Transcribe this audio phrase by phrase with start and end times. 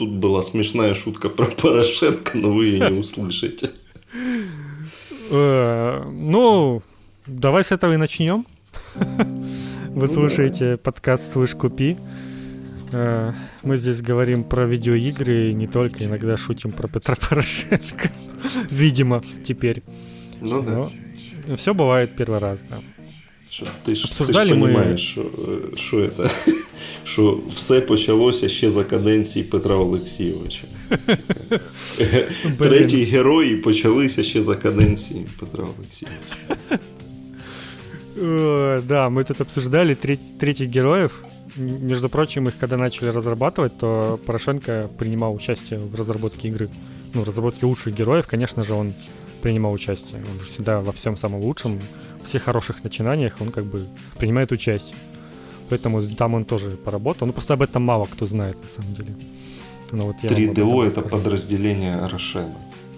[0.00, 3.70] тут была смешная шутка про Порошенко, но вы ее не услышите.
[5.30, 6.82] Э, ну,
[7.26, 8.46] давай с этого и начнем.
[8.94, 11.98] Вы ну слушаете подкаст «Слышь, купи».
[12.92, 13.32] Э,
[13.62, 18.10] мы здесь говорим про видеоигры и не только, иногда шутим про Петра Порошенко.
[18.70, 19.82] Видимо, теперь.
[20.40, 21.56] Ну да.
[21.56, 22.80] все бывает первый раз, да.
[23.84, 25.24] Ти ж, Обсуждали ти ж розумієш, що,
[25.76, 26.30] що, це,
[27.03, 30.63] що все почалося ще за каденції Петра Олексійовича.
[32.57, 36.79] Третій герої почалися ще за каденції Петра Олексійовича.
[38.87, 41.23] Да, мы тут обсуждали третьих героев.
[41.57, 46.69] Между прочим, их когда начали разрабатывать, то Порошенко принимал участие в разработке игры.
[47.13, 48.93] Ну, разработке лучших героев, конечно же, он
[49.41, 50.21] принимал участие.
[50.31, 51.79] Он же всегда во всем самом лучшем
[52.23, 53.85] всех хороших начинаниях он как бы
[54.17, 54.97] принимает участие.
[55.70, 57.26] Поэтому там он тоже поработал.
[57.26, 59.14] Ну, просто об этом мало кто знает, на самом деле.
[59.92, 62.54] Ну, вот 3DO— это подразделение Рошена.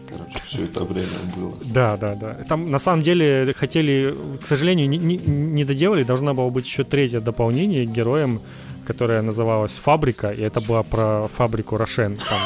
[0.09, 1.53] Короче, все это время было.
[1.65, 2.29] Да, да, да.
[2.49, 6.05] Там на самом деле хотели, к сожалению, не, не, не доделали.
[6.05, 8.41] Должна была быть еще третье дополнение героем,
[8.87, 12.17] которое называлось Фабрика, и это была про фабрику Рошен.
[12.17, 12.39] Там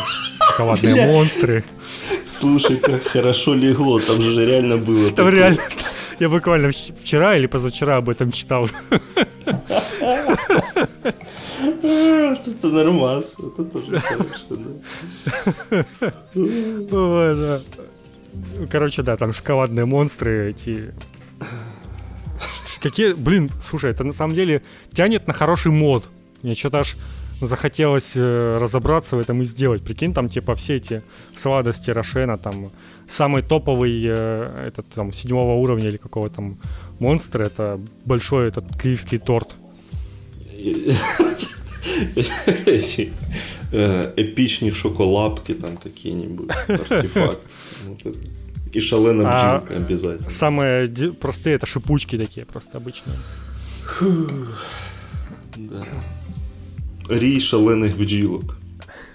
[0.51, 1.65] шоколадные монстры.
[2.27, 5.11] Слушай, как хорошо легло, там же реально было.
[5.11, 5.61] Там реально
[6.19, 8.69] я буквально вчера или позавчера об этом читал.
[11.61, 13.35] Это нормас.
[13.39, 14.57] Это тоже хорошо,
[18.71, 20.95] Короче, да, там шоколадные монстры эти.
[22.83, 26.09] Какие, блин, слушай, это на самом деле тянет на хороший мод.
[26.43, 26.97] Мне что-то аж
[27.41, 29.83] захотелось э, разобраться в этом и сделать.
[29.83, 31.03] Прикинь, там типа все эти
[31.35, 32.71] сладости Рошена, там
[33.07, 36.57] самый топовый э, этот там седьмого уровня или какого там
[36.99, 39.55] монстра, это большой этот киевский торт.
[42.67, 43.13] Эти
[43.73, 47.47] э, эпичные шоколадки там какие-нибудь, артефакт.
[48.73, 50.31] И шалена бджілка а обязательно.
[50.31, 50.89] Самые
[51.21, 53.17] простые это шипучки такие, просто обычные.
[55.57, 55.85] Да
[57.10, 58.58] Рій шалених бджілок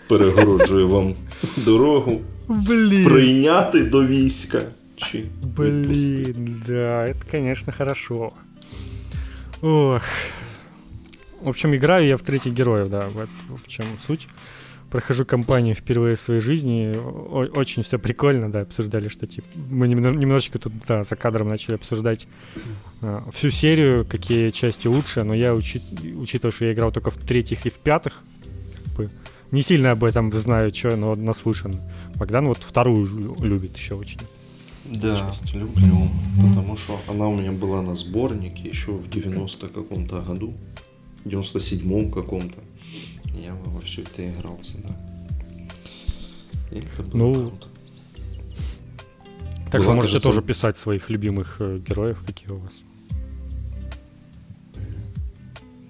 [0.09, 1.15] перегороджує вам
[1.57, 2.21] дорогу.
[2.49, 3.05] Блин.
[3.05, 4.63] Прийняти до війська.
[4.97, 5.25] Чи
[5.57, 8.31] Блин, да, это, конечно, хорошо.
[9.63, 10.03] Ох.
[11.43, 13.29] В общем, играю я в третий героев, да, вот
[13.65, 14.29] в чем суть.
[14.92, 16.94] Прохожу кампанию впервые в своей жизни.
[16.96, 21.76] О- очень все прикольно, да, обсуждали, что типа мы немножечко тут да, за кадром начали
[21.76, 22.28] обсуждать
[23.02, 25.82] а, всю серию, какие части лучше, но я, учи-
[26.18, 28.22] учитывая, что я играл только в третьих и в пятых,
[28.86, 29.10] как бы,
[29.52, 31.74] не сильно об этом знаю, что, но наслышан.
[32.16, 34.20] Богдан вот вторую любит еще очень.
[34.86, 35.54] Да, часть.
[35.54, 36.10] люблю,
[36.50, 40.54] потому что она у меня была на сборнике еще в 90 каком-то году,
[41.24, 42.60] в 97-м каком-то.
[43.34, 44.96] Я во все это игрался, да.
[46.72, 47.68] И это было ну, круто.
[49.72, 50.20] Так что можете кажется...
[50.20, 52.84] тоже писать своих любимых э, героев, какие у вас.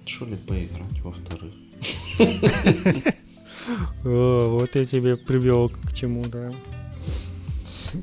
[0.05, 1.53] Что ли поиграть во-вторых?
[4.03, 6.51] Вот я тебе привел к чему, да.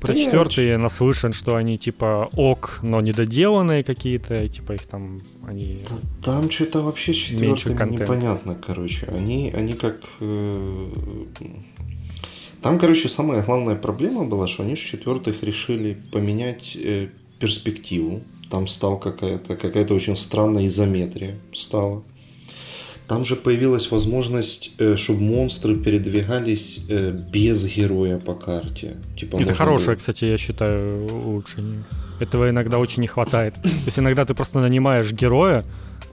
[0.01, 5.85] Про четвертые я наслышан, что они типа ок, но недоделанные какие-то, типа их там они.
[6.25, 9.07] Там что-то вообще четвертым непонятно, короче.
[9.07, 10.01] Они, они как.
[10.21, 10.91] Э,
[12.63, 18.23] там, короче, самая главная проблема была, что они в четвертых решили поменять э, перспективу.
[18.51, 22.03] Там стал какая-то какая-то очень странная изометрия стала.
[23.09, 28.99] Там же появилась возможность, э, чтобы монстры передвигались э, без героя по карте.
[29.17, 29.97] Типа Это хорошее, было...
[29.97, 31.85] кстати, я считаю, улучшение.
[32.21, 33.55] Этого иногда очень не хватает.
[33.63, 35.65] То есть иногда ты просто нанимаешь героя,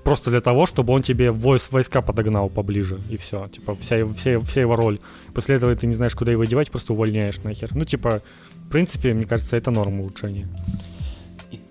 [0.05, 3.49] просто для того, чтобы он тебе войс, войска подогнал поближе, и все.
[3.49, 4.99] Типа, вся, вся, вся его роль.
[5.33, 7.75] После этого ты не знаешь, куда его девать, просто увольняешь нахер.
[7.75, 8.21] Ну, типа,
[8.67, 10.47] в принципе, мне кажется, это норма улучшения.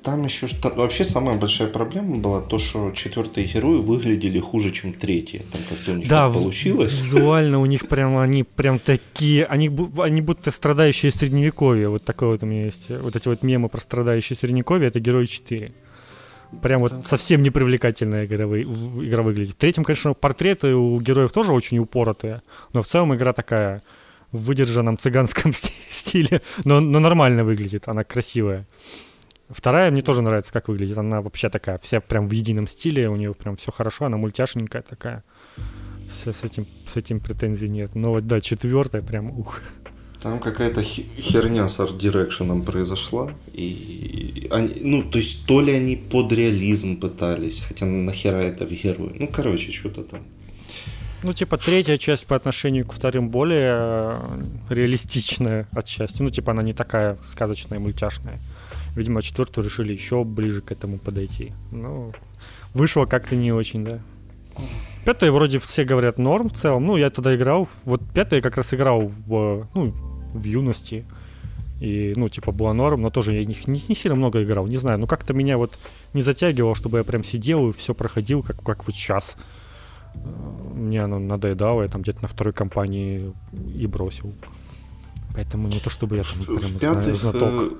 [0.04, 4.92] Там еще там, вообще самая большая проблема была то, что четвертые герои выглядели хуже, чем
[4.92, 5.42] третьи.
[5.50, 7.02] Там как-то у них да, получилось.
[7.04, 11.88] Визуально у них прям они прям такие, они, они будто страдающие средневековье.
[11.88, 12.90] Вот такое вот у меня есть.
[12.90, 15.72] Вот эти вот мемы про страдающие средневековье, это герои 4.
[16.60, 17.06] Прям вот так.
[17.06, 19.54] совсем непривлекательная игра, игра выглядит.
[19.54, 22.42] В третьем, конечно, портреты у героев тоже очень упоротые,
[22.74, 23.82] но в целом игра такая
[24.32, 25.52] в выдержанном цыганском
[25.88, 28.66] стиле, но, но нормально выглядит, она красивая.
[29.50, 30.96] Вторая мне тоже нравится, как выглядит.
[30.98, 34.82] Она вообще такая, вся прям в едином стиле, у нее прям все хорошо, она мультяшненькая
[34.82, 35.22] такая.
[36.10, 37.94] С, с, этим, с этим претензий нет.
[37.94, 39.60] Но вот да, четвертая прям ух.
[40.22, 43.30] Там какая-то херня с арт-дирекшеном произошла.
[43.52, 48.70] И они, ну, то есть, то ли они под реализм пытались, хотя нахера это в
[48.70, 49.16] герой.
[49.18, 50.20] Ну, короче, что-то там.
[51.22, 56.22] Ну, типа, третья часть по отношению к вторым более э, реалистичная отчасти.
[56.22, 58.40] Ну, типа, она не такая сказочная, мультяшная.
[58.96, 61.52] Видимо, четвертую решили еще ближе к этому подойти.
[61.72, 62.12] Ну,
[62.72, 64.00] вышло как-то не очень, да.
[65.04, 66.86] Пятая вроде все говорят норм в целом.
[66.86, 67.68] Ну, я тогда играл.
[67.84, 69.92] Вот пятая как раз играл в, ну,
[70.32, 71.04] в юности.
[71.80, 74.66] И, ну, типа, была норм, но тоже я не, не, не сильно много играл.
[74.66, 75.78] Не знаю, ну как-то меня вот
[76.14, 79.36] не затягивало, чтобы я прям сидел и все проходил, как, как вот сейчас.
[80.72, 83.34] Мне оно надоедало, я там где-то на второй кампании
[83.74, 84.32] и бросил.
[85.34, 87.72] Поэтому не то, чтобы я там прям знаю, пятых, знаток.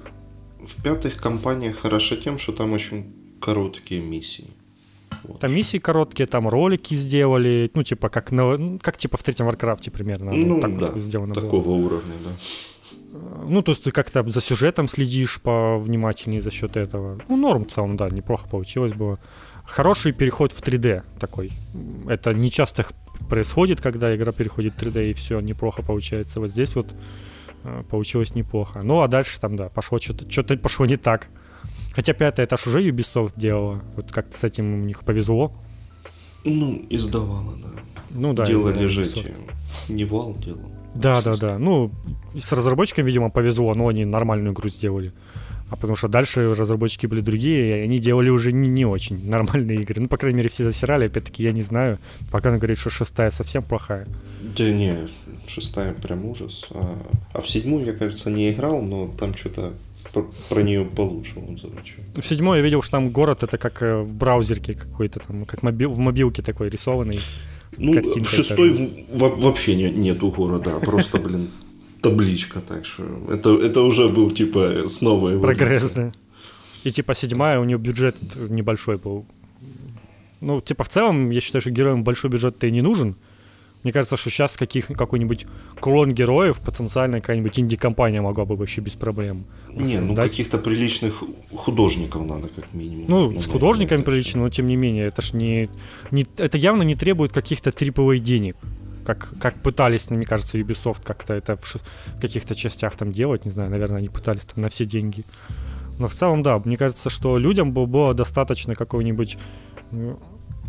[0.64, 3.04] Э, в пятых кампаниях хорошо тем, что там очень
[3.40, 4.50] короткие миссии.
[5.22, 5.40] Вот.
[5.40, 9.85] Там миссии короткие, там ролики сделали, ну, типа, как, на, как типа в третьем Warcraft
[9.85, 10.32] е примерно.
[10.32, 11.74] Ну, так да, вот сделано такого было.
[11.74, 12.30] уровня, да.
[13.46, 17.20] Ну, то есть ты как-то за сюжетом следишь повнимательнее за счет этого.
[17.28, 19.18] Ну, норм в целом, да, неплохо получилось было.
[19.64, 21.52] Хороший переход в 3D такой.
[22.08, 22.86] Это не часто
[23.30, 26.40] происходит, когда игра переходит в 3D, и все неплохо получается.
[26.40, 26.94] Вот здесь вот э,
[27.90, 28.82] получилось неплохо.
[28.82, 31.28] Ну, а дальше там, да, пошло что-то, что-то пошло не так.
[31.94, 33.82] Хотя пятая этаж уже Ubisoft делала.
[33.96, 35.52] Вот как-то с этим у них повезло.
[36.44, 37.68] Ну, издавала, да.
[38.10, 38.46] Ну да.
[38.46, 39.34] Делали же эти...
[39.88, 40.70] Не вал делал.
[40.94, 41.58] Да, да, да.
[41.58, 41.90] Ну,
[42.38, 45.12] с разработчиками, видимо, повезло, но они нормальную игру сделали.
[45.70, 49.80] А потому что дальше разработчики были другие, и они делали уже не, не очень нормальные
[49.80, 50.00] игры.
[50.02, 51.98] Ну, по крайней мере, все засирали, опять-таки, я не знаю.
[52.30, 54.06] Пока он говорит, что шестая совсем плохая.
[54.56, 55.08] Да не,
[55.46, 56.66] шестая прям ужас.
[56.70, 56.98] А,
[57.32, 59.72] а в седьмую, я, кажется, не играл, но там что-то
[60.12, 61.74] про, про нее получше отзывы.
[62.14, 65.62] В седьмой я видел, что там город это как э, в браузерке какой-то там, как
[65.62, 67.20] моби- в мобилке такой рисованный.
[67.76, 71.50] Ну, в шестой в, вообще не, нету города, а просто, блин,
[72.00, 76.12] табличка, так что это, это уже был типа снова новой Прогресс, да.
[76.84, 79.24] И типа седьмая, у нее бюджет небольшой был.
[80.40, 83.16] Ну, типа в целом, я считаю, что героям большой бюджет-то и не нужен.
[83.84, 85.46] Мне кажется, что сейчас каких, какой-нибудь
[85.78, 89.44] клон героев потенциально какая-нибудь инди-компания могла бы вообще без проблем.
[89.68, 91.22] Не, ну каких-то приличных
[91.54, 93.06] художников надо как минимум.
[93.08, 95.68] Ну, с художниками прилично, но тем не менее, это ж не,
[96.10, 98.56] не это явно не требует каких-то триповых денег.
[99.04, 101.76] Как, как пытались, мне кажется, Ubisoft как-то это в,
[102.16, 105.26] в каких-то частях там делать, не знаю, наверное, они пытались там на все деньги.
[105.98, 109.36] Но в целом, да, мне кажется, что людям было достаточно какого-нибудь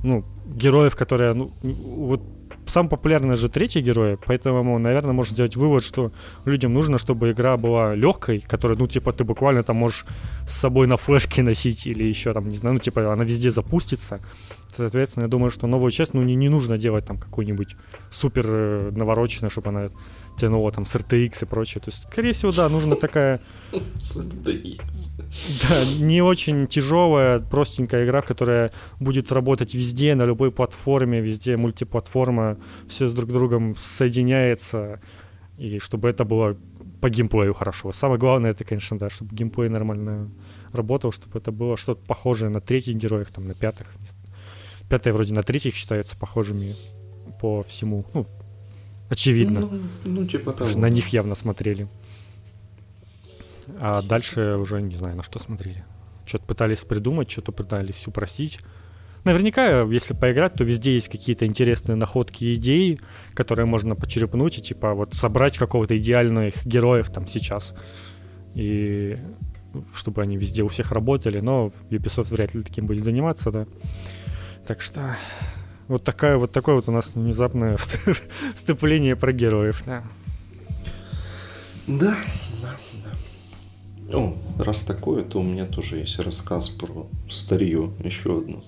[0.03, 2.21] ну, героев, которые, ну, вот
[2.67, 6.11] сам популярный же третий герой, поэтому, наверное, можно сделать вывод, что
[6.45, 10.05] людям нужно, чтобы игра была легкой, которая, ну, типа, ты буквально там можешь
[10.47, 14.19] с собой на флешке носить или еще там, не знаю, ну, типа, она везде запустится.
[14.75, 17.75] Соответственно, я думаю, что новую часть, ну, не, не нужно делать там какую-нибудь
[18.11, 19.87] супер э, навороченную, чтобы она
[20.37, 21.81] тянула там с RTX и прочее.
[21.81, 23.41] То есть, скорее всего, да, нужна такая...
[25.69, 32.57] Да, не очень тяжелая, простенькая игра, которая будет работать везде, на любой платформе, везде мультиплатформа,
[32.87, 34.99] все с друг другом соединяется,
[35.57, 36.57] и чтобы это было
[37.01, 37.91] по геймплею хорошо.
[37.91, 40.29] Самое главное, это, конечно, да, чтобы геймплей нормально
[40.71, 43.87] работал, чтобы это было что-то похожее на третьих героях, там, на пятых.
[44.89, 46.75] Пятые вроде на третьих считаются похожими
[47.41, 48.27] по всему, ну,
[49.09, 49.61] очевидно.
[49.61, 50.77] Ну, ну типа того.
[50.77, 51.87] На них явно смотрели.
[53.79, 55.83] А дальше уже не знаю, на что смотрели.
[56.25, 58.59] Что-то пытались придумать, что-то пытались упростить.
[59.23, 62.99] Наверняка, если поиграть, то везде есть какие-то интересные находки и идеи,
[63.33, 67.73] которые можно почерпнуть и типа вот собрать какого-то идеальных героев там сейчас.
[68.53, 69.17] И
[69.95, 73.65] чтобы они везде у всех работали, но Ubisoft вряд ли таким будет заниматься, да.
[74.65, 75.15] Так что
[75.87, 77.77] вот такая вот такое вот у нас внезапное
[78.55, 80.03] вступление про героев, да.
[81.87, 82.15] Да,
[82.63, 84.17] да, да.
[84.17, 88.63] О, раз такое, то у меня тоже есть рассказ про старье, еще одно.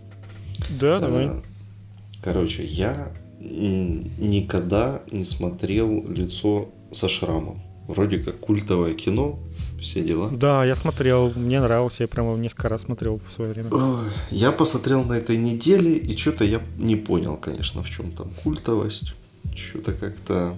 [0.69, 1.31] Да, давай.
[2.21, 7.61] Короче, я никогда не смотрел лицо со шрамом.
[7.87, 9.39] Вроде как культовое кино,
[9.79, 10.29] все дела.
[10.29, 13.69] Да, я смотрел, мне нравился, я прямо несколько раз смотрел в свое время.
[14.31, 19.13] Я посмотрел на этой неделе, и что-то я не понял, конечно, в чем там культовость.
[19.55, 20.57] Что-то как-то...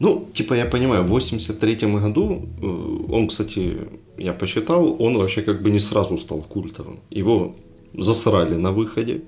[0.00, 3.78] Ну, типа, я понимаю, в 83 году, э, он, кстати,
[4.18, 6.98] я посчитал, он вообще как бы не сразу стал культовым.
[7.10, 7.54] Его
[7.96, 9.22] засрали на выходе,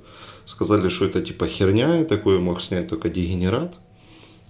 [0.44, 3.76] сказали, что это типа херня, и такое мог снять только дегенерат.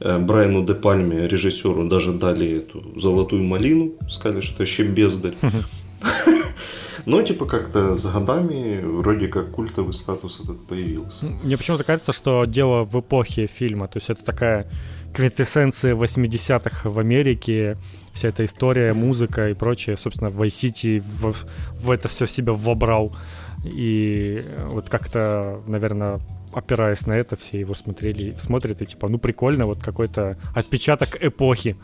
[0.01, 5.35] Э, Брайану Де Пальме, режиссеру, даже дали эту золотую малину, сказали, что это вообще бездарь.
[7.07, 11.27] Но типа как-то с годами вроде как культовый статус этот появился.
[11.27, 13.87] Мне почему-то кажется, что дело в эпохе фильма.
[13.87, 14.67] То есть это такая
[15.15, 17.79] квинтэссенция 80-х в Америке,
[18.13, 19.97] вся эта история, музыка и прочее.
[19.97, 21.35] Собственно, в Vice в,
[21.81, 23.17] в это все в себя вобрал.
[23.65, 26.21] И вот как-то, наверное,
[26.57, 31.77] опираясь на это, все его смотрели, смотрят и типа, ну прикольно, вот какой-то отпечаток эпохи.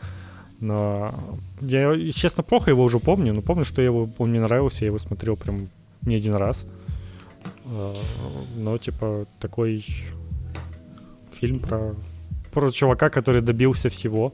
[0.61, 1.14] Но
[1.61, 4.87] я, честно, плохо его уже помню, но помню, что я его, он мне нравился, я
[4.87, 5.69] его смотрел прям
[6.00, 6.67] не один раз.
[7.67, 7.95] А,
[8.57, 9.85] но, типа, такой
[11.38, 11.95] фильм про,
[12.50, 14.33] про чувака, который добился всего,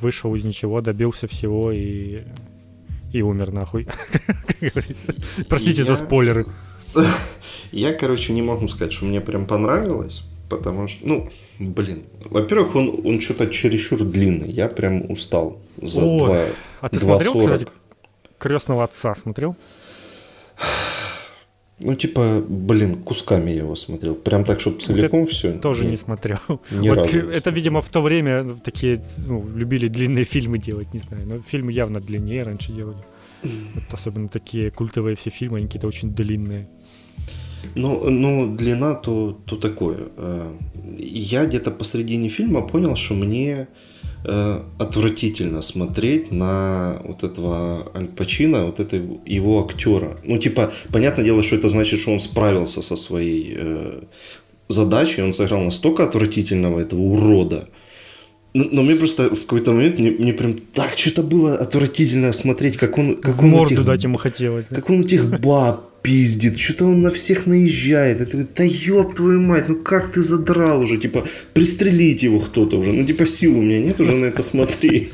[0.00, 2.24] вышел из ничего, добился всего и,
[3.12, 3.84] и умер нахуй,
[4.46, 5.14] как говорится.
[5.48, 6.46] Простите за спойлеры.
[7.72, 13.00] Я, короче, не могу сказать, что мне прям понравилось, потому что, ну, блин, во-первых, он,
[13.04, 16.40] он что-то чересчур длинный, я прям устал за О, два
[16.80, 17.44] А ты 2, смотрел, 40.
[17.46, 17.72] кстати,
[18.38, 19.56] «Крестного отца» смотрел?
[21.82, 24.14] Ну, типа, блин, кусками я его смотрел.
[24.14, 25.52] Прям так, чтобы целиком вот все.
[25.52, 26.38] Тоже не, не смотрел.
[26.70, 31.00] Ни вот разу это, видимо, в то время такие ну, любили длинные фильмы делать, не
[31.00, 31.26] знаю.
[31.26, 32.98] Но фильмы явно длиннее раньше делали.
[33.42, 36.68] Вот особенно такие культовые все фильмы, они какие-то очень длинные.
[37.74, 40.08] Ну, ну, длина то, то такое.
[40.16, 40.52] Э,
[40.98, 43.68] я где-то посредине фильма понял, что мне
[44.24, 50.16] э, отвратительно смотреть на вот этого Аль Пачино, вот этого его актера.
[50.24, 54.02] Ну, типа, понятное дело, что это значит, что он справился со своей э,
[54.68, 57.68] задачей, он сыграл настолько отвратительного этого урода,
[58.52, 62.76] но, но мне просто в какой-то момент мне, мне прям так что-то было отвратительно смотреть,
[62.76, 63.16] как он...
[63.16, 64.66] Как в он морду этих, дать ему хотелось.
[64.70, 64.76] Да?
[64.76, 68.20] Как он этих баб пиздит, что-то он на всех наезжает.
[68.20, 72.92] Это, да ёб твою мать, ну как ты задрал уже, типа, пристрелить его кто-то уже.
[72.92, 75.12] Ну, типа, сил у меня нет уже на это смотреть.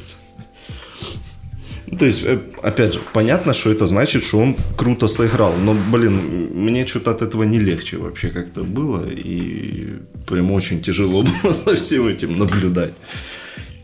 [1.98, 5.54] То есть, э, опять же, понятно, что это значит, что он круто сыграл.
[5.56, 9.04] Но, блин, мне что-то от этого не легче вообще как-то было.
[9.08, 12.94] И прям очень тяжело было за всем этим наблюдать.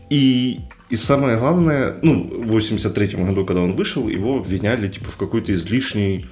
[0.09, 5.15] И, и самое главное, ну, в 83 году, когда он вышел, его обвиняли, типа, в
[5.15, 6.25] какой-то излишней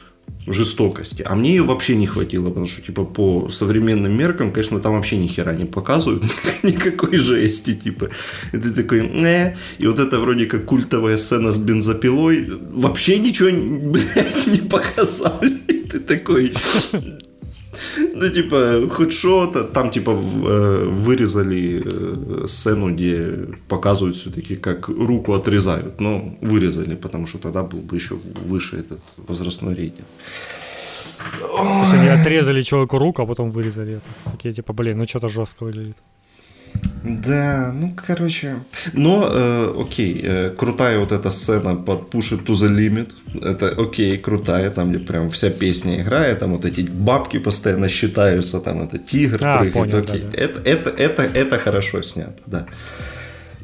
[0.47, 1.23] жестокости.
[1.27, 5.17] А мне ее вообще не хватило, потому что, типа, по современным меркам, конечно, там вообще
[5.17, 6.23] ни хера не показывают,
[6.63, 8.09] никакой жести, типа.
[8.53, 13.49] И ты такой, э, и вот это вроде как культовая сцена с бензопилой, вообще ничего,
[13.91, 15.57] блядь, не показали.
[15.91, 16.53] Ты такой,
[18.13, 19.63] ну, типа, хоть что-то.
[19.63, 26.01] Там, типа, э, вырезали э, сцену, где показывают все-таки, как руку отрезают.
[26.01, 30.07] Но вырезали, потому что тогда был бы еще выше этот возрастной рейтинг.
[31.39, 34.31] То есть они отрезали человеку руку, а потом вырезали это.
[34.31, 35.97] Такие, типа, блин, ну что-то жестко выглядит.
[37.03, 38.55] Да, ну короче.
[38.93, 43.09] Но, э, окей, э, крутая вот эта сцена под Push It to the Limit.
[43.41, 48.59] Это окей, крутая, там где прям вся песня играет, там вот эти бабки постоянно считаются,
[48.59, 50.21] там это тигр а, прыгает, понял, окей.
[50.21, 50.43] Да, да.
[50.43, 52.67] Это, это, это, это хорошо снято, да.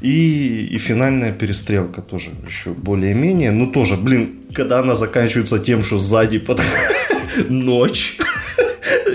[0.01, 3.51] И, и финальная перестрелка тоже еще более-менее.
[3.51, 6.61] Ну тоже, блин, когда она заканчивается тем, что сзади под
[7.49, 8.17] ночь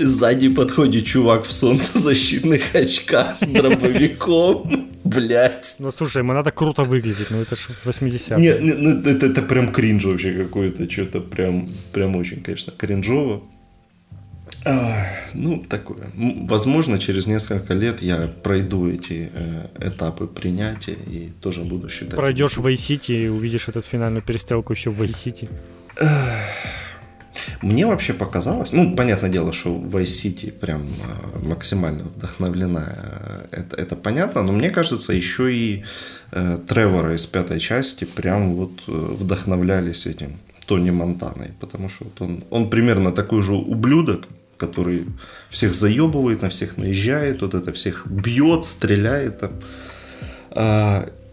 [0.05, 4.89] Сзади подходит чувак в солнцезащитных очках с дробовиком.
[5.03, 5.75] Блять.
[5.79, 9.71] Ну слушай, ему надо круто выглядеть, ну это же 80 Нет, ну, это, это прям
[9.71, 13.43] кринж вообще какой-то, что-то прям, прям очень, конечно, кринжово.
[14.65, 16.09] А, ну, такое.
[16.15, 22.15] Возможно, через несколько лет я пройду эти э, этапы принятия и тоже буду считать.
[22.15, 25.49] Пройдешь в Vice и увидишь эту финальную перестрелку еще в Vice
[27.61, 33.75] мне вообще показалось, ну, понятное дело, что Vice City прям э, максимально вдохновлена, э, это,
[33.75, 35.83] это понятно, но мне кажется, еще и
[36.31, 42.21] э, Тревора из пятой части прям вот э, вдохновлялись этим Тони Монтаной, потому что вот
[42.21, 45.05] он, он примерно такой же ублюдок, который
[45.49, 49.51] всех заебывает, на всех наезжает, вот это всех бьет, стреляет там.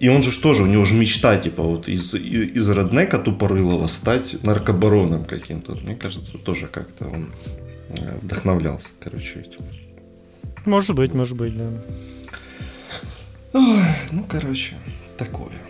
[0.00, 4.42] И он же тоже, у него же мечта, типа, вот из, из роднека тупорылого стать
[4.42, 5.74] наркобароном каким-то.
[5.74, 7.28] Мне кажется, тоже как-то он
[7.90, 9.62] э, вдохновлялся, короче, этим.
[10.64, 11.68] Может быть, может быть, да.
[13.52, 14.76] Ой, ну, короче,
[15.18, 15.60] такое.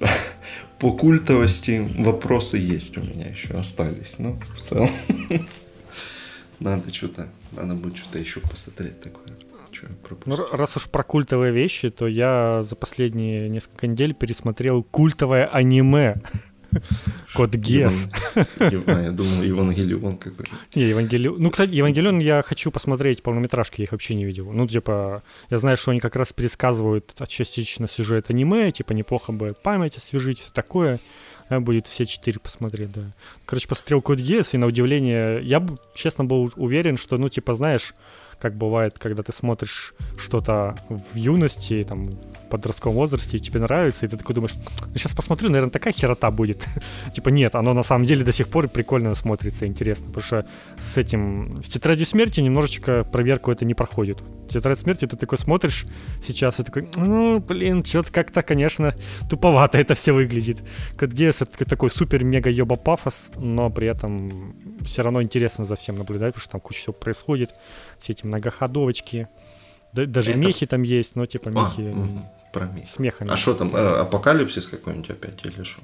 [0.78, 4.90] По культовости вопросы есть у меня еще остались, но в целом
[6.60, 9.28] надо что-то, надо будет что-то еще посмотреть такое.
[10.24, 16.16] Ну, раз уж про культовые вещи, то я за последние несколько недель пересмотрел культовое аниме.
[17.34, 18.08] Код Гес.
[18.58, 20.50] Я думал, Евангелион какой-то.
[20.74, 21.40] Не, Евангелион.
[21.40, 24.52] Ну, кстати, Евангелион я хочу посмотреть полнометражки, я их вообще не видел.
[24.52, 29.54] Ну, типа, я знаю, что они как раз пересказывают частично сюжет аниме, типа, неплохо бы
[29.62, 30.98] память освежить, все такое.
[31.48, 33.02] А будет все четыре посмотреть, да.
[33.44, 35.64] Короче, посмотрел Код Гес, и на удивление, я,
[35.94, 37.94] честно, был уверен, что, ну, типа, знаешь,
[38.40, 44.06] как бывает, когда ты смотришь что-то в юности, там, в подростковом возрасте, и тебе нравится,
[44.06, 44.54] и ты такой думаешь,
[44.86, 46.66] ну, сейчас посмотрю, наверное, такая херота будет.
[47.14, 50.46] типа нет, оно на самом деле до сих пор прикольно смотрится, интересно, потому что
[50.78, 54.22] с этим, с тетрадью смерти немножечко проверку это не проходит.
[54.48, 55.86] Тетрадь смерти ты такой смотришь
[56.22, 58.94] сейчас и такой, ну, блин, что-то как-то, конечно,
[59.28, 60.62] туповато это все выглядит.
[60.98, 66.34] Код Geass это такой супер-мега-ёба пафос, но при этом все равно интересно за всем наблюдать,
[66.34, 67.54] потому что там куча всего происходит,
[67.98, 69.28] все эти многоходовочки,
[69.92, 70.40] даже это...
[70.40, 72.52] мехи там есть, но типа мехи а.
[72.52, 72.86] Про мехи.
[72.86, 73.30] с мехами.
[73.30, 75.80] А что там, э, апокалипсис какой-нибудь опять или что?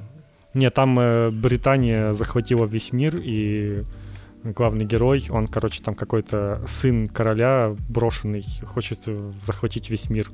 [0.55, 3.85] Нет, там э, Британия захватила весь мир, и
[4.45, 9.01] главный герой, он, короче, там какой-то сын короля брошенный, хочет
[9.47, 10.31] захватить весь мир.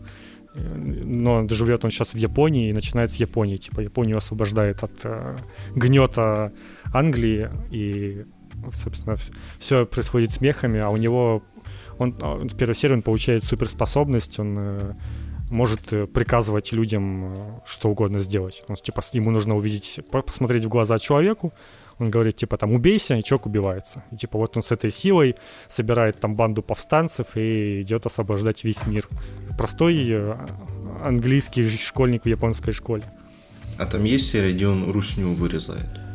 [0.55, 3.57] Но живет он сейчас в Японии и начинает с Японии.
[3.57, 5.37] Типа Японию освобождает от э,
[5.75, 6.53] гнета
[6.93, 8.25] Англии, и,
[8.73, 9.17] собственно,
[9.59, 11.45] все происходит с мехами, а у него
[11.99, 14.95] он, а, в первой серии он получает суперспособность, он э,
[15.51, 18.63] может э, приказывать людям э, что угодно сделать.
[18.69, 21.53] Он, типа, ему нужно увидеть, посмотреть в глаза человеку,
[21.99, 24.05] он говорит, типа, там, убейся, и человек убивается.
[24.13, 25.37] И, типа, вот он с этой силой
[25.69, 29.09] собирает там банду повстанцев и идет освобождать весь мир.
[29.57, 30.37] Простой э,
[31.03, 33.05] английский школьник в японской школе.
[33.79, 36.08] А там есть серия, где он русню вырезает?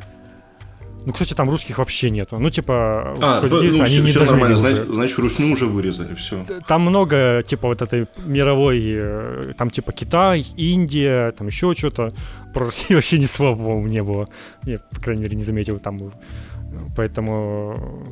[1.05, 2.39] Ну, кстати, там русских вообще нету.
[2.39, 4.55] Ну, типа, а, ну, они все, не все нормально.
[4.55, 6.45] Значит, значит, русню уже вырезали, все.
[6.67, 12.13] Там много, типа, вот этой мировой, э, там, типа, Китай, Индия, там еще что-то.
[12.53, 14.27] Про Россию вообще ни слова, не было.
[14.65, 16.11] Я, по крайней мере, не заметил там.
[16.95, 18.07] Поэтому,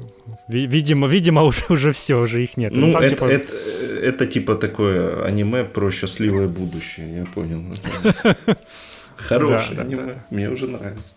[0.50, 2.76] видимо, видимо, уже, уже все, уже их нет.
[2.76, 3.26] Ну, там, это, типа...
[3.26, 7.64] это, это, типа, такое аниме про счастливое будущее, я понял.
[9.16, 11.14] Хорошее аниме, мне уже нравится.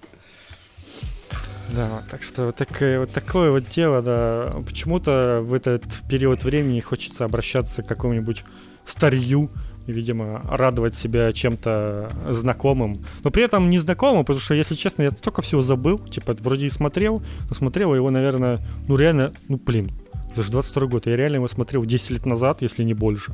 [1.71, 4.55] Да, так что вот такое, вот такое вот дело, да.
[4.67, 8.45] Почему-то в этот период времени хочется обращаться к какому-нибудь
[8.85, 9.51] старью
[9.87, 13.05] видимо, радовать себя чем-то знакомым.
[13.23, 15.99] Но при этом незнакомым, потому что, если честно, я столько всего забыл.
[15.99, 19.91] Типа, вроде и смотрел, но смотрел его, наверное, ну реально, ну блин,
[20.33, 21.07] это же 22 год.
[21.07, 23.33] Я реально его смотрел 10 лет назад, если не больше.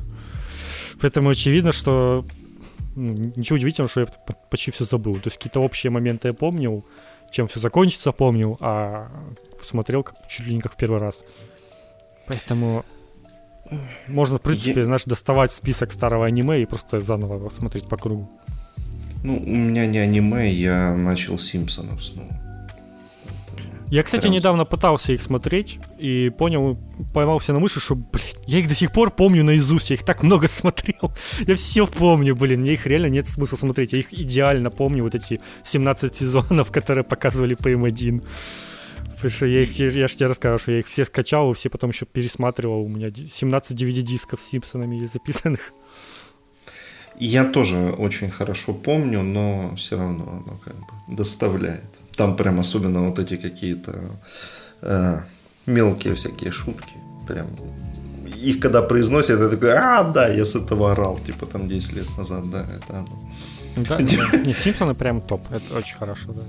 [0.99, 2.25] Поэтому очевидно, что
[2.95, 4.07] ну, ничего удивительного, что я
[4.49, 5.15] почти все забыл.
[5.15, 6.85] То есть какие-то общие моменты я помнил,
[7.31, 9.09] чем все закончится, помню, а
[9.61, 11.23] смотрел как, чуть ли не как в первый раз.
[12.27, 12.85] Поэтому
[14.07, 14.85] можно, в принципе, я...
[14.85, 18.29] знаешь, доставать список старого аниме и просто заново смотреть по кругу.
[19.23, 22.50] Ну, у меня не аниме, я начал Симпсонов снова.
[23.91, 24.35] Я, кстати, Прям...
[24.35, 26.77] недавно пытался их смотреть и понял,
[27.13, 30.23] поймался на мысли, что, блин, я их до сих пор помню наизусть, я их так
[30.23, 31.13] много смотрел.
[31.45, 33.91] Я все помню, блин, мне их реально нет смысла смотреть.
[33.91, 38.23] Я их идеально помню, вот эти 17 сезонов, которые показывали по М1.
[39.15, 41.69] Потому что я, их, я же тебе рассказывал, что я их все скачал, и все
[41.69, 42.83] потом еще пересматривал.
[42.83, 45.73] У меня 17 DVD-дисков с Симпсонами есть записанных.
[47.19, 52.00] Я тоже очень хорошо помню, но все равно оно как бы доставляет.
[52.15, 53.93] Там прям особенно вот эти какие-то
[54.81, 55.21] э,
[55.65, 56.93] мелкие всякие шутки.
[57.27, 57.47] Прям
[58.41, 62.17] их когда произносят, я такой, а, да, я с этого орал, типа там 10 лет
[62.17, 63.19] назад, да, это оно.
[63.75, 63.97] Да,
[64.31, 64.37] да.
[64.37, 66.41] Не, Симпсоны прям топ, это очень хорошо, да.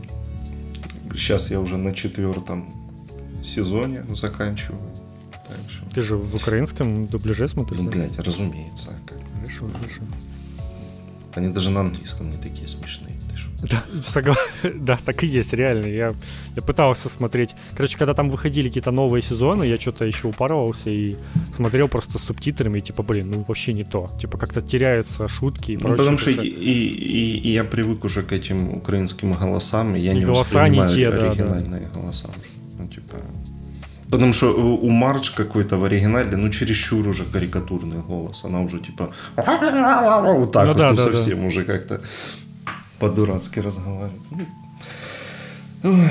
[1.17, 2.67] Сейчас я уже на четвертом
[3.43, 4.81] сезоне заканчиваю.
[5.95, 7.79] Ты же в украинском дубляже смотришь?
[7.79, 8.89] Ну, блядь, разумеется.
[9.41, 10.03] Хорошо, хорошо.
[11.35, 13.13] Они даже на английском не такие смешные.
[13.63, 14.35] Да, согла...
[14.75, 15.87] да, так и есть, реально.
[15.87, 16.15] Я,
[16.57, 17.55] я пытался смотреть.
[17.77, 21.17] Короче, когда там выходили какие-то новые сезоны, я что-то еще упарывался и
[21.55, 24.11] смотрел просто с субтитрами, и типа, блин, ну вообще не то.
[24.21, 28.33] Типа как-то теряются шутки и ну, Потому что и, и, и я привык уже к
[28.33, 32.01] этим украинским голосам, и я и не голоса не те, оригинальные да, да.
[32.01, 32.29] голоса.
[32.79, 33.17] Ну, типа...
[34.13, 38.45] Потому что у Марч какой-то в оригинале, ну, чересчур уже карикатурный голос.
[38.45, 39.47] Она уже типа вот
[40.53, 41.47] так ну, вот, да, ну, да, совсем да.
[41.47, 42.03] уже как-то
[42.99, 44.21] по-дурацки разговаривать.
[45.83, 46.09] Ну,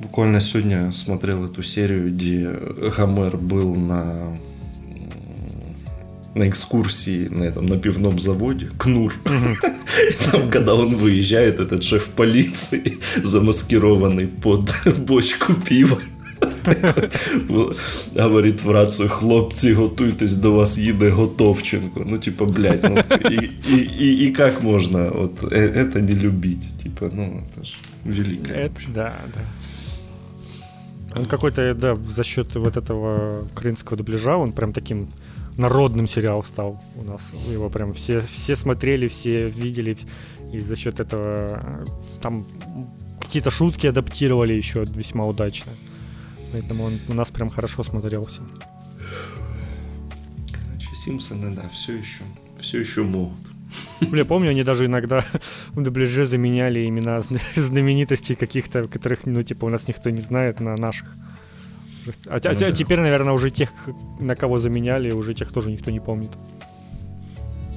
[0.00, 2.50] буквально сегодня смотрел эту серию, где
[2.94, 4.36] Гомер был на
[6.34, 9.14] на экскурсии на этом на пивном заводе Кнур.
[10.30, 15.98] Там, когда он выезжает, этот шеф полиции, замаскированный под бочку пива,
[18.15, 22.03] Говорить в рацію, хлопці, готуйтесь, до вас їде Готовченко.
[22.05, 22.97] Ну, типа, блядь, ну,
[23.31, 26.83] и, и, и, и как можно вот э, это не любить?
[26.83, 28.55] Типа, ну, это же великое.
[28.55, 29.41] Это, да, да.
[31.19, 35.07] Он какой-то, да, за счет вот этого украинского дубляжа, он прям таким
[35.57, 37.33] народным сериал стал у нас.
[37.53, 39.97] Его прям все, все смотрели, все видели.
[40.53, 41.83] И за счет этого
[42.21, 42.45] там
[43.19, 45.71] какие-то шутки адаптировали еще весьма удачно.
[46.52, 48.42] Поэтому он у нас прям хорошо смотрелся.
[50.94, 52.24] Симпсоны, да, все еще,
[52.60, 53.38] все еще могут.
[54.12, 55.24] Я помню, они даже иногда
[55.72, 57.20] в дубляже заменяли имена
[57.56, 61.14] знаменитостей каких-то, которых, ну, типа, у нас никто не знает, на наших.
[62.26, 63.70] А, а, ну, а теперь, наверное, уже тех,
[64.18, 66.30] на кого заменяли, уже тех тоже никто не помнит.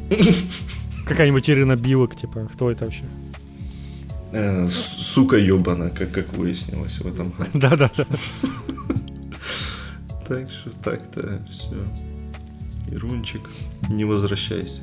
[1.06, 3.04] Какая-нибудь Ирина Билок, типа, кто это вообще?
[4.34, 7.34] Э, сука ебана, как, как выяснилось в этом.
[7.54, 8.08] Да-да-да.
[10.28, 11.88] Так что так-то все.
[12.89, 13.48] Ирунчик,
[13.89, 14.82] не возвращайся.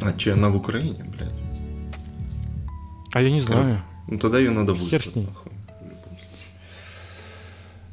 [0.00, 1.32] А че, она в Украине, блядь?
[3.12, 3.82] А я не знаю.
[4.08, 4.90] Ну тогда ее надо выслать.
[4.90, 5.28] Хер с ней.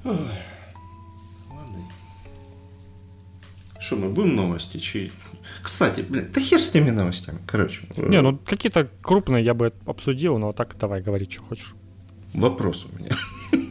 [0.03, 0.31] Ладно.
[3.79, 4.77] Что, мы будем новости?
[4.77, 5.11] Чи...
[5.69, 7.37] Кстати, блядь, да хер с теми новостями.
[7.45, 7.81] Короче.
[7.95, 11.75] Не, ну какие-то крупные я бы обсудил, но так давай говори, что хочешь.
[12.33, 13.11] Вопрос у меня.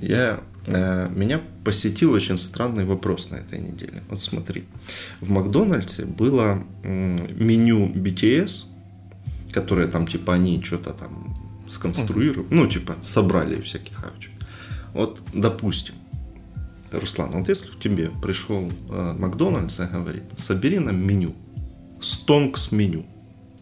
[0.00, 4.02] Я, э, меня посетил очень странный вопрос на этой неделе.
[4.08, 4.64] Вот смотри,
[5.20, 8.64] в Макдональдсе было меню BTS,
[9.52, 11.36] которое там типа они что-то там
[11.68, 14.30] сконструировали, ну типа собрали всяких авчик.
[14.94, 15.94] Вот, допустим,
[16.98, 21.34] Руслан, вот если к тебе пришел э, Макдональдс и говорит, собери нам меню,
[22.00, 23.04] стонкс меню,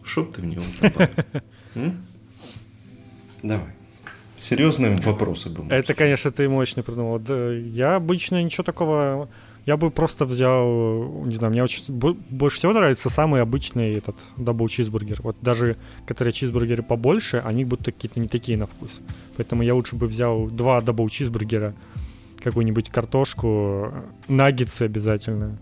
[0.03, 1.13] что ты в него добавил?
[3.43, 3.73] Давай.
[4.37, 5.63] Серьезные вопросы бы.
[5.73, 7.19] Это, конечно, ты мощно придумал.
[7.19, 9.29] Да, я обычно ничего такого...
[9.65, 11.93] Я бы просто взял, не знаю, мне очень
[12.29, 15.21] больше всего нравится самый обычный этот дабл чизбургер.
[15.21, 18.99] Вот даже которые чизбургеры побольше, они будут какие-то не такие на вкус.
[19.37, 21.73] Поэтому я лучше бы взял два дабл чизбургера,
[22.43, 23.93] какую-нибудь картошку,
[24.27, 25.57] наггетсы обязательно.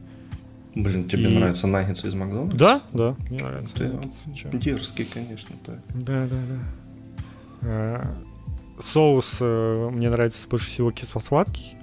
[0.76, 1.36] Блин, тебе и...
[1.36, 2.58] нравятся наггетсы из Макдональдса?
[2.58, 3.76] Да, да, мне нравятся.
[3.76, 4.30] Ты наггетсы.
[4.54, 5.80] дерзкий, конечно, так.
[5.94, 6.60] Да, да, да.
[7.64, 8.18] А,
[8.80, 11.78] соус э, мне нравится больше всего кисло-сладкий.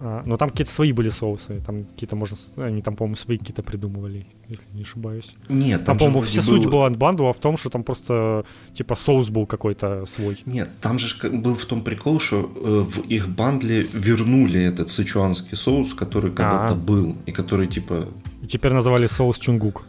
[0.00, 1.60] А, но там какие-то свои были соусы.
[1.66, 5.34] Там какие-то, можно, они там, по-моему, свои какие-то придумывали, если не ошибаюсь.
[5.48, 6.48] Нет, там, там по-моему, вся был...
[6.48, 10.38] суть была бандула в том, что там просто, типа, соус был какой-то свой.
[10.46, 15.56] Нет, там же был в том прикол, что э, в их бандле вернули этот сычуанский
[15.56, 16.76] соус, который когда-то А-а.
[16.76, 18.08] был, и который, типа...
[18.42, 19.84] И теперь называли соус чунгук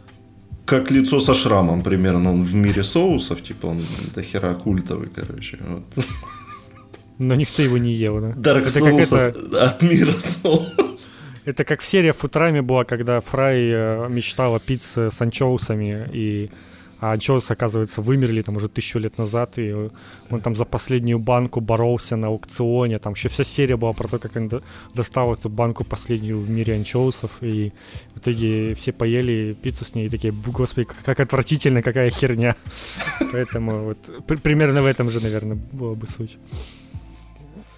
[0.66, 3.82] как лицо со шрамом примерно, он в мире соусов, типа он
[4.14, 5.58] до хера культовый, короче.
[5.66, 6.04] Вот.
[7.20, 8.30] Но никто его не ел, да?
[8.30, 9.26] Dark это Souls это...
[9.26, 11.08] От, от мира соус.
[11.44, 16.50] Это как в серии Футрами была, когда Фрай э, мечтал о пицце с анчоусами, и
[17.00, 19.90] а анчоусы, оказывается, вымерли там уже тысячу лет назад, и
[20.30, 24.18] он там за последнюю банку боролся на аукционе, там еще вся серия была про то,
[24.18, 24.50] как он
[24.94, 27.72] достал эту банку последнюю в мире анчоусов, и
[28.14, 32.54] в итоге все поели пиццу с ней, и такие, господи, как отвратительно, какая херня.
[33.32, 36.38] Поэтому вот примерно в этом же, наверное, была бы суть.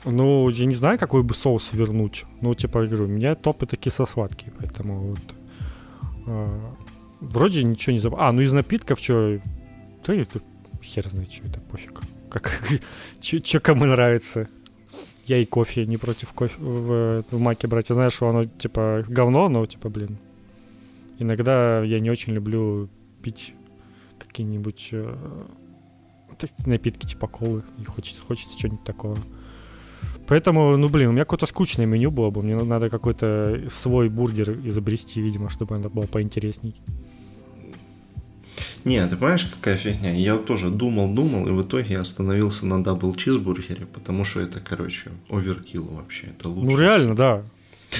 [0.04, 2.24] Ну, я не знаю, какой бы соус вернуть.
[2.40, 5.20] Ну, типа, я говорю, у меня топ это кисло-сладкий, поэтому вот...
[6.26, 6.74] А,
[7.20, 8.18] вроде ничего не забыл.
[8.20, 9.40] А, ну из напитков что?
[10.04, 10.40] Да это
[10.82, 12.00] хер знает, что это, пофиг.
[12.30, 12.50] Как,
[13.20, 14.48] что кому нравится.
[15.24, 17.90] Я и кофе не против кофе в, в маке брать.
[17.90, 20.18] Я знаю, что оно типа говно, но типа, блин.
[21.18, 22.88] Иногда я не очень люблю
[23.22, 23.54] пить
[24.18, 25.44] какие-нибудь э,
[26.66, 27.62] напитки типа колы.
[27.78, 29.16] И хочется, хочется чего-нибудь такого.
[30.26, 32.42] Поэтому, ну, блин, у меня какое-то скучное меню было бы.
[32.42, 36.74] Мне надо какой-то свой бургер изобрести, видимо, чтобы это было поинтересней.
[38.84, 40.12] Не, ты понимаешь, какая фигня?
[40.12, 44.60] Я тоже думал, думал, и в итоге я остановился на дабл чизбургере, потому что это,
[44.60, 46.28] короче, overkill вообще.
[46.38, 46.70] Это лучше.
[46.70, 47.44] Ну, реально, да.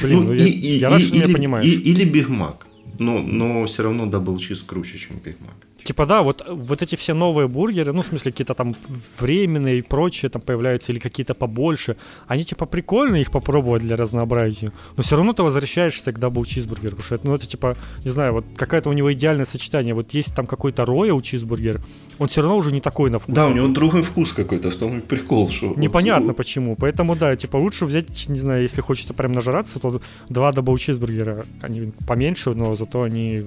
[0.01, 1.67] Блин, ну, ну и, я, и, я рад, и, что или, меня понимаешь.
[1.67, 2.67] И, или Биг Мак.
[2.99, 5.55] Но, но все равно дабл чиз круче, чем Биг Мак.
[5.85, 8.77] Типа, да, вот, вот эти все новые бургеры, ну, в смысле, какие-то там
[9.19, 11.97] временные и прочие там появляются, или какие-то побольше,
[12.29, 16.97] они, типа, прикольно их попробовать для разнообразия, но все равно ты возвращаешься к дабл чизбургеру,
[16.97, 20.15] потому что, это, ну, это, типа, не знаю, вот какое-то у него идеальное сочетание, вот
[20.15, 21.81] есть там какой-то роял чизбургер,
[22.19, 23.35] он все равно уже не такой на вкус.
[23.35, 25.75] Да, у него другой вкус какой-то, в том и прикол, что...
[25.77, 26.37] Непонятно вот...
[26.37, 30.79] почему, поэтому, да, типа, лучше взять, не знаю, если хочется прям нажраться, то два дабл
[30.79, 33.47] чизбургера, они поменьше, но зато они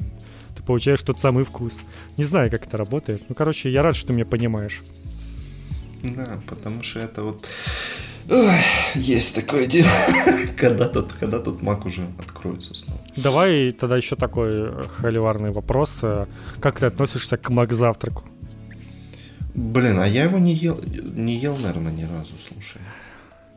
[0.65, 1.79] получаешь тот самый вкус.
[2.17, 3.23] Не знаю, как это работает.
[3.29, 4.83] Ну, короче, я рад, что ты меня понимаешь.
[6.03, 7.45] Да, потому что это вот...
[8.29, 8.59] Ой,
[8.95, 9.89] есть такое дело.
[10.57, 12.99] когда, тут, когда тут мак уже откроется снова.
[13.15, 16.01] Давай тогда еще такой холиварный вопрос.
[16.59, 18.23] Как ты относишься к мак завтраку?
[19.53, 22.81] Блин, а я его не ел, не ел, наверное, ни разу, слушай.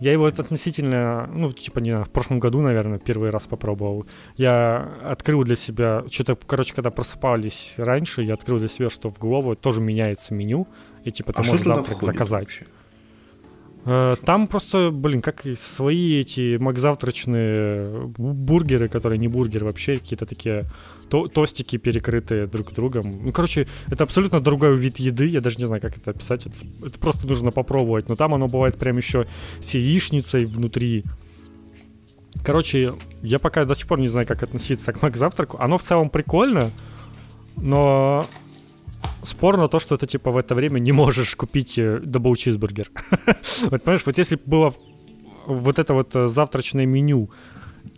[0.00, 4.06] Я его относительно, ну, типа, не в прошлом году, наверное, первый раз попробовал.
[4.36, 9.18] Я открыл для себя, что-то, короче, когда просыпались раньше, я открыл для себя, что в
[9.18, 10.68] Glovo тоже меняется меню,
[11.04, 12.42] и, типа, ты а можешь завтрак заказать.
[12.44, 12.66] Вообще?
[13.84, 20.26] Э, там просто, блин, как и свои эти макзавтрачные бургеры, которые не бургеры вообще, какие-то
[20.26, 20.66] такие
[21.08, 23.24] то тостики, перекрытые друг другом.
[23.24, 26.46] Ну, короче, это абсолютно другой вид еды, я даже не знаю, как это описать.
[26.46, 28.08] Это, это просто нужно попробовать.
[28.08, 29.26] Но там оно бывает прям еще
[29.60, 31.04] с яичницей внутри.
[32.44, 35.58] Короче, я пока до сих пор не знаю, как относиться к Макзавтраку.
[35.60, 36.70] Оно в целом прикольно,
[37.56, 38.26] но
[39.22, 42.90] спорно то, что ты, типа, в это время не можешь купить дабл чизбургер.
[43.62, 44.74] вот, понимаешь, вот если бы было
[45.46, 47.30] вот это вот э, завтрачное меню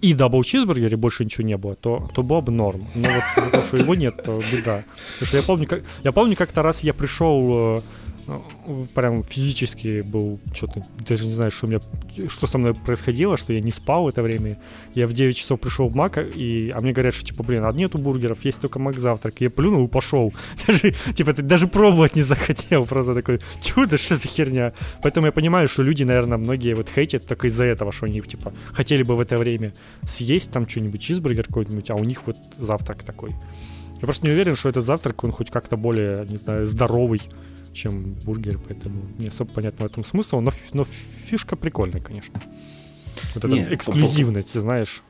[0.00, 2.88] и дабл чизбургер, и больше ничего не было, то, то было бы норм.
[2.94, 4.84] Но вот из-за того, что его нет, то беда.
[5.14, 7.82] Потому что я помню, как, я помню, как-то раз я пришел э,
[8.94, 11.80] прям физически был что-то, даже не знаю, что у меня,
[12.28, 14.58] что со мной происходило, что я не спал это время.
[14.94, 17.72] Я в 9 часов пришел в Мак, и, а мне говорят, что типа, блин, а
[17.72, 19.40] нету бургеров, есть только Мак завтрак.
[19.40, 20.32] Я плюнул и пошел.
[20.66, 24.72] Даже, типа, даже пробовать не захотел, просто такой, чудо, что за херня.
[25.02, 28.52] Поэтому я понимаю, что люди, наверное, многие вот хейтят только из-за этого, что они, типа,
[28.72, 29.72] хотели бы в это время
[30.04, 33.34] съесть там что-нибудь, чизбургер какой-нибудь, а у них вот завтрак такой.
[34.00, 37.20] Я просто не уверен, что этот завтрак, он хоть как-то более, не знаю, здоровый,
[37.72, 42.40] чем бургер, поэтому не особо понятно в этом смысл, но, но фишка прикольная, конечно.
[43.34, 45.02] Вот эта не, эксклюзивность, по, знаешь.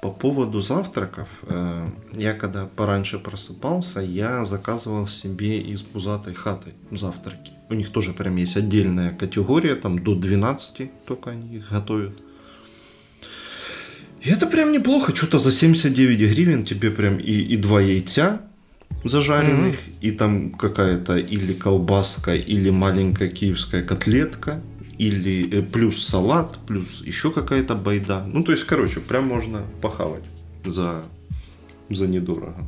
[0.00, 7.52] По поводу завтраков, э, я когда пораньше просыпался, я заказывал себе из пузатой хаты завтраки.
[7.68, 12.16] У них тоже прям есть отдельная категория, там до 12 только они их готовят.
[14.20, 18.42] И это прям неплохо, что-то за 79 гривен тебе прям и, и два яйца,
[19.04, 19.98] зажаренных, mm-hmm.
[20.00, 24.60] и там какая-то или колбаска, или маленькая киевская котлетка,
[24.98, 28.24] или э, плюс салат, плюс еще какая-то байда.
[28.26, 30.24] Ну, то есть, короче, прям можно похавать
[30.64, 31.02] за,
[31.90, 32.64] за недорого.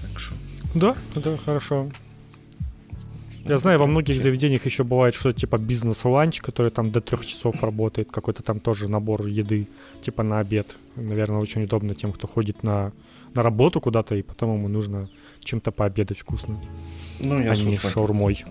[0.00, 0.34] Так что.
[0.74, 1.90] Да, это хорошо.
[3.44, 7.62] Я знаю, во многих заведениях еще бывает что-то типа бизнес-ланч, который там до трех часов
[7.62, 9.66] работает, какой-то там тоже набор еды,
[10.00, 10.76] типа на обед.
[10.94, 12.92] Наверное, очень удобно тем, кто ходит на
[13.34, 15.08] на работу куда-то, и потом ему нужно
[15.40, 16.60] чем-то пообедать вкусно.
[17.18, 18.44] Ну, я, а не шаурмой.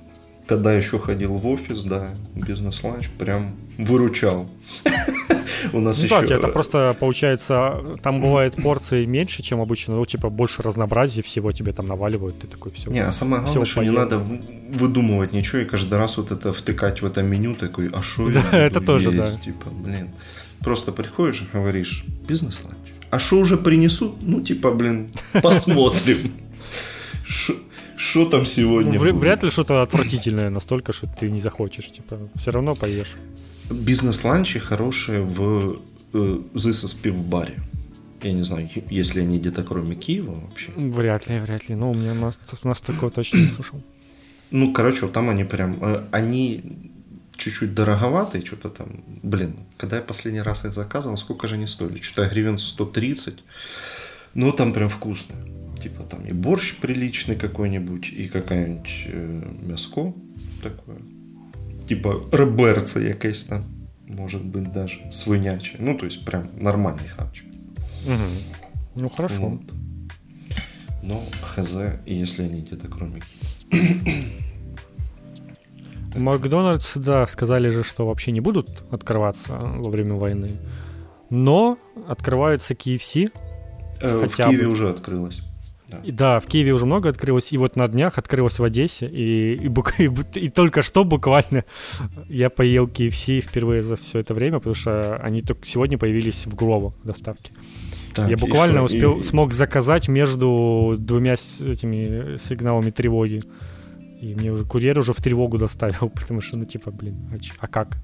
[0.48, 4.50] Когда еще ходил в офис, да, бизнес-ланч прям выручал.
[5.74, 6.28] У нас ну, еще...
[6.28, 11.52] Да, это просто получается, там бывает порции меньше, чем обычно, ну, типа, больше разнообразия всего
[11.52, 12.90] тебе там наваливают, ты такой все.
[12.90, 17.02] Не, а самое главное, что не надо выдумывать ничего и каждый раз вот это втыкать
[17.02, 19.28] в это меню, такой, а что Да, это тоже, да.
[19.28, 20.10] Типа, блин.
[20.62, 22.79] Просто приходишь и говоришь, бизнес-ланч
[23.12, 24.16] а что уже принесут?
[24.22, 25.10] Ну, типа, блин,
[25.42, 26.34] посмотрим.
[27.98, 29.00] Что там сегодня?
[29.00, 31.92] Ну, вряд ли что-то отвратительное настолько, что ты не захочешь.
[31.92, 33.16] Типа, все равно поешь.
[33.70, 35.80] Бизнес-ланчи хорошие в
[36.14, 37.56] э, ZSSP в баре.
[38.24, 40.72] Я не знаю, если они где-то кроме Киева вообще.
[40.76, 41.76] Вряд ли, вряд ли.
[41.76, 43.82] Ну, у меня у нас, у нас такого точно не слышал.
[44.52, 45.78] Ну, короче, вот там они прям...
[45.82, 46.89] Э, они
[47.40, 52.02] чуть-чуть дороговатые, что-то там, блин, когда я последний раз их заказывал, сколько же они стоили?
[52.02, 53.44] Что-то гривен 130,
[54.34, 55.36] но там прям вкусно.
[55.82, 60.14] Типа там и борщ приличный какой-нибудь, и какая-нибудь э, мяско
[60.62, 60.98] такое.
[61.88, 63.66] Типа реберца якесь там,
[64.08, 65.78] может быть даже, свиняче.
[65.80, 67.46] Ну, то есть прям нормальный хавчик.
[68.06, 69.02] Угу.
[69.02, 69.42] Ну, хорошо.
[69.42, 69.62] Вот.
[71.02, 73.22] Но хз, если они где-то кроме
[76.16, 80.52] Макдональдс, да, сказали же, что вообще не будут открываться во время войны.
[81.30, 83.32] Но открываются KFC.
[84.02, 84.72] Э, хотя в Киеве бы.
[84.72, 85.42] уже открылось.
[85.90, 86.00] Да.
[86.04, 89.56] И, да, в Киеве уже много открылось, и вот на днях открылось в Одессе, и,
[89.56, 89.68] и,
[89.98, 91.66] и, и только что буквально
[92.28, 96.54] я поел KFC впервые за все это время, потому что они только сегодня появились в
[96.54, 97.52] Глово доставке.
[98.14, 99.24] Так, я буквально успел, и...
[99.24, 103.44] смог заказать между двумя этими сигналами тревоги.
[104.22, 107.68] И мне уже курьер уже в тревогу доставил, потому что, ну, типа, блин, а, а
[107.68, 107.98] как?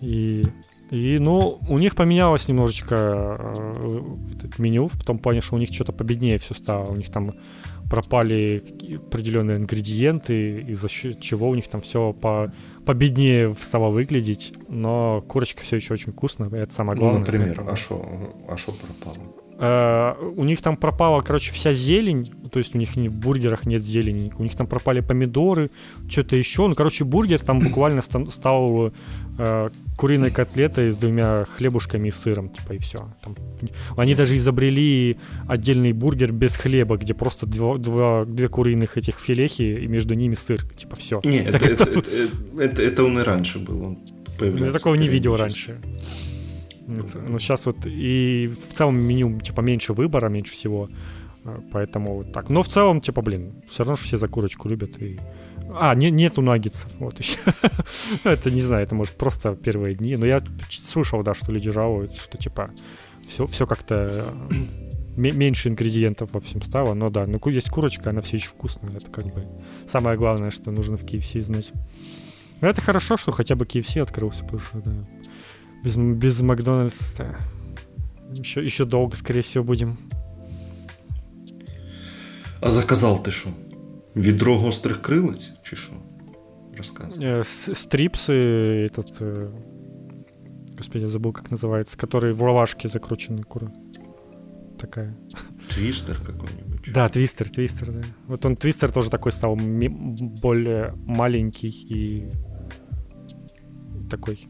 [0.00, 0.44] И,
[0.90, 4.02] и, ну, у них поменялось немножечко э,
[4.34, 6.86] этот меню, в том плане, что у них что-то победнее все стало.
[6.86, 7.34] У них там
[7.90, 8.62] пропали
[9.06, 12.52] определенные ингредиенты, из-за чего у них там все по
[12.84, 17.20] победнее стало выглядеть, но курочка все еще очень вкусная, это самое ну, главное.
[17.20, 19.18] Ну, например, а что а шо пропало?
[19.58, 23.82] Uh, у них там пропала, короче, вся зелень, то есть у них в бургерах нет
[23.82, 25.70] зелени, у них там пропали помидоры,
[26.08, 26.68] что-то еще.
[26.68, 28.92] Ну, короче, бургер там буквально стал
[29.38, 33.12] uh, куриной котлетой с двумя хлебушками и сыром, типа, и все.
[33.24, 33.34] Там,
[33.96, 35.16] они даже изобрели
[35.48, 40.34] отдельный бургер без хлеба, где просто два, два, две куриных этих филехи и между ними
[40.34, 41.20] сыр, типа, все.
[41.24, 43.98] Не, это, это, это, это, это, это он и раньше был, он
[44.40, 45.80] Я такого не видел раньше.
[46.88, 50.88] Ну, сейчас вот и в целом меню, типа, меньше выбора, меньше всего.
[51.44, 52.48] А, поэтому вот так.
[52.48, 55.00] Но в целом, типа, блин, все равно что все за курочку любят.
[55.02, 55.20] И
[55.74, 57.38] А, не, нету наггетсов, вот еще.
[58.24, 60.16] это, не знаю, это может просто первые дни.
[60.16, 62.70] Но я слышал, да, что люди жалуются, что типа
[63.28, 64.34] все, все как-то
[65.16, 66.94] меньше ингредиентов во всем стало.
[66.94, 68.96] Но да, ну есть курочка, она все еще вкусная.
[68.96, 69.46] Это как бы
[69.86, 71.72] самое главное, что нужно в KFC знать.
[72.60, 74.92] Но это хорошо, что хотя бы KFC открылся, потому что да,
[75.82, 77.36] без, без Макдональдс да,
[78.30, 79.98] еще, еще долго, скорее всего, будем.
[82.60, 83.50] А заказал ты что?
[84.14, 85.52] Ведро гострых крылец?
[85.64, 85.94] Чи что?
[86.76, 87.40] Рассказывай.
[87.40, 88.32] Э, стрипсы,
[88.86, 89.16] этот...
[89.20, 89.52] Э,
[90.76, 93.72] господи, я забыл, как называется, который в лавашке закрученный кура.
[94.78, 95.16] Такая.
[95.70, 96.92] Твистер какой-нибудь.
[96.92, 98.00] Да, твистер, твистер, да.
[98.26, 102.28] Вот он, твистер тоже такой стал более маленький и
[104.08, 104.48] такой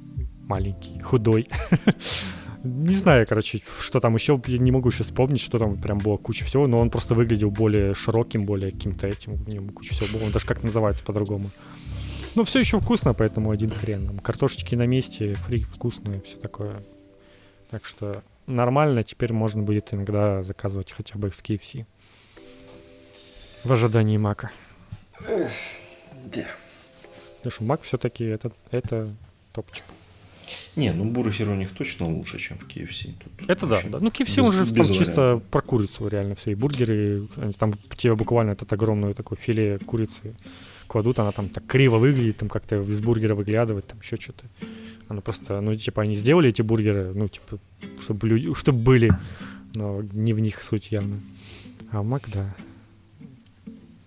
[0.49, 1.47] маленький, худой.
[2.65, 6.17] Не знаю, короче, что там еще, я не могу сейчас вспомнить, что там прям было
[6.17, 10.19] куча всего, но он просто выглядел более широким, более каким-то этим, в нем куча всего
[10.19, 11.47] было, он даже как называется по-другому.
[12.35, 14.19] Ну, все еще вкусно, поэтому один хрен.
[14.19, 16.83] Картошечки на месте, фри вкусные, все такое.
[17.71, 21.87] Так что нормально, теперь можно будет иногда заказывать хотя бы с KFC.
[23.65, 24.51] В ожидании мака.
[25.21, 26.47] Да.
[27.37, 29.09] Потому что мак все-таки это, это
[29.53, 29.85] топчик.
[30.79, 33.13] Не, ну бургер у них точно лучше, чем в KFC.
[33.19, 33.99] Тут это да, да.
[34.01, 36.53] Ну KFC без, уже там чисто про курицу реально все.
[36.53, 37.27] И бургеры,
[37.59, 40.37] там тебе буквально этот огромное такое филе курицы
[40.87, 44.45] кладут, она там так криво выглядит, там как-то из бургера выглядывает, там еще что-то.
[45.09, 47.59] Оно просто, ну, типа, они сделали эти бургеры, ну, типа,
[48.01, 49.11] чтобы люди, чтобы были,
[49.75, 51.21] но не в них суть явно.
[51.91, 52.55] А Мак, да.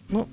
[0.10, 0.28] Ну,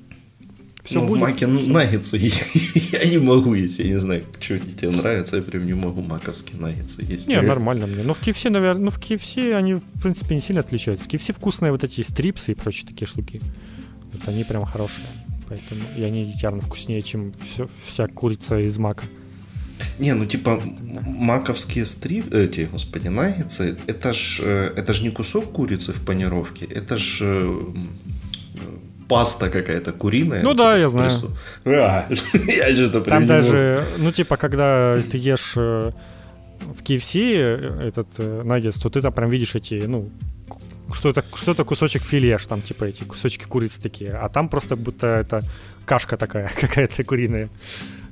[0.88, 1.18] все ну, будет.
[1.18, 2.16] в маке наггетсы
[2.92, 6.58] я не могу, если я не знаю, что тебе нравится, я прям не могу маковские
[6.58, 7.28] наггетсы есть.
[7.28, 8.02] Не, нормально мне.
[8.02, 11.04] Ну, в KFC, наверное, ну, в KFC они, в принципе, не сильно отличаются.
[11.04, 13.42] В KFC вкусные вот эти стрипсы и прочие такие штуки.
[14.12, 15.06] Вот они прям хорошие.
[15.46, 19.04] Поэтому и они явно вкуснее, чем все, вся курица из мака.
[19.98, 20.62] Не, ну типа
[21.04, 26.64] маковские стрип, эти, господи, наггетсы, это ж, э, это ж не кусок курицы в панировке,
[26.64, 27.64] это ж э,
[29.08, 30.42] паста какая-то куриная.
[30.42, 31.12] Ну да, я знаю.
[31.64, 32.06] А,
[32.46, 35.92] я же это Там даже, ну типа, когда ты ешь э,
[36.60, 37.38] в KFC
[37.88, 40.10] этот э, наггетс, то ты там прям видишь эти, ну,
[40.92, 45.40] что-то, что-то кусочек филеш, там типа эти кусочки курицы такие, а там просто будто это
[45.86, 47.48] кашка такая какая-то куриная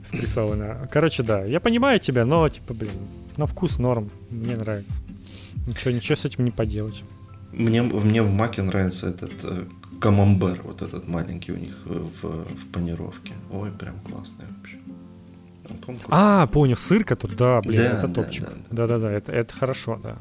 [0.05, 0.89] спрессованная.
[0.91, 2.93] Короче, да, я понимаю тебя, но типа, блин,
[3.37, 5.03] на вкус норм, мне нравится.
[5.67, 7.03] Ничего, ничего с этим не поделать.
[7.53, 9.65] Мне, мне в маке нравится этот э,
[10.01, 13.35] камамбер, вот этот маленький у них в, в панировке.
[13.51, 14.79] Ой, прям классный вообще.
[15.87, 18.49] Вот а, понял, сыр, который, да, блин, да, это топчик.
[18.71, 20.17] Да-да-да, это, это хорошо, да.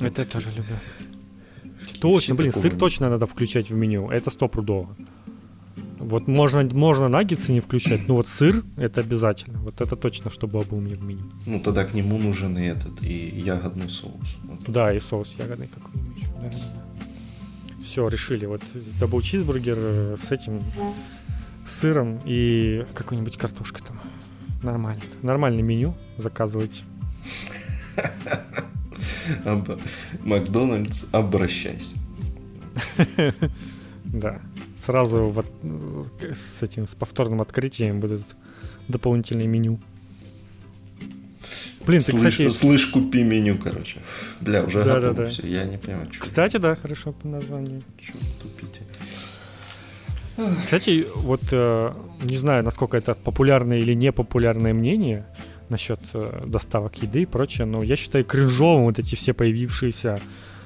[0.00, 0.76] Это я тоже люблю.
[2.00, 4.10] Точно, блин, сыр точно надо включать в меню.
[4.10, 4.96] Это стопудово.
[5.98, 9.58] Вот можно, можно наггетсы не включать, но вот сыр это обязательно.
[9.58, 11.24] Вот это точно, что было бы у меня в меню.
[11.46, 14.36] Ну тогда к нему нужен и этот, и ягодный соус.
[14.44, 14.60] Вот.
[14.68, 16.24] Да, и соус ягодный какой-нибудь.
[16.40, 16.87] Да, да, да
[17.88, 18.44] все, решили.
[18.44, 18.62] Вот
[19.00, 20.62] дабл чизбургер э, с этим
[21.64, 23.98] сыром и какой-нибудь картошкой там.
[24.62, 25.02] Нормально.
[25.22, 26.84] Нормальное меню заказывайте.
[30.24, 31.94] Макдональдс, обращайся.
[34.04, 34.40] Да.
[34.74, 35.44] Сразу вот
[36.32, 38.22] с этим, с повторным открытием будут
[38.88, 39.80] дополнительные меню.
[41.86, 42.48] Блин, ты, слышь, кстати...
[42.50, 43.98] Слышь, купи меню, короче.
[44.40, 45.30] Бля, уже да, готово да, да.
[45.30, 46.22] все, я не понимаю, что...
[46.22, 47.82] Кстати, да, хорошо по названию.
[47.98, 48.80] Чего тупите?
[50.64, 55.26] Кстати, вот э, не знаю, насколько это популярное или непопулярное мнение
[55.68, 60.20] насчет э, доставок еды и прочее, но я считаю кринжовым вот эти все появившиеся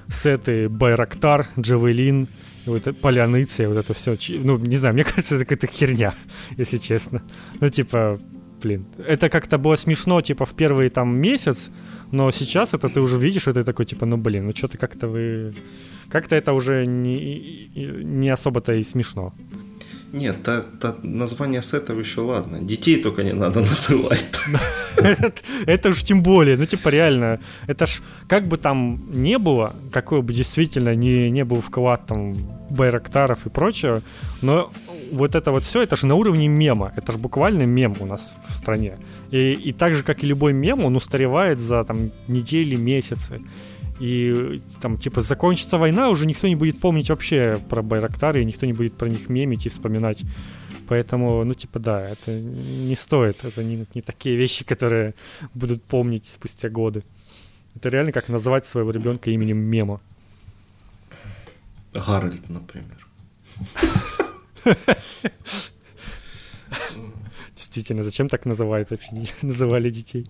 [0.09, 2.29] сеты Байрактар, Джавелин,
[2.67, 4.17] вот Поляныцы, вот это все.
[4.39, 6.15] Ну, не знаю, мне кажется, это какая-то херня,
[6.57, 7.23] если честно.
[7.61, 8.21] Ну, типа,
[8.63, 11.71] блин, это как-то было смешно, типа, в первый там месяц,
[12.13, 15.55] но сейчас это ты уже видишь, это такой, типа, ну, блин, ну, что-то как-то вы...
[16.11, 17.71] Как-то это уже не,
[18.05, 19.33] не особо-то и смешно.
[20.13, 22.59] Нет, та, та название сетов еще ладно.
[22.61, 24.25] Детей только не надо называть.
[25.67, 30.21] Это уж тем более, ну типа реально, это ж как бы там не было, какой
[30.21, 32.35] бы действительно не, не был вклад там
[32.71, 34.03] Байрактаров и прочего,
[34.43, 34.71] но
[35.13, 38.35] вот это вот все, это же на уровне мема, это же буквально мем у нас
[38.49, 38.99] в стране.
[39.31, 43.41] И, и так же, как и любой мем, он устаревает за там недели, месяцы.
[44.01, 48.67] И там, типа, закончится война, уже никто не будет помнить вообще про Байрактары, и никто
[48.67, 50.25] не будет про них мемить и вспоминать.
[50.89, 53.45] Поэтому, ну, типа, да, это не стоит.
[53.45, 55.15] Это не, не такие вещи, которые
[55.55, 57.05] будут помнить спустя годы.
[57.77, 60.01] Это реально как назвать своего ребенка именем мема.
[61.95, 63.07] Гарольд, например.
[67.55, 69.11] Действительно, зачем так называют вообще,
[69.43, 70.27] называли детей?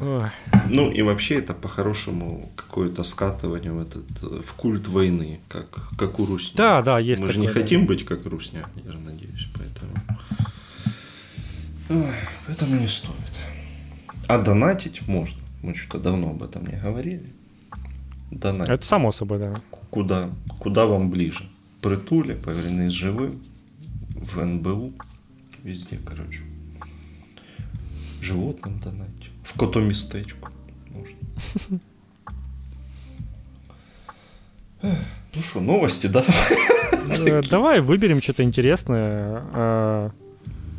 [0.00, 4.04] Ну и вообще это по-хорошему какое-то скатывание в этот
[4.44, 5.66] в культ войны, как,
[5.96, 6.56] как у Русни.
[6.56, 7.60] Да, да, есть Мы такое, же не да.
[7.60, 9.92] хотим быть как Русня, я же надеюсь, поэтому...
[11.90, 12.14] Ой,
[12.46, 13.14] поэтому не стоит.
[14.26, 15.40] А донатить можно.
[15.62, 17.32] Мы что-то давно об этом не говорили.
[18.30, 18.72] Донатить.
[18.74, 19.60] Это само собой, да.
[19.90, 20.30] Куда?
[20.58, 21.48] Куда вам ближе?
[21.84, 23.42] Притуле, повернись живым,
[24.16, 24.94] в НБУ,
[25.64, 26.40] везде, короче.
[28.22, 29.30] Животным донатить.
[29.42, 30.48] В котомістечку
[30.88, 31.80] можно.
[35.34, 36.24] Ну что, новости, да?
[37.18, 39.42] Э, давай выберем что-то интересное.
[39.52, 40.10] А,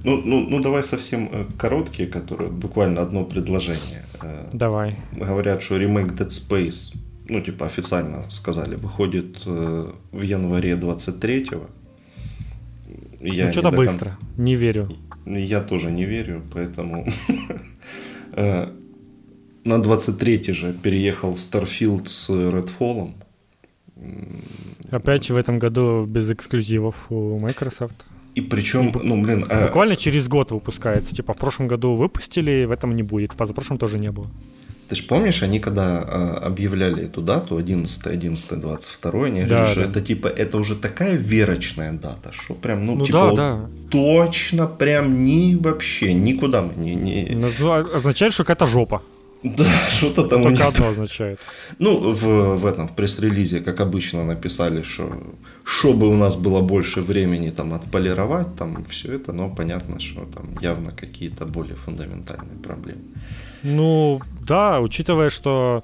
[0.03, 4.05] ну, ну, ну, давай совсем э, короткие, которые буквально одно предложение.
[4.23, 4.97] Э, давай.
[5.11, 6.95] Говорят, что ремейк Dead Space,
[7.27, 11.69] ну, типа официально сказали, выходит в январе 23-го.
[13.21, 14.19] Я ну, что-то быстро, конца...
[14.37, 14.89] не верю.
[15.25, 17.07] Я тоже не верю, поэтому
[18.35, 18.67] Э,
[19.63, 23.13] на 23 же переехал Starfield с Redfall.
[24.91, 28.05] Опять в этом году без эксклюзивов у Microsoft.
[28.35, 29.45] И причем, ну, блин...
[29.49, 29.97] А Буквально а...
[29.97, 31.15] через год выпускается.
[31.15, 33.31] Типа, в прошлом году выпустили, в этом не будет.
[33.31, 34.27] В позапрошлом тоже не было.
[34.87, 39.71] Ты же помнишь, они когда а, объявляли эту дату, 11, 11, 22, они да, говорили,
[39.71, 39.89] что да.
[39.89, 43.69] это типа, это уже такая верочная дата, что прям, ну, ну типа, да, вот да.
[43.89, 46.95] точно прям ни вообще, никуда мы не...
[46.95, 47.29] не...
[47.33, 49.01] Ну, ну а, означает, что какая-то жопа.
[49.45, 50.67] Да, что-то там Только них...
[50.67, 51.39] одно означает.
[51.79, 55.09] Ну, в, в этом, в пресс-релизе, как обычно, написали, что
[55.63, 60.57] чтобы у нас было больше времени там отполировать, там все это, но понятно, что там
[60.61, 63.01] явно какие-то более фундаментальные проблемы.
[63.63, 65.83] Ну, да, учитывая, что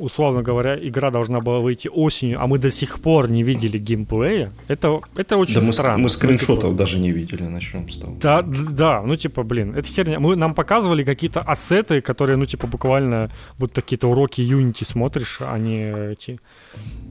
[0.00, 4.52] условно говоря, игра должна была выйти осенью, а мы до сих пор не видели геймплея,
[4.68, 5.98] это, это очень да странно.
[5.98, 6.78] Мы, мы скриншотов ну, типа...
[6.78, 8.16] даже не видели, начнем с того.
[8.20, 10.18] Да, да, ну типа, блин, это херня.
[10.20, 15.58] Мы, нам показывали какие-то ассеты, которые, ну типа, буквально вот какие-то уроки Unity смотришь, а
[15.58, 16.38] не эти...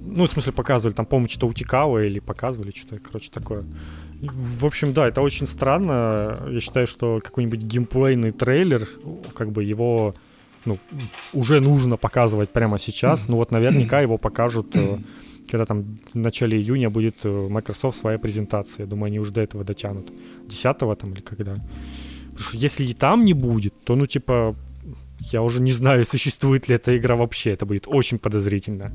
[0.06, 3.64] Ну, в смысле, показывали, там, по-моему, что-то утекало или показывали что-то, короче, такое.
[4.22, 6.40] В общем, да, это очень странно.
[6.50, 8.88] Я считаю, что какой-нибудь геймплейный трейлер,
[9.36, 10.16] как бы его
[10.66, 10.78] ну,
[11.34, 13.28] уже нужно показывать прямо сейчас.
[13.28, 14.98] Ну вот наверняка его покажут, э,
[15.50, 18.86] когда там в начале июня будет э, Microsoft своя презентация.
[18.86, 20.12] Думаю, они уже до этого дотянут.
[20.48, 21.54] 10 там или когда.
[21.54, 24.56] Потому что если и там не будет, то, ну, типа,
[25.32, 27.52] я уже не знаю, существует ли эта игра вообще.
[27.52, 28.92] Это будет очень подозрительно.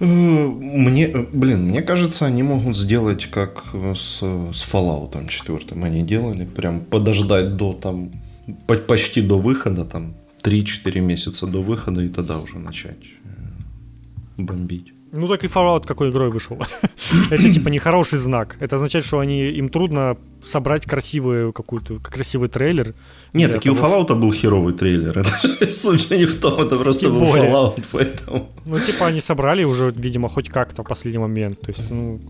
[0.00, 5.82] Э, мне, блин, мне кажется, они могут сделать как с, с Fallout 4.
[5.82, 8.10] Они делали, прям подождать до там
[8.86, 14.92] почти до выхода, там 3-4 месяца до выхода, и тогда уже начать э, бомбить.
[15.12, 16.58] Ну так и Fallout какой игрой вышел.
[17.30, 18.56] это типа не хороший знак.
[18.60, 22.94] Это означает, что они им трудно собрать красивую какую-то красивый трейлер.
[23.32, 25.18] Нет, так и у Fallout был херовый трейлер.
[25.60, 28.50] Это суть не в том, это просто был Fallout, поэтому.
[28.66, 31.60] Ну типа они собрали уже, видимо, хоть как-то в последний момент.
[31.60, 32.20] То есть, ну,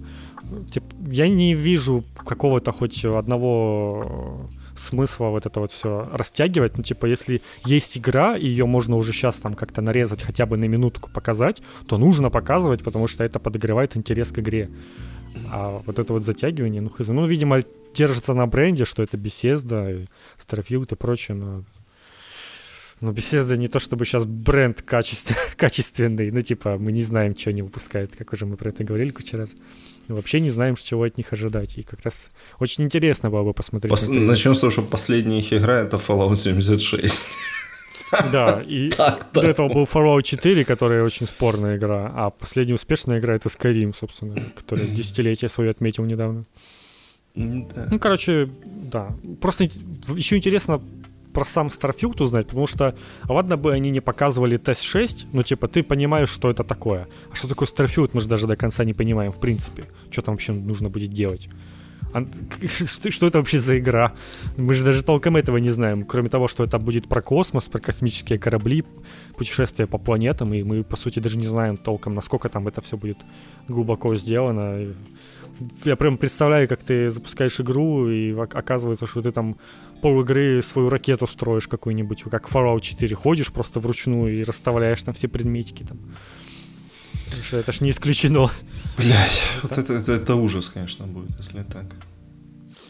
[0.70, 4.48] типа, я не вижу какого-то хоть одного
[4.78, 6.76] смысла вот это вот все растягивать.
[6.76, 10.56] Ну, типа, если есть игра, и ее можно уже сейчас там как-то нарезать, хотя бы
[10.56, 14.70] на минутку показать, то нужно показывать, потому что это подогревает интерес к игре.
[15.52, 17.08] А вот это вот затягивание, ну, хз.
[17.08, 17.60] Ну, видимо,
[17.94, 20.06] держится на бренде, что это Bethesda,
[20.38, 21.64] Starfield и прочее, но
[23.00, 25.32] но Bethesda не то чтобы сейчас бренд качеств...
[25.56, 29.10] качественный, ну типа мы не знаем, что они выпускают, как уже мы про это говорили
[29.10, 29.50] куча раз
[30.14, 31.78] вообще не знаем, чего от них ожидать.
[31.78, 33.92] И как раз очень интересно было бы посмотреть.
[33.92, 37.14] Пос- на Начнем с того, что последняя их игра это Fallout 76.
[38.32, 38.90] Да, и
[39.32, 43.94] до этого был Fallout 4, которая очень спорная игра, а последняя успешная игра это Skyrim,
[43.96, 46.44] собственно, которая десятилетие свое отметил недавно.
[47.34, 49.14] Ну, короче, да.
[49.40, 50.80] Просто еще интересно
[51.32, 52.94] про сам Starfield узнать, потому что
[53.28, 57.06] ладно бы они не показывали тест 6, ну типа ты понимаешь, что это такое.
[57.30, 59.84] А что такое Starfield, мы же даже до конца не понимаем, в принципе.
[60.10, 61.48] Что там вообще нужно будет делать.
[62.12, 62.26] А,
[63.10, 64.12] что, это вообще за игра?
[64.56, 66.04] Мы же даже толком этого не знаем.
[66.04, 68.84] Кроме того, что это будет про космос, про космические корабли,
[69.36, 72.96] путешествия по планетам, и мы, по сути, даже не знаем толком, насколько там это все
[72.96, 73.18] будет
[73.68, 74.94] глубоко сделано.
[75.84, 79.56] Я прям представляю, как ты запускаешь игру, и оказывается, что ты там
[80.00, 85.14] пол игры свою ракету строишь какую-нибудь, как Fallout 4, ходишь просто вручную и расставляешь там
[85.14, 85.98] все предметики там.
[87.42, 88.50] Что это ж не исключено.
[88.96, 91.84] Блять, вот это, это, это ужас, конечно, будет, если так.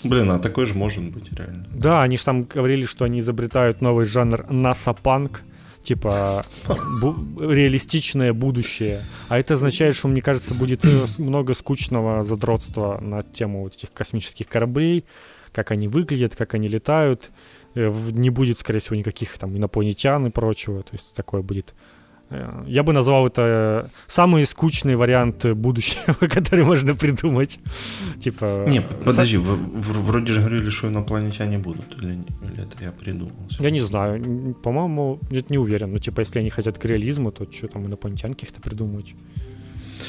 [0.04, 1.66] Блин, а такой же может быть реально.
[1.72, 5.42] Да, они же там говорили, что они изобретают новый жанр насапанк,
[5.82, 9.02] типа бу- реалистичное будущее.
[9.28, 13.92] А это означает, что, мне кажется, будет э, много скучного задротства на тему вот этих
[13.92, 15.04] космических кораблей,
[15.52, 17.30] как они выглядят, как они летают.
[17.74, 20.82] Э, не будет, скорее всего, никаких там инопланетян и прочего.
[20.82, 21.74] То есть такое будет
[22.30, 27.58] Э, я бы назвал это самый скучный вариант будущего, который можно придумать.
[28.20, 28.66] Типа...
[28.68, 33.32] Не, подожди, в, в, вроде же говорили, что инопланетяне будут, или, или это я придумал?
[33.58, 35.92] Я не знаю, по-моему, я не уверен.
[35.92, 39.14] Ну, типа, если они хотят к реализму, то что там инопланетян каких-то придумать?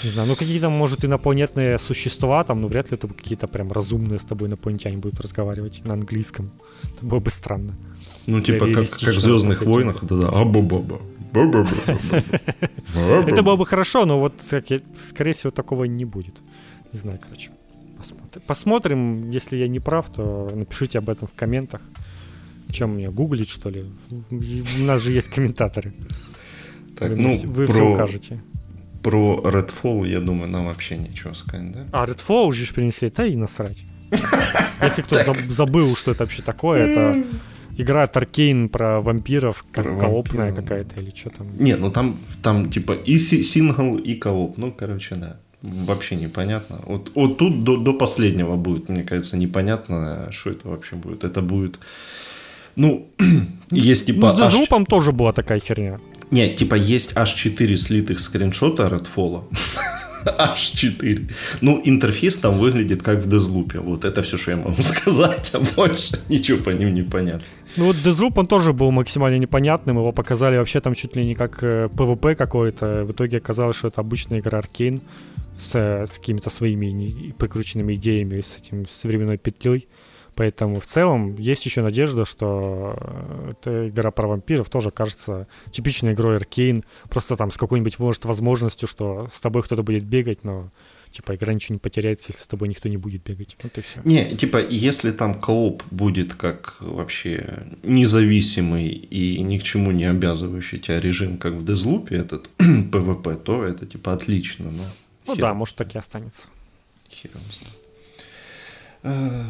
[0.04, 4.18] Не знаю, ну какие-то, может, инопланетные существа, там, ну вряд ли это какие-то прям разумные
[4.20, 6.52] с тобой инопланетяне будут разговаривать на английском.
[6.84, 7.76] Это было бы странно.
[8.26, 11.02] Ну, типа, как, как в Звездных войнах, да-да, а-ба-ба-ба.
[13.28, 16.36] Это было бы хорошо, но вот, скорее всего, такого не будет.
[16.94, 17.52] Не знаю, короче.
[17.98, 18.42] Посмотрим.
[18.48, 21.82] Посмотрим, если я не прав, то напишите об этом в комментах.
[22.72, 23.86] Чем мне гуглить, что ли?
[24.32, 25.94] У нас же есть комментаторы.
[26.98, 27.74] Так, ну, вы про...
[27.74, 28.42] все укажете.
[29.02, 31.86] Про Redfall, я думаю, нам вообще ничего сказать, да?
[31.92, 33.86] А, Redfall уже принесли, да и насрать.
[34.82, 35.18] Если кто
[35.50, 37.24] забыл, что это вообще такое, это
[37.78, 41.48] игра от Arkane про вампиров, как про коопная какая-то или что там.
[41.58, 44.58] Не, ну там, там типа и сингл, и кооп.
[44.58, 45.38] Ну, короче, да.
[45.62, 46.80] Вообще непонятно.
[46.86, 51.24] Вот, вот тут до, до последнего будет, мне кажется, непонятно, что это вообще будет.
[51.24, 51.80] Это будет...
[52.78, 53.10] Ну,
[53.72, 54.34] есть типа...
[54.38, 56.00] Ну, с Deathloop тоже была такая херня.
[56.32, 59.44] Не, типа есть аж 4 слитых скриншота Redfall.
[60.26, 61.28] аж 4.
[61.62, 63.80] Ну, интерфейс там выглядит как в Deathloop.
[63.80, 67.44] Вот это все, что я могу сказать, а больше ничего по ним не понятно.
[67.78, 71.36] Ну вот Deathloop, он тоже был максимально непонятным, его показали вообще там чуть ли не
[71.36, 75.02] как PvP э, какой-то, в итоге оказалось, что это обычная игра Arkane
[75.58, 79.88] с, э, с какими-то своими прикрученными идеями, с этим с временной петлей.
[80.40, 86.14] Поэтому в целом есть еще надежда, что э, эта игра про вампиров тоже кажется типичной
[86.14, 90.72] игрой Arkane, просто там с какой-нибудь, может, возможностью, что с тобой кто-то будет бегать, но
[91.12, 93.58] типа игра ничего не потеряется, если с тобой никто не будет бегать.
[93.62, 94.00] Вот и все.
[94.06, 100.80] Не, типа, если там кооп будет как вообще независимый и ни к чему не обязывающий
[100.80, 104.72] тебя режим, как в Дезлупе, этот PvP, то это типа отлично.
[104.72, 104.86] Но
[105.28, 105.42] ну хер...
[105.42, 106.48] да, может так и останется.
[107.10, 107.32] Хер
[109.04, 109.44] э,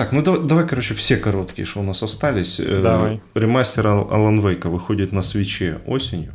[0.00, 2.60] так, ну давай, давай, короче, все короткие, что у нас остались.
[2.60, 3.20] Э, давай.
[3.34, 6.32] Ремастер Алан Вейка выходит на свече осенью.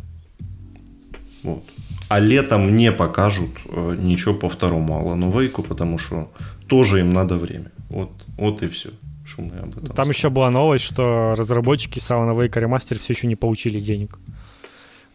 [1.44, 1.64] Вот
[2.10, 6.32] а летом не покажут э, ничего по второму Алану Вейку, потому что
[6.68, 7.72] тоже им надо время.
[7.90, 8.90] Вот, вот и все.
[9.38, 10.10] Мы об этом Там сказали.
[10.10, 14.20] еще была новость, что разработчики с Алана Вейка ремастер все еще не получили денег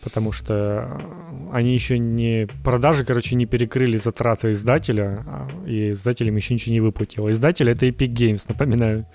[0.03, 1.01] потому что
[1.53, 2.47] они еще не...
[2.65, 7.31] Продажи, короче, не перекрыли затраты издателя, а, и издателям еще ничего не выплатило.
[7.31, 9.07] Издатель— это Epic Games, напоминаю.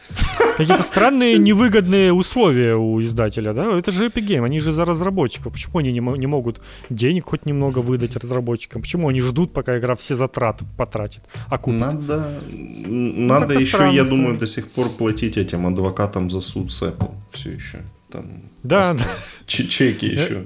[0.58, 3.78] Какие-то странные невыгодные условия у издателя, да?
[3.78, 5.54] Это же Epic Games, они же за разработчиков.
[5.54, 8.82] Почему они не, не могут денег хоть немного выдать разработчикам?
[8.82, 11.80] Почему они ждут, пока игра все затраты потратит, а купит?
[11.80, 16.84] Надо, ну, надо еще, я думаю, до сих пор платить этим адвокатам за суд с
[16.84, 17.80] Apple все еще
[18.10, 18.26] там
[18.66, 18.96] да,
[19.46, 20.46] чеки еще.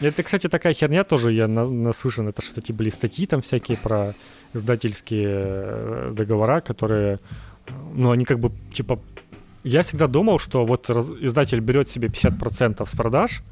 [0.00, 4.14] Это, кстати, такая херня тоже, я наслышан, это что-то были статьи там всякие про
[4.54, 7.18] издательские э, договора, которые,
[7.94, 9.00] ну, они как бы, типа,
[9.64, 13.42] я всегда думал, что вот издатель берет себе 50% с продаж,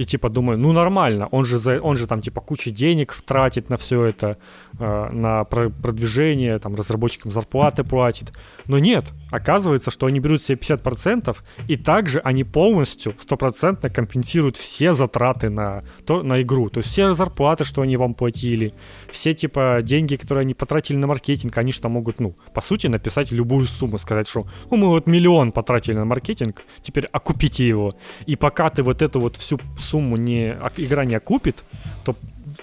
[0.00, 3.68] и типа думаю, ну нормально, он же, за, он же там типа кучу денег тратит
[3.68, 4.38] на все это,
[4.78, 8.32] э, на продвижение, там разработчикам зарплаты платит.
[8.70, 14.92] Но нет, оказывается, что они берут себе 50%, и также они полностью, стопроцентно компенсируют все
[14.92, 16.68] затраты на, то, на игру.
[16.70, 18.72] То есть все зарплаты, что они вам платили,
[19.10, 22.86] все типа деньги, которые они потратили на маркетинг, они же там могут, ну, по сути,
[22.86, 27.96] написать любую сумму, сказать, что ну, мы вот миллион потратили на маркетинг, теперь окупите его.
[28.26, 31.64] И пока ты вот эту вот всю сумму не, игра не окупит,
[32.04, 32.14] то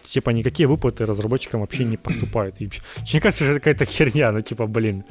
[0.07, 2.61] типа никакие выплаты разработчикам вообще не поступают.
[2.61, 2.69] И,
[3.11, 5.03] мне кажется, что это какая-то херня, ну типа, блин,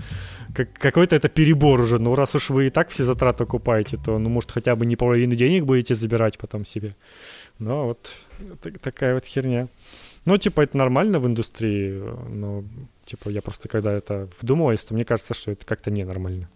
[0.54, 1.98] как, какой-то это перебор уже.
[1.98, 4.96] Ну раз уж вы и так все затраты окупаете, то, ну может хотя бы не
[4.96, 6.92] половину денег будете забирать потом себе.
[7.58, 8.10] Ну вот
[8.62, 9.68] так, такая вот херня.
[10.24, 12.64] Ну типа это нормально в индустрии, но
[13.04, 16.48] типа я просто когда это вдумываюсь, то мне кажется, что это как-то ненормально.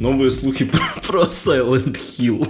[0.00, 2.48] Новые слухи про, про Silent Hill.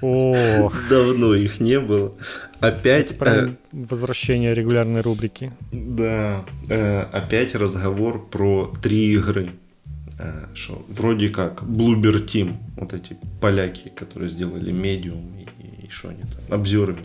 [0.00, 0.74] Ох.
[0.88, 2.14] Давно их не было.
[2.60, 3.16] Опять...
[3.20, 5.52] Э, возвращение регулярной рубрики.
[5.72, 6.44] Да.
[6.68, 9.52] Э, опять разговор про три игры.
[10.18, 16.08] Э, что вроде как Bloober Team, вот эти поляки, которые сделали Medium и, и что
[16.08, 16.98] они там, Observer.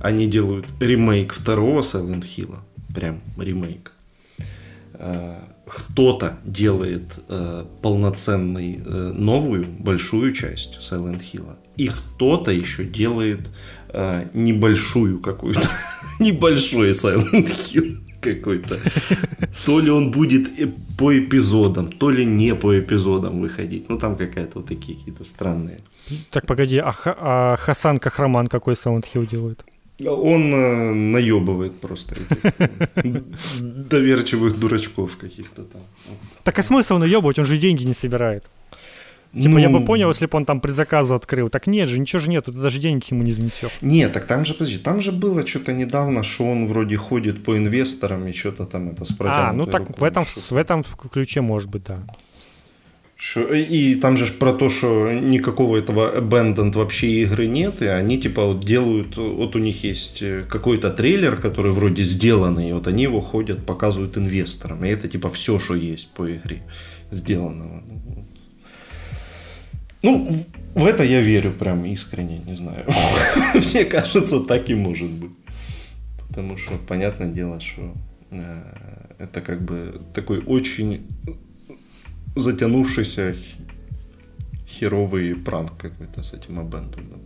[0.00, 2.56] Они делают ремейк второго Silent Hill.
[2.94, 3.92] Прям ремейк.
[4.94, 13.40] э, кто-то делает э, полноценный э, новую большую часть Silent Hill, и кто-то еще делает
[13.40, 13.50] э,
[14.34, 15.68] небольшую какую-то,
[16.20, 18.78] небольшой Silent Hill какой-то.
[19.66, 20.48] То ли он будет
[20.96, 23.88] по эпизодам, то ли не по эпизодам выходить.
[23.88, 25.78] Ну, там какая-то вот такие какие-то странные.
[26.30, 29.64] Так, погоди, а, а Хасан Кахраман какой Silent Hill делает?
[30.00, 33.22] Он э, наебывает просто этих
[33.60, 35.82] доверчивых дурачков каких-то там.
[36.42, 37.38] Так а смысл наебывать?
[37.38, 38.44] Он же деньги не собирает.
[39.34, 41.48] Типа, ну, я бы понял, если бы он там предзаказы открыл.
[41.48, 43.72] Так нет же, ничего же нету, ты даже денег ему не занесешь.
[43.80, 47.56] Нет, так там же, подожди, там же было что-то недавно, что он вроде ходит по
[47.56, 51.40] инвесторам и что-то там это с А, ну так рукой, в этом, в этом ключе
[51.40, 51.98] может быть, да.
[53.16, 58.18] Что, и там же про то, что никакого этого abandoned вообще игры нет, и они
[58.18, 62.86] типа вот делают, вот у них есть э, какой-то трейлер, который вроде сделанный, и вот
[62.86, 66.62] они его ходят, показывают инвесторам, и это типа все, что есть по игре
[67.10, 67.82] сделанного.
[70.04, 70.28] Ну,
[70.74, 72.84] в это я верю прям искренне, не знаю.
[73.54, 75.30] Мне кажется, так и может быть.
[76.28, 77.94] Потому что, понятное дело, что
[78.30, 78.62] э,
[79.18, 81.06] это как бы такой очень
[82.36, 83.34] затянувшийся
[84.68, 87.18] херовый пранк какой-то с этим Abandoned.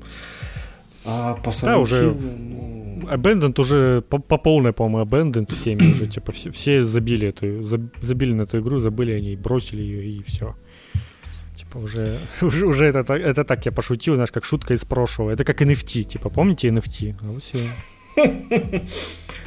[1.05, 3.09] А по да, уже ну...
[3.11, 7.61] Abandoned уже по, по полной, по-моему, Abandoned всеми уже, типа, все, все забили эту,
[8.03, 10.55] забили на эту игру, забыли о ней, бросили ее и все.
[11.69, 15.31] Типа уже, уже, уже это, это так я пошутил, знаешь, как шутка из прошлого.
[15.31, 17.17] Это как NFT, типа, помните NFT?
[17.21, 17.59] А вот все.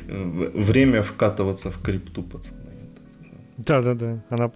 [0.07, 2.59] Время вкатываться в крипту, пацаны.
[3.57, 4.51] Да-да-да, она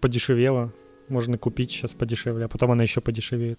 [0.00, 0.72] подешевела.
[1.08, 3.58] Можно купить сейчас подешевле, а потом она еще подешевеет.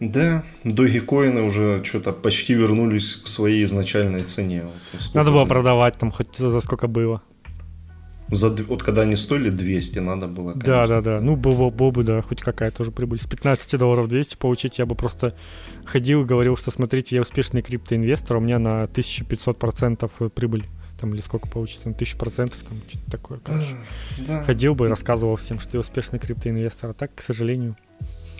[0.00, 4.62] Да, догикоины уже что-то почти вернулись к своей изначальной цене.
[4.62, 7.20] Вот, Надо было продавать там хоть за, за сколько было.
[8.30, 10.68] За, вот когда они стоили 200, надо было, конечно.
[10.68, 11.20] Да, да, да.
[11.20, 13.18] Ну, было, было бы, да, хоть какая-то уже прибыль.
[13.18, 15.34] С 15 долларов 200 получить я бы просто
[15.84, 20.66] ходил и говорил, что смотрите, я успешный криптоинвестор, у меня на 1500% прибыль.
[21.00, 23.74] Там или сколько получится, на 1000%, там что-то такое, короче.
[24.18, 24.44] Да.
[24.44, 27.76] Ходил бы и рассказывал всем, что я успешный криптоинвестор, а так, к сожалению.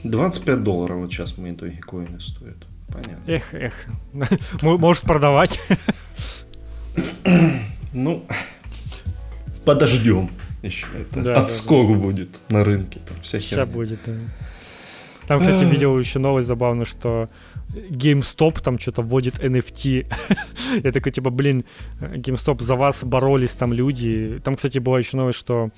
[0.04, 2.66] 25 долларов вот сейчас мои итоги коины стоят.
[2.88, 3.22] Понятно.
[3.26, 3.74] Эх, эх.
[4.62, 5.60] Может продавать.
[7.92, 8.24] Ну,
[9.64, 10.30] подождем
[10.62, 10.86] еще.
[10.98, 12.00] Это да, отскок да, да.
[12.00, 13.00] будет на рынке.
[13.06, 14.14] Там вся Сейчас будет, да.
[15.26, 17.28] Там, кстати, видел еще новость забавную, что
[17.68, 20.12] GameStop там что-то вводит NFT.
[20.82, 21.64] Я такой, типа, блин,
[22.00, 24.40] GameStop за вас боролись там люди.
[24.42, 25.70] Там, кстати, была еще новость, что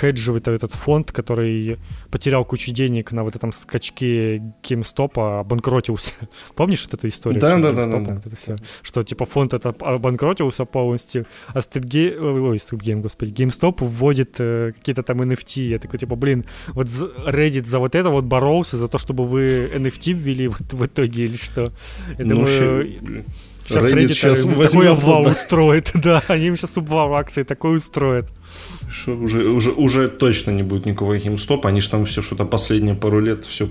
[0.00, 1.78] хеджевый этот фонд, который
[2.10, 6.14] потерял кучу денег на вот этом скачке GameStop, обанкротился.
[6.54, 7.40] Помнишь вот эту историю?
[7.40, 8.20] Да, да, да, да, да.
[8.24, 14.36] Вот все, что типа фонд это обанкротился полностью, а StepGame, ой, StepGame, господи, GameStop вводит
[14.38, 15.68] э, какие-то там NFT.
[15.68, 19.70] Я такой, типа, блин, вот Reddit за вот это вот боролся, за то, чтобы вы
[19.74, 21.72] NFT ввели вот в итоге или что?
[22.18, 23.24] Я ну, думаю,
[23.66, 25.30] Сейчас Reddit, Reddit сейчас такой обвал да.
[25.30, 28.28] устроит, да, они им сейчас обвал акции такой устроят.
[28.90, 32.94] Что уже, уже, уже точно не будет никакого GameStop, они же там все что-то последние
[32.94, 33.68] пару лет все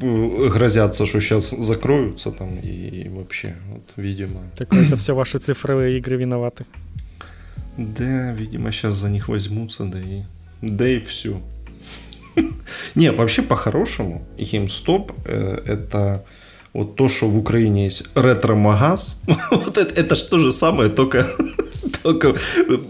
[0.00, 4.42] э, грозятся, что сейчас закроются там и, и вообще, вот, видимо.
[4.56, 6.66] Так это все ваши цифровые игры виноваты.
[7.76, 10.22] Да, видимо, сейчас за них возьмутся, да и,
[10.60, 11.40] да и все.
[12.94, 16.24] Не, вообще по-хорошему, GameStop э, это
[16.72, 19.20] вот то, что в Украине есть ретро-магаз,
[19.50, 21.26] вот это, это же то же самое, только,
[22.02, 22.34] только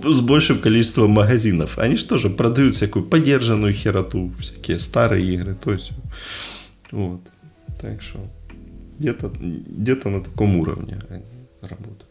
[0.05, 1.79] с большим количеством магазинов.
[1.79, 5.93] Они же тоже продают всякую подержанную хероту, всякие старые игры, то есть
[6.93, 7.21] вот.
[7.81, 8.19] Так что
[8.99, 11.25] где-то где на таком уровне они
[11.63, 12.07] работают.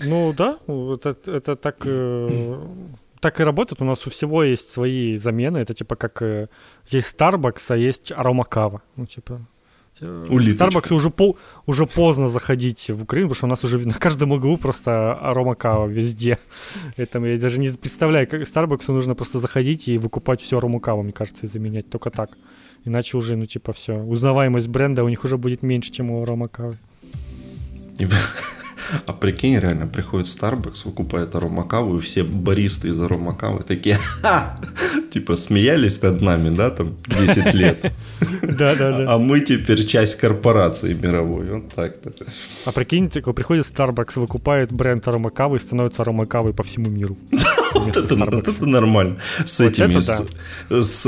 [0.00, 2.58] Ну да, это, это так, э,
[3.20, 3.82] так и работает.
[3.82, 5.58] У нас у всего есть свои замены.
[5.58, 6.48] Это типа как э,
[6.86, 8.82] есть Starbucks, а есть аромакава.
[8.96, 9.40] Ну, типа,
[10.00, 10.64] Улиточка.
[10.64, 11.36] Starbucks уже, по,
[11.66, 15.54] уже поздно заходить в Украину, потому что у нас уже на каждом углу просто арома
[15.54, 16.38] кава везде.
[16.96, 21.02] Это я даже не представляю, как Starbucks нужно просто заходить и выкупать всю арому каву,
[21.02, 22.30] мне кажется, и заменять только так.
[22.84, 23.94] Иначе уже, ну, типа, все.
[23.94, 26.78] Узнаваемость бренда у них уже будет меньше, чем у арома кавы.
[29.06, 34.58] А прикинь, реально приходит Starbucks, выкупает аромакаву, и все баристы из аромакавы такие, ха!
[35.12, 37.92] типа смеялись над нами, да, там 10 лет.
[38.42, 39.14] Да, да, да.
[39.14, 42.12] А мы теперь часть корпорации мировой, вот так-то.
[42.64, 47.16] А прикинь, такой приходит Starbucks, выкупает бренд аромакавы и становится аромакавой по всему миру.
[47.74, 49.16] Вот это нормально.
[49.44, 50.00] С этими,
[50.70, 51.06] с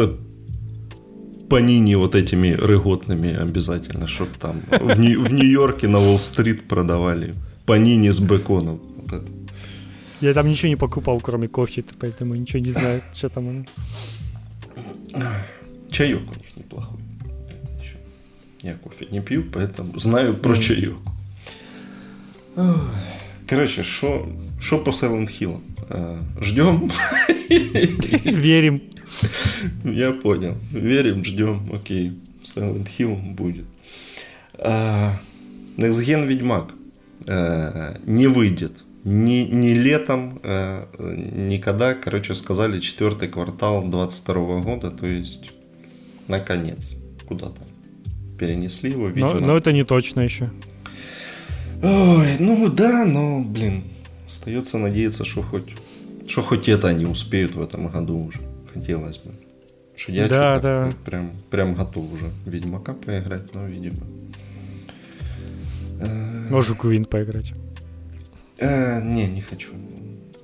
[1.48, 7.34] Панини вот этими рыготными обязательно, чтобы там в Нью-Йорке на Уолл-стрит продавали
[7.66, 8.80] панини с беконом.
[8.96, 9.26] Вот это.
[10.20, 13.64] Я там ничего не покупал, кроме кофе, поэтому ничего не знаю, что там оно.
[15.90, 17.00] Чаек у них неплохой.
[18.62, 20.60] Я кофе не пью, поэтому знаю про mm.
[20.60, 20.96] чаек.
[23.46, 24.28] Короче, что
[24.60, 25.60] по Silent Hill?
[25.88, 26.90] Э, Ждем?
[28.24, 28.82] Верим.
[29.84, 30.56] Я понял.
[30.72, 31.70] Верим, ждем.
[31.72, 32.18] Окей.
[32.42, 33.66] Silent Hill будет.
[34.58, 35.20] А,
[35.76, 36.75] Next Gen Ведьмак э,
[37.26, 38.72] не выйдет
[39.06, 45.52] ни, ни летом, э, никогда, короче, сказали четвертый квартал 22 года, то есть
[46.26, 46.96] наконец
[47.28, 47.62] куда-то
[48.36, 49.06] перенесли его.
[49.08, 49.34] Видимо.
[49.34, 50.50] Но, но это не точно еще.
[51.84, 53.84] Ой, ну да, но, блин,
[54.26, 55.68] остается надеяться, что хоть,
[56.26, 58.40] что хоть это они успеют в этом году уже.
[58.74, 59.30] Хотелось бы.
[59.94, 60.90] Что я да, да.
[61.04, 64.00] Прям, прям готов уже Ведьмака поиграть, но, видимо.
[66.50, 67.52] Может, Квин поиграть.
[68.58, 69.72] Э, не, не хочу.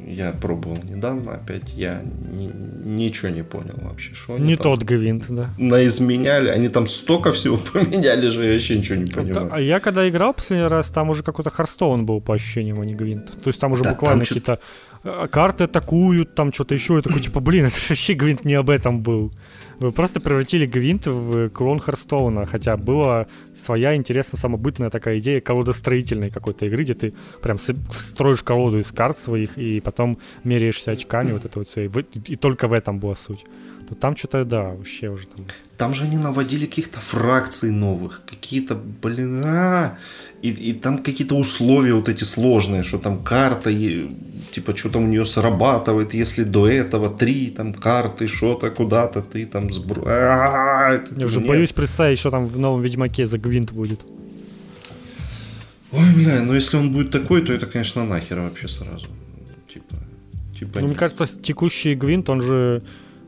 [0.07, 2.50] Я пробовал недавно, опять я ни,
[2.84, 4.14] ничего не понял вообще.
[4.14, 5.50] Что не тот гвинт, да.
[5.59, 9.50] Наизменяли, они там столько всего поменяли же, я вообще ничего не понимаю.
[9.53, 12.94] А я когда играл последний раз, там уже какой-то Харстоун был по ощущениям, а не
[12.94, 13.30] гвинт.
[13.42, 16.94] То есть там уже да, буквально какие-то э, карты атакуют, там что-то еще.
[16.94, 19.32] Я такой, типа, блин, это вообще гвинт не об этом был.
[19.82, 26.30] Вы просто превратили Гвинт в клон Харстоуна, хотя была своя интересная самобытная такая идея колодостроительной
[26.30, 31.44] какой-то игры, где ты прям строишь колоду из карт своих и потом меряешься очками, вот
[31.44, 31.86] это вот все.
[31.86, 31.90] И,
[32.28, 33.44] и только в этом была суть.
[33.93, 35.45] Но там что-то, да, вообще уже там...
[35.76, 39.99] Там же они наводили каких-то фракций новых, какие-то, блин, а
[40.40, 45.09] и, и там какие-то условия вот эти сложные, что там карта, типа, что там у
[45.09, 50.09] нее срабатывает, если до этого три там карты, что-то куда-то ты там сбро...
[50.09, 54.01] Я уже боюсь представить, что там в новом Ведьмаке за Гвинт будет.
[55.90, 59.09] Ой, бля, ну если он будет такой, то это, конечно, нахер вообще сразу.
[59.70, 59.97] Типа,
[60.59, 62.82] типа ну, мне кажется, текущий Гвинт, он же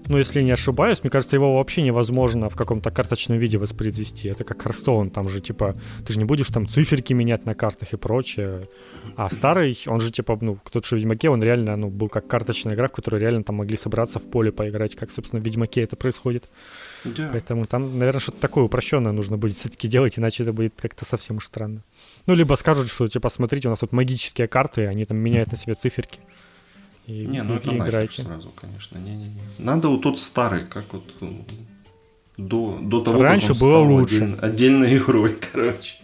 [0.08, 4.28] ну, если не ошибаюсь, мне кажется, его вообще невозможно в каком-то карточном виде воспроизвести.
[4.28, 5.74] Это как Hearthstone, там же, типа,
[6.04, 8.68] ты же не будешь там циферки менять на картах и прочее.
[9.16, 12.26] А старый, он же, типа, ну, тот же в Ведьмаке, он реально, ну, был как
[12.26, 15.82] карточная игра, в которой реально там могли собраться в поле поиграть, как, собственно, в Ведьмаке
[15.82, 16.48] это происходит.
[17.04, 17.28] Да.
[17.32, 21.36] Поэтому там, наверное, что-то такое упрощенное нужно будет все-таки делать, иначе это будет как-то совсем
[21.36, 21.82] уж странно.
[22.26, 25.56] Ну, либо скажут, что, типа, смотрите, у нас тут магические карты, они там меняют на
[25.56, 26.20] себе циферки.
[27.06, 28.22] И, не, ну и, это и играйте.
[28.22, 28.98] сразу, конечно.
[28.98, 29.40] Не-не-не.
[29.58, 31.44] Надо вот тот старый, как вот ну,
[32.36, 34.16] до, до того, Раньше как он было лучше.
[34.16, 35.96] Отдельно, отдельной игрой, короче.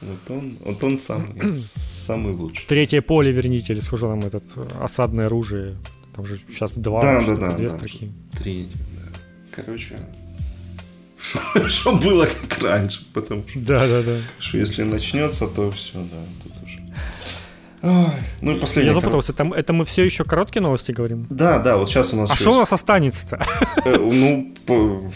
[0.00, 2.66] Вот он, вот он самый, самый лучший.
[2.66, 4.44] Третье поле верните, или скажу нам этот
[4.80, 5.76] осадное оружие.
[6.14, 8.12] Там же сейчас два, да, да, да, две да, строки.
[8.32, 9.18] Третье, да.
[9.50, 9.96] Короче,
[11.68, 14.18] что было как раньше, потому что, да, да, да.
[14.38, 16.63] что если начнется, то все, да, уже
[18.40, 18.88] ну и последний.
[18.88, 21.26] Я запутался, это, это мы все еще короткие новости говорим?
[21.28, 22.30] Да, да, вот сейчас у нас...
[22.30, 23.44] А что у нас останется-то?
[23.84, 25.12] Э, ну,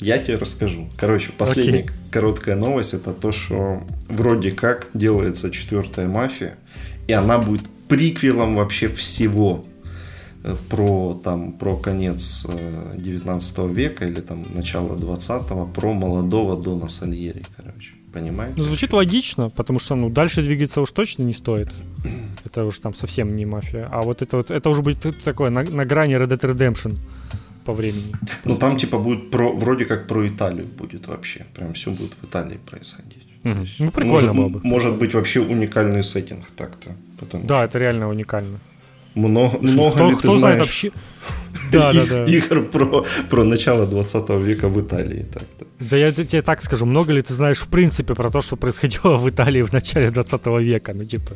[0.00, 0.88] я тебе расскажу.
[0.96, 1.92] Короче, последняя okay.
[2.10, 6.58] короткая новость, это то, что вроде как делается четвертая мафия,
[7.06, 9.64] и она будет приквелом вообще всего
[10.42, 12.44] э, про там про конец
[12.94, 17.92] 19 э, века или там начало 20-го, про молодого Дона Сальери, короче.
[18.12, 18.54] Понимаешь?
[18.56, 21.70] Ну, звучит логично, потому что ну, дальше двигаться уж точно не стоит.
[22.44, 23.88] Это уж там совсем не мафия.
[23.90, 26.98] А вот это вот это уже будет такое на, на грани Red Dead Redemption
[27.64, 28.12] по времени.
[28.44, 31.46] Ну там типа будет про вроде как про Италию будет вообще.
[31.54, 33.26] Прям все будет в Италии происходить.
[33.44, 33.60] Угу.
[33.60, 34.60] Есть, ну прикольно может, было бы.
[34.62, 36.90] Может быть вообще уникальный сеттинг так-то.
[37.44, 38.58] Да, это реально уникально.
[39.14, 40.90] Много, много кто, ли ты кто знаешь знает вообще...
[41.72, 42.24] да, да, да.
[42.24, 45.26] игр про, про начало 20 века в Италии?
[45.32, 45.66] Так-то.
[45.90, 49.16] Да я тебе так скажу, много ли ты знаешь в принципе про то, что происходило
[49.16, 50.92] в Италии в начале 20 века?
[50.94, 51.34] Ну, типа,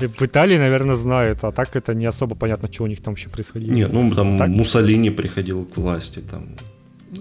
[0.00, 3.28] в Италии, наверное, знают, а так это не особо понятно, что у них там вообще
[3.28, 3.74] происходило.
[3.74, 4.48] Нет, ну там так?
[4.48, 6.48] Муссолини приходил к власти, там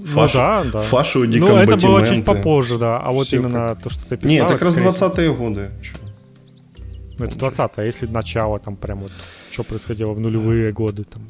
[0.05, 0.80] Фашу, ну, да, да.
[0.80, 2.99] Фашу, Ну, это было чуть попозже, да.
[2.99, 3.84] А вот Все именно как...
[3.84, 4.30] то, что ты писал...
[4.30, 5.72] Нет, это как раз 20-е годы.
[7.18, 9.11] Ну, это 20 а если начало, там прям вот,
[9.51, 11.22] что происходило в нулевые годы, там...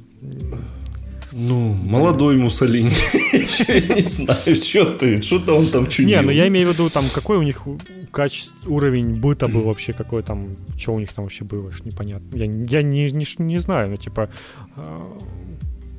[1.38, 2.89] Ну, молодой Муссолини.
[3.67, 6.07] Я не знаю, что ты, что-то он там чудил.
[6.07, 7.67] Не, ну я имею в виду, там, какой у них
[8.11, 12.38] качество, уровень быта был вообще, какой там, что у них там вообще было, непонятно.
[12.38, 14.29] Я, я не, не, не знаю, ну, типа,
[14.77, 15.17] а,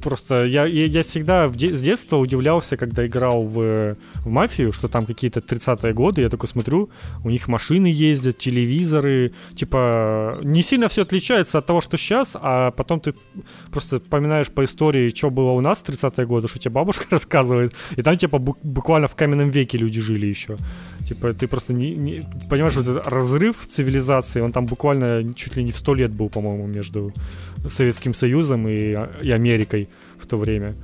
[0.06, 4.72] просто я, я, я всегда в де- с детства удивлялся, когда играл в, в мафию,
[4.72, 6.90] что там какие-то 30-е годы, я такой смотрю,
[7.24, 12.70] у них машины ездят, телевизоры, типа не сильно все отличается от того, что сейчас, а
[12.70, 13.14] потом ты
[13.72, 17.74] просто вспоминаешь по истории, что было у нас в 30-е годы, что тебе бабушка рассказывает,
[17.96, 20.56] и там типа буквально в каменном веке люди жили еще.
[21.08, 25.64] Типа ты просто не, не понимаешь, вот этот разрыв цивилизации, он там буквально чуть ли
[25.64, 27.12] не в сто лет был, по-моему, между
[27.68, 29.88] Советским Союзом и, и Америкой
[30.18, 30.74] в то время.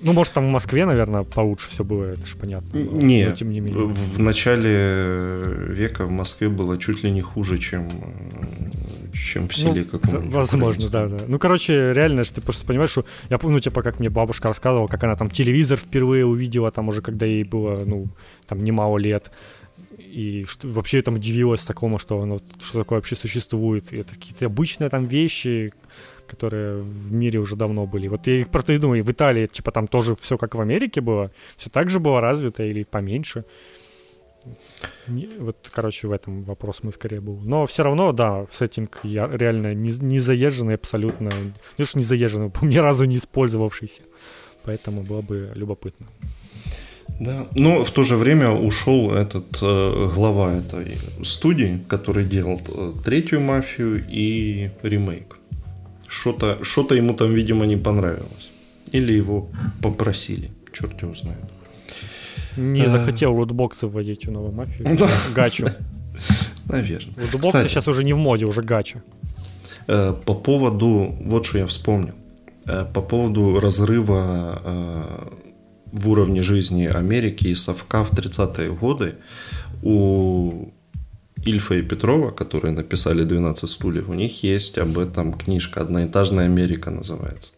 [0.00, 2.76] Ну, может, там в Москве, наверное, получше все было, это же понятно.
[2.76, 3.86] Нет, но, тем не менее.
[3.86, 7.88] в начале века в Москве было чуть ли не хуже, чем,
[9.12, 10.34] чем в селе ну, каком-нибудь.
[10.34, 11.18] Возможно, да, да.
[11.26, 14.86] Ну, короче, реально, что ты просто понимаешь, что я помню, типа, как мне бабушка рассказывала,
[14.86, 18.06] как она там телевизор впервые увидела, там уже когда ей было, ну,
[18.46, 19.32] там немало лет
[20.08, 23.92] и что, вообще там удивилась такому, что оно, что такое вообще существует.
[23.92, 25.72] И это какие-то обычные там вещи,
[26.26, 28.08] которые в мире уже давно были.
[28.08, 31.00] Вот я их просто и думаю, в Италии, типа, там тоже все как в Америке
[31.00, 33.44] было, все так же было развито или поменьше.
[35.38, 37.38] Вот, короче, в этом вопрос мы скорее был.
[37.40, 41.30] Но все равно, да, сеттинг я реально не, не заезженный абсолютно.
[41.78, 44.02] Не не заезженный, ни разу не использовавшийся.
[44.64, 46.06] Поэтому было бы любопытно.
[47.20, 52.92] Да, но в то же время ушел этот э, глава этой студии, который делал э,
[53.04, 55.36] третью мафию и ремейк.
[56.06, 58.50] Что-то, что-то ему там, видимо, не понравилось.
[58.92, 59.48] Или его
[59.82, 61.44] попросили, черт его знает.
[62.56, 62.86] Не а...
[62.86, 64.86] захотел лутбоксы вводить в новую мафию.
[64.98, 65.10] Да.
[65.34, 65.66] Гачу.
[66.66, 67.14] Наверное.
[67.16, 69.02] Лутбоксы Кстати, сейчас уже не в моде, уже гача.
[69.88, 72.14] Э, по поводу, вот что я вспомнил.
[72.66, 75.28] Э, по поводу разрыва э,
[75.92, 79.14] в уровне жизни Америки и совка в 30-е годы
[79.82, 80.72] у
[81.44, 86.90] Ильфа и Петрова, которые написали «12 стульев», у них есть об этом книжка «Одноэтажная Америка»
[86.90, 87.52] называется.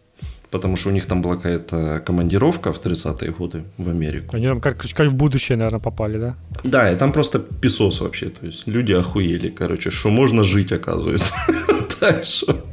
[0.51, 4.37] Потому что у них там была какая-то командировка в 30-е годы в Америку.
[4.37, 6.37] Они там как, как в будущее, наверное, попали, да?
[6.65, 8.31] Да, и там просто песос вообще.
[8.31, 11.33] То есть люди охуели, короче, что можно жить, оказывается.
[12.25, 12.65] Что,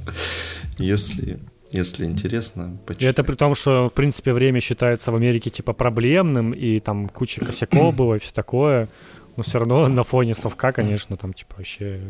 [0.78, 1.38] если
[1.72, 3.10] если интересно, почитать.
[3.10, 7.44] это при том, что, в принципе, время считается в Америке, типа, проблемным, и там куча
[7.44, 8.88] косяков было и все такое.
[9.36, 12.02] Но все равно на фоне совка, конечно, там, типа, вообще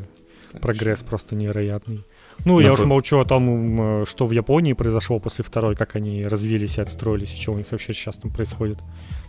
[0.62, 2.06] прогресс просто невероятный.
[2.46, 6.78] Ну, я уж молчу о том, что в Японии произошло после второй, как они развились
[6.78, 8.78] и отстроились, и что у них вообще сейчас там происходит.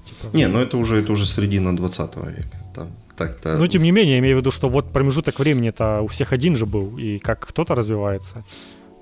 [0.05, 0.37] Типа...
[0.37, 2.59] Не, ну это уже, это уже середина 20 века.
[2.75, 3.57] Там, так-то...
[3.57, 6.55] Ну, тем не менее, я имею в виду, что вот промежуток времени-то у всех один
[6.55, 8.45] же был, и как кто-то развивается,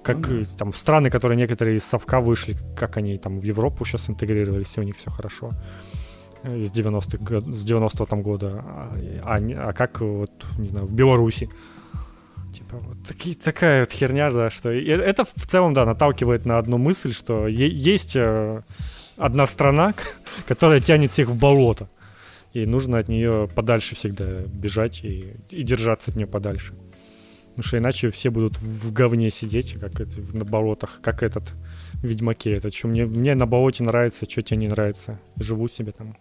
[0.07, 4.09] как ну, там страны, которые некоторые из совка вышли, как они там в Европу сейчас
[4.09, 5.51] интегрировались, и у них все хорошо
[6.45, 9.39] э, с 90-х, с 90-го там года, а, а,
[9.69, 11.51] а как вот, не знаю, в Беларуси.
[12.55, 16.59] Типа вот такие, такая вот херня, да, что и это в целом, да, наталкивает на
[16.59, 18.63] одну мысль, что е- есть э,
[19.17, 19.93] одна страна,
[20.47, 21.89] которая тянет всех в болото,
[22.53, 26.75] и нужно от нее подальше всегда бежать и, и держаться от нее подальше.
[27.57, 31.55] Потому что иначе все будут в говне сидеть, как это, на болотах, как этот
[32.03, 32.53] Ведьмаке.
[32.53, 35.19] Это что мне, мне на болоте нравится, что тебе не нравится.
[35.39, 36.19] Живу себе там.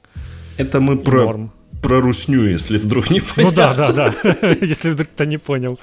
[0.58, 1.52] Это мы про, норм.
[1.82, 3.50] про русню, если вдруг не понял.
[3.50, 4.14] Ну да, да, да.
[4.62, 5.78] если вдруг ты не понял.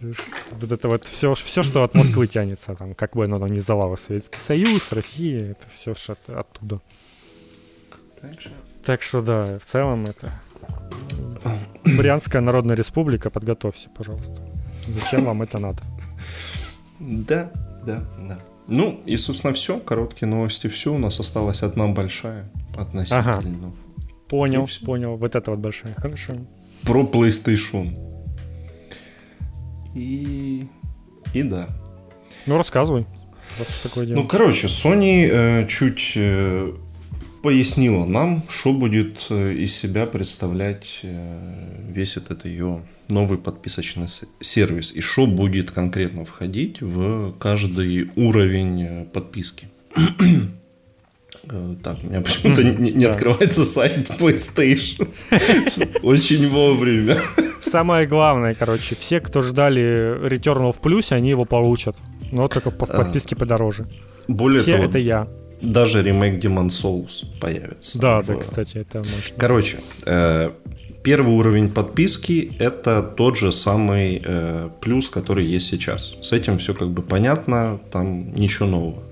[0.00, 3.60] Вот это вот все, все, что от Москвы тянется, там, как бы оно там не
[3.60, 6.80] завало Советский Союз, Россия, это все что оттуда.
[8.84, 10.32] Так что да, в целом это
[11.84, 14.42] Брянская Народная Республика, подготовься, пожалуйста.
[14.88, 15.82] Зачем вам это надо?
[17.00, 17.50] Да,
[17.84, 18.38] да, да.
[18.66, 19.78] Ну и, собственно, все.
[19.78, 20.68] Короткие новости.
[20.68, 20.94] Все.
[20.94, 23.38] У нас осталась одна большая относительно.
[23.38, 23.72] Ага.
[24.28, 25.16] Понял, понял.
[25.16, 25.94] Вот это вот большая.
[25.94, 26.34] Хорошо.
[26.82, 27.94] Про PlayStation.
[29.94, 30.66] И...
[31.34, 31.68] И да.
[32.46, 33.06] Ну, рассказывай.
[33.58, 34.20] Вот что такое дело.
[34.20, 36.72] Ну, короче, Sony э, чуть э,
[37.44, 42.80] пояснила нам, что будет э, из себя представлять э, весь этот ее
[43.10, 44.06] новый подписочный
[44.40, 49.68] сервис и что будет конкретно входить в каждый уровень э, подписки.
[51.82, 55.06] Так, у меня почему-то не, не открывается сайт PlayStation.
[56.02, 57.18] Очень вовремя.
[57.60, 61.94] Самое главное, короче, все, кто ждали Returnal в плюсе, они его получат.
[62.32, 62.96] Но только по а.
[62.96, 63.86] подписке подороже.
[64.28, 65.28] Более все того, это я.
[65.60, 67.98] Даже ремейк Demon Souls появится.
[67.98, 68.26] Да, в...
[68.26, 69.36] да, кстати, это мощно.
[69.36, 70.50] Короче, э,
[71.04, 76.16] Первый уровень подписки– это тот же самый э, плюс, который есть сейчас.
[76.22, 79.02] С этим все как бы понятно, там ничего нового.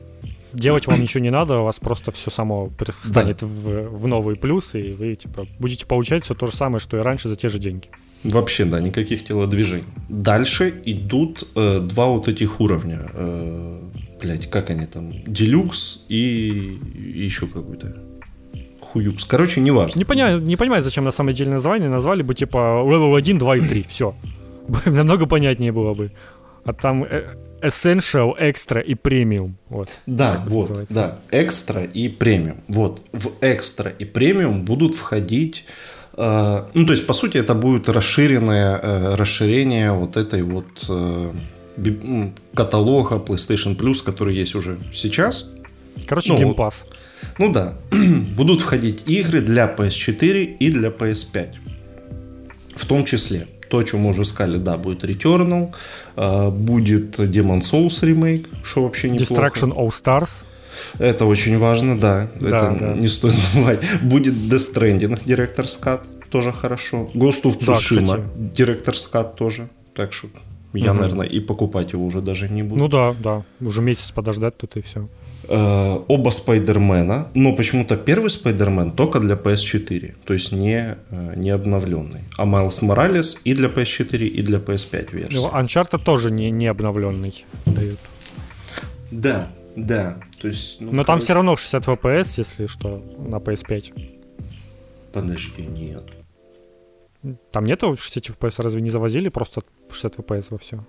[0.55, 2.71] Делать вам ничего не надо, у вас просто все само
[3.03, 3.47] станет да.
[3.47, 7.01] в, в новые плюсы, и вы типа, будете получать все то же самое, что и
[7.01, 7.89] раньше за те же деньги.
[8.25, 9.85] Вообще, да, никаких телодвижений.
[10.09, 13.03] Дальше идут э, два вот этих уровня.
[13.13, 13.81] Э,
[14.23, 16.79] блядь, как они там, Deluxe и
[17.15, 17.95] еще какой-то
[18.81, 19.25] хуюкс.
[19.25, 19.99] Короче, неважно.
[19.99, 21.89] Не понимаю, не понимаю, зачем на самом деле название.
[21.89, 22.57] Назвали бы типа
[22.87, 23.83] Level 1, 2 и 3.
[23.89, 24.15] Все.
[24.87, 26.13] Намного понятнее было бы.
[26.65, 29.53] А там э, Essential, Extra и Premium.
[29.69, 29.89] Вот.
[30.07, 30.95] Да, вот, называется.
[30.95, 31.19] да.
[31.31, 32.63] Экстра и премиум.
[32.69, 33.03] Вот.
[33.13, 35.65] В экстра и премиум будут входить
[36.17, 41.33] э, ну, то есть, по сути, это будет расширенное э, расширение вот этой вот э,
[42.55, 45.47] каталога PlayStation Plus, который есть уже сейчас.
[46.07, 46.87] Короче, ну, Pass.
[46.87, 46.99] Вот,
[47.39, 47.75] ну да,
[48.37, 51.49] будут входить игры для PS4 и для PS5.
[52.77, 55.75] В том числе то, о чем мы уже сказали, да, будет Returnal,
[56.17, 59.47] а, будет Demon Souls ремейк, что вообще неплохо.
[59.47, 60.45] Destruction All Stars.
[60.99, 62.95] Это очень важно, да, да это да.
[62.95, 63.81] не стоит забывать.
[64.03, 67.11] Будет Death Stranding, Director's Cut, тоже хорошо.
[67.15, 69.69] Ghost of Tsushima, да, Director's Cut тоже.
[69.95, 70.29] Так что
[70.73, 71.01] я, угу.
[71.01, 72.83] наверное, и покупать его уже даже не буду.
[72.83, 75.09] Ну да, да, уже месяц подождать тут и все.
[75.49, 81.51] Э, оба Спайдермена, но почему-то первый Спайдермен только для PS4, то есть не, э, не
[81.51, 82.21] обновленный.
[82.37, 85.35] А Майлз Моралес и для PS4, и для PS5 версия.
[85.35, 87.99] Ну, Uncharted тоже не, не обновленный дают.
[89.11, 90.19] Да, да.
[90.41, 91.07] То есть, ну, но короче...
[91.07, 93.93] там все равно 60 FPS, если что, на PS5.
[95.13, 96.05] Подожди, нет.
[97.51, 100.85] Там нету 60 FPS, разве не завозили просто 60 FPS во все?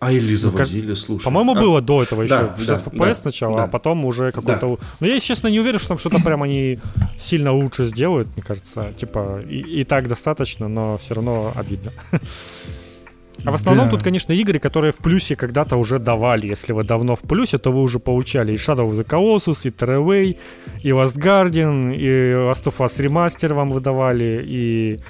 [0.00, 1.24] А или завозили, ну, слушай.
[1.24, 1.60] По-моему, а?
[1.60, 3.64] было до этого еще да, 60 да, FPS да, сначала, да.
[3.64, 4.76] а потом уже какой-то...
[4.76, 4.86] Да.
[5.00, 6.78] Но я, честно, не уверен, что там что-то прям они
[7.16, 8.92] сильно лучше сделают, мне кажется.
[8.98, 11.92] Типа, и, и так достаточно, но все равно обидно.
[13.44, 13.90] А в основном да.
[13.92, 16.46] тут, конечно, игры, которые в плюсе когда-то уже давали.
[16.46, 19.70] Если вы давно в плюсе, то вы уже получали и Shadow of the Colossus, и
[19.70, 20.38] Terraway,
[20.82, 25.00] и Last Guardian, и Last of Us Remaster вам выдавали, и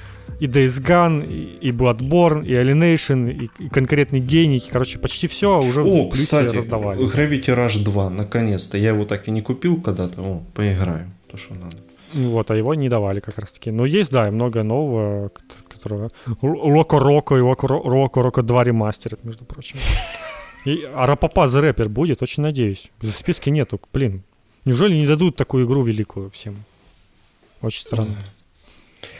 [0.40, 1.24] и Days Gone,
[1.60, 4.62] и Bloodborne, и Alienation, и, и конкретный гений.
[4.68, 7.06] Короче, почти все уже О, в кстати, раздавали.
[7.06, 8.76] Gravity Rush 2, наконец-то.
[8.76, 10.20] Я его так и не купил когда-то.
[10.20, 11.76] О, поиграю, то, что надо.
[12.14, 13.70] Вот, а его не давали как раз таки.
[13.70, 15.30] Но есть, да, и много нового,
[15.84, 16.10] которого...
[16.42, 19.78] Роко Роко и Роко Роко 2 ремастерят, между прочим.
[20.66, 22.90] И, а Рапапа The Rapper будет, очень надеюсь.
[23.00, 24.22] В списке нету, блин.
[24.64, 26.54] Неужели не дадут такую игру великую всем?
[27.60, 28.16] Очень странно.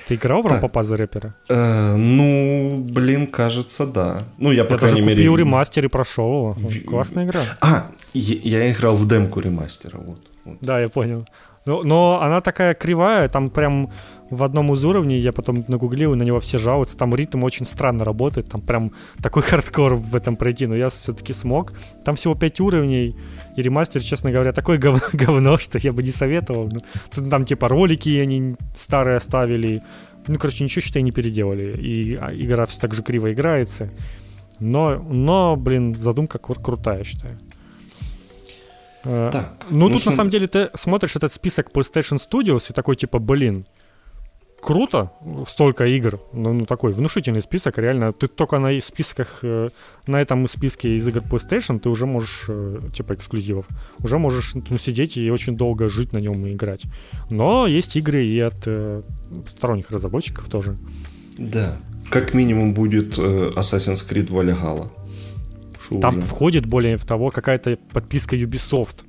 [0.09, 1.35] Ты играл в Рампопа за рэпера?
[1.49, 4.23] Э, ну, блин, кажется, да.
[4.39, 5.17] Ну, я, по я крайней мере...
[5.17, 6.53] купил ремастер и прошел его.
[6.53, 6.85] В...
[6.85, 7.41] Классная игра.
[7.61, 10.19] А, я, я играл в демку ремастера, вот.
[10.45, 10.59] вот.
[10.61, 11.27] Да, я понял.
[11.67, 13.91] Но, но она такая кривая, там прям
[14.35, 17.65] в одном из уровней, я потом нагуглил, и на него все жалуются, там ритм очень
[17.65, 21.73] странно работает, там прям такой хардкор в этом пройти, но я все-таки смог.
[22.05, 23.17] Там всего 5 уровней,
[23.57, 26.71] и ремастер, честно говоря, такое говно, говно что я бы не советовал.
[26.71, 29.83] Ну, там типа ролики они старые оставили,
[30.27, 33.91] ну, короче, ничего, считай, не переделали, и а, игра все так же криво играется.
[34.61, 37.39] Но, но блин, задумка кру- крутая, считаю.
[39.05, 40.11] Э, так, ну, ну, тут, см...
[40.11, 43.67] на самом деле, ты смотришь этот список PlayStation Studios и такой, типа, блин,
[44.65, 45.11] круто,
[45.47, 49.69] столько игр, ну, ну такой внушительный список, реально, ты только на списках, э,
[50.07, 53.67] на этом списке из игр PlayStation ты уже можешь, э, типа эксклюзивов,
[54.03, 56.83] уже можешь ну, сидеть и очень долго жить на нем и играть.
[57.31, 59.03] Но есть игры и от э,
[59.49, 60.77] сторонних разработчиков тоже.
[61.39, 61.77] Да,
[62.11, 64.89] как минимум будет э, Assassin's Creed Valhalla.
[65.89, 66.27] Шо Там уже?
[66.27, 69.05] входит более того какая-то подписка Ubisoft.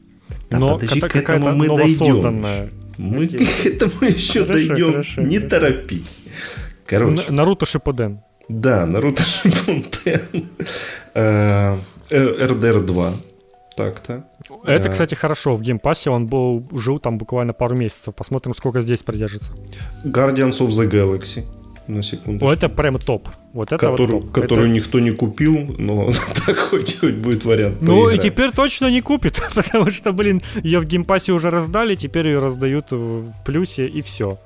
[0.49, 2.71] Да, но подожди, какая-то мы новосозданная.
[2.97, 3.45] Мы Окей.
[3.45, 4.91] к этому еще хорошо, дойдем.
[4.91, 5.49] Хорошо, Не хорошо.
[5.49, 6.19] торопись.
[6.85, 7.31] Короче.
[7.31, 8.19] Наруто Шипуден.
[8.47, 10.49] Да, Наруто Шипуден.
[12.11, 13.13] РДР 2.
[13.75, 14.23] Так-то.
[14.65, 15.55] Это, кстати, хорошо.
[15.55, 18.15] В геймпассе он был, жил там буквально пару месяцев.
[18.15, 19.51] Посмотрим, сколько здесь продержится.
[20.05, 21.43] Guardians of the Galaxy
[21.87, 22.47] на секунду.
[22.47, 23.27] Это прям топ.
[23.53, 24.31] Вот это который, вот топ.
[24.31, 24.75] Которую это...
[24.75, 26.11] никто не купил, но
[26.45, 27.81] так хоть, хоть будет вариант.
[27.81, 28.25] Ну поиграть.
[28.25, 32.39] и теперь точно не купит, потому что, блин, ее в геймпассе уже раздали, теперь ее
[32.39, 34.37] раздают в плюсе и все.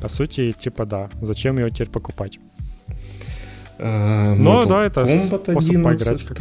[0.00, 2.38] По сути, типа да, зачем ее теперь покупать?
[3.78, 6.40] А, но да, это способ 11, поиграть как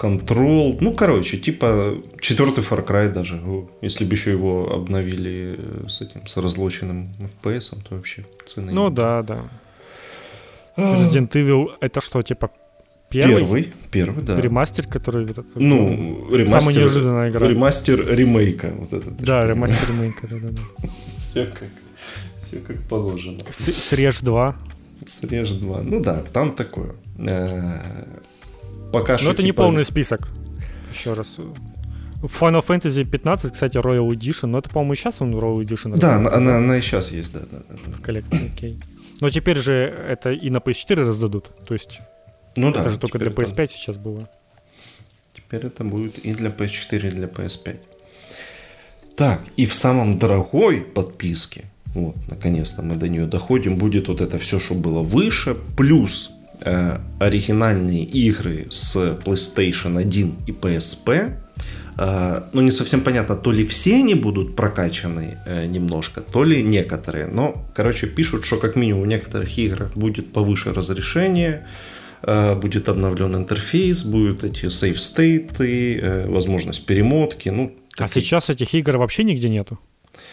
[0.00, 0.78] Control.
[0.80, 3.40] Ну, короче, типа четвертый Far Cry даже.
[3.82, 8.72] Если бы еще его обновили э, с этим, с разлоченным FPS, то вообще цены.
[8.72, 9.40] Ну да, да.
[10.76, 10.96] А.
[10.96, 12.50] Resident Evil это что, типа
[13.10, 13.36] первый?
[13.36, 14.40] Первый, первый, да.
[14.40, 15.30] Ремастер, который...
[15.30, 16.60] Этот, ну, ремастер...
[16.60, 17.46] Самая неожиданная игра.
[17.46, 18.72] Ремастер ремейка.
[18.78, 20.88] Вот этот, да, ремастер ремейка, да, да, да.
[21.18, 21.68] Все как,
[22.42, 23.38] все как положено.
[23.50, 24.56] Срежь 2.
[25.04, 25.82] Срежь 2.
[25.82, 26.94] Ну да, там такое.
[28.92, 29.26] Пока что...
[29.26, 29.46] Но это типа...
[29.46, 30.28] не полный список.
[30.92, 31.38] Еще раз.
[32.22, 35.96] Final Fantasy 15, кстати, Royal Edition, но это, по-моему, и сейчас он Royal Edition.
[35.96, 37.76] Да, она, она, она и сейчас есть, да, да, да.
[37.92, 38.78] В коллекции, окей.
[39.20, 42.00] Но теперь же это и на PS4 раздадут, то есть
[42.56, 42.88] Ну это да.
[42.88, 43.72] же только для PS5 это...
[43.72, 44.28] сейчас было.
[45.34, 47.76] Теперь это будет и для PS4, и для PS5.
[49.16, 51.64] Так, и в самом дорогой подписке,
[51.94, 56.30] вот, наконец-то мы до нее доходим, будет вот это все, что было выше, плюс
[56.62, 61.36] оригинальные игры с PlayStation 1 и PSP.
[61.96, 66.62] Э, ну, не совсем понятно, то ли все они будут прокачаны э, немножко, то ли
[66.62, 67.26] некоторые.
[67.26, 71.66] Но, короче, пишут, что как минимум в некоторых играх будет повыше разрешение,
[72.22, 77.50] э, будет обновлен интерфейс, будут эти save стейты, э, возможность перемотки.
[77.50, 79.78] Ну, а сейчас этих игр вообще нигде нету?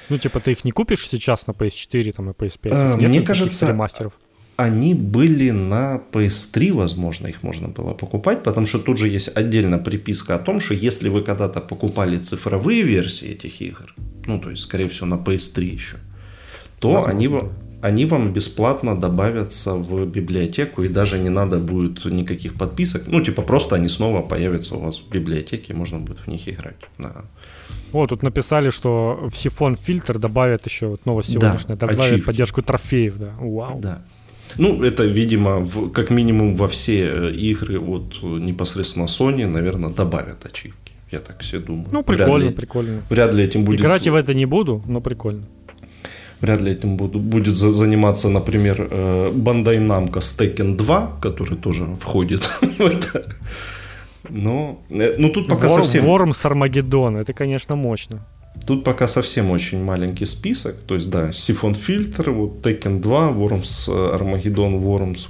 [0.09, 2.69] Ну, типа, ты их не купишь сейчас на PS4 там, и PS5?
[2.71, 4.13] А, мне кажется, ремастеров?
[4.57, 9.77] Они были на PS3, возможно, их можно было покупать, потому что тут же есть отдельно
[9.77, 13.93] приписка о том, что если вы когда-то покупали цифровые версии этих игр,
[14.25, 15.97] ну, то есть, скорее всего, на PS3 еще,
[16.79, 17.29] то возможно, они,
[17.81, 23.03] они вам бесплатно добавятся в библиотеку, и даже не надо будет никаких подписок.
[23.07, 26.49] Ну, типа, просто они снова появятся у вас в библиотеке, и можно будет в них
[26.49, 26.77] играть.
[26.97, 27.25] Да.
[27.93, 32.25] О, тут написали, что в сифон фильтр добавят еще, вот новость сегодняшняя, да, добавят ачивки.
[32.25, 33.33] поддержку трофеев, да.
[33.39, 33.79] Вау.
[33.79, 34.01] Да.
[34.57, 40.45] Ну, это, видимо, в, как минимум во все э, игры вот непосредственно Sony, наверное, добавят
[40.45, 40.93] ачивки.
[41.11, 41.87] Я так все думаю.
[41.91, 43.01] Ну, прикольно, вряд ли, прикольно.
[43.09, 43.79] Вряд ли этим будет...
[43.79, 45.43] Играть я в это не буду, но прикольно.
[46.41, 52.43] Вряд ли этим буду, будет заниматься, например, э, Bandai Namco Tekken 2, который тоже входит
[52.61, 53.25] в это.
[54.29, 56.05] Но, э, ну тут пока Вор, совсем...
[56.05, 58.25] Вормс Армагеддон, это, конечно, мочно.
[58.65, 60.75] Тут пока совсем очень маленький список.
[60.87, 65.27] То есть, да, Сифон Фильтр, вот Tekken 2, Worms Armageddon, Worms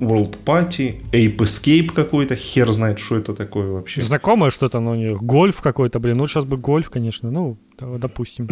[0.00, 4.00] World Party, Ape Escape какой-то, хер знает, что это такое вообще.
[4.00, 8.48] Знакомое что-то, но не гольф какой-то, блин, ну сейчас бы гольф, конечно, ну, допустим.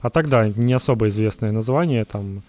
[0.00, 2.42] А тогда не особо известное название там.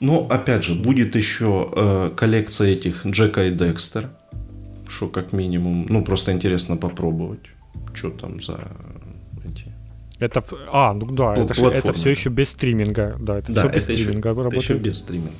[0.00, 4.10] Но, опять же, будет еще э, коллекция этих Джека и Декстер,
[4.88, 7.40] что как минимум, ну, просто интересно попробовать,
[7.94, 8.58] что там за
[10.18, 10.42] это,
[10.72, 13.16] а, ну да, это, же, это все еще без стриминга.
[13.18, 14.64] Да, это да, все без это стриминга еще, работает.
[14.64, 15.32] Это еще без стриминга.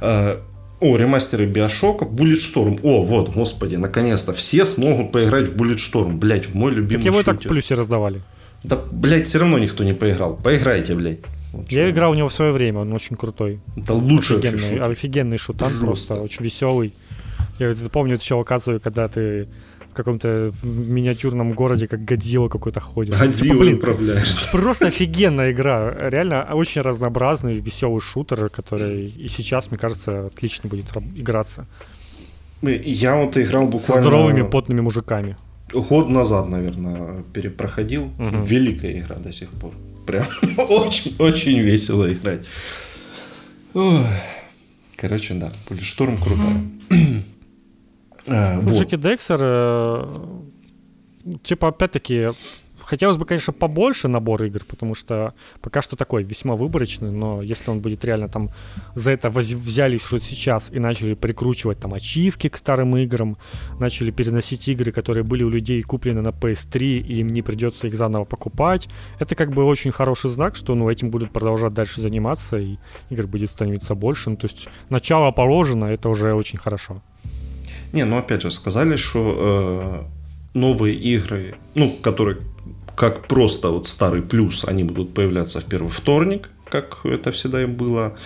[0.00, 0.42] А,
[0.80, 2.80] о, ремастеры Биошоков, Bulletstorm.
[2.82, 6.16] О, вот, господи, наконец-то все смогут поиграть в Bulletstorm.
[6.16, 7.34] Блять, в мой любимый Так его шутер.
[7.34, 8.22] так в плюсе раздавали.
[8.64, 10.36] Да, блядь, все равно никто не поиграл.
[10.36, 11.18] Поиграйте, блядь.
[11.52, 13.60] Вот Я играл в него в свое время, он очень крутой.
[13.76, 16.14] Это лучший офигенный, офигенный шутан, просто.
[16.14, 16.94] просто очень веселый.
[17.58, 19.48] Я помню еще оказываю, когда ты
[19.92, 23.18] в каком-то в миниатюрном городе, как Годзилла какой-то ходит.
[23.18, 24.50] Годзилла типа, блин, управляешь.
[24.52, 25.94] Просто офигенная игра.
[26.08, 31.66] Реально очень разнообразный, веселый шутер, который и сейчас, мне кажется, отлично будет играться.
[32.62, 33.86] Я вот играл буквально...
[33.86, 35.36] Со здоровыми потными мужиками.
[35.72, 38.04] Год назад, наверное, перепроходил.
[38.18, 38.42] Угу.
[38.44, 39.72] Великая игра до сих пор.
[40.06, 40.26] Прям
[40.56, 42.46] очень-очень весело играть.
[43.74, 44.06] Ой.
[44.96, 46.62] Короче, да, Пулешторм крутая.
[48.26, 48.74] А, вот.
[48.74, 50.06] Джеки Дексер, э,
[51.42, 52.28] типа, опять-таки,
[52.84, 57.70] хотелось бы, конечно, побольше набор игр, потому что пока что такой весьма выборочный, но если
[57.70, 58.50] он будет реально там
[58.94, 63.36] за это взялись уже сейчас и начали прикручивать там ачивки к старым играм,
[63.78, 67.94] начали переносить игры, которые были у людей куплены на PS3, и им не придется их
[67.94, 72.58] заново покупать, это как бы очень хороший знак, что ну этим будут продолжать дальше заниматься,
[72.58, 72.76] и
[73.10, 74.30] игр будет становиться больше.
[74.30, 77.02] Ну, то есть начало положено, это уже очень хорошо.
[77.92, 79.36] Не, ну опять же, сказали, что
[80.54, 82.38] э, новые игры, ну, которые
[82.96, 87.66] как просто вот старый плюс, они будут появляться в первый вторник, как это всегда и
[87.66, 88.16] было.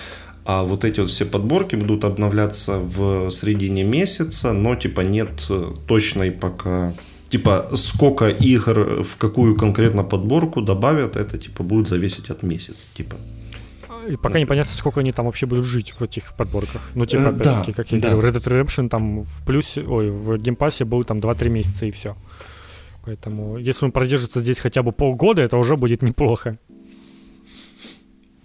[0.45, 5.73] А вот эти вот все подборки будут обновляться в середине месяца, но типа нет э,
[5.89, 6.95] точной пока
[7.31, 13.17] типа сколько игр в какую конкретно подборку добавят, это типа будет зависеть от месяца, типа.
[14.09, 16.83] И пока непонятно, сколько они там вообще будут жить в этих подборках.
[16.95, 18.11] Ну, типа, э, опять-таки, как я да.
[18.11, 21.91] говорю, Red Dead Redemption там в плюсе, ой, в геймпассе был там 2-3 месяца и
[21.91, 22.17] все.
[23.05, 26.59] Поэтому, если он продержится здесь хотя бы полгода, это уже будет неплохо.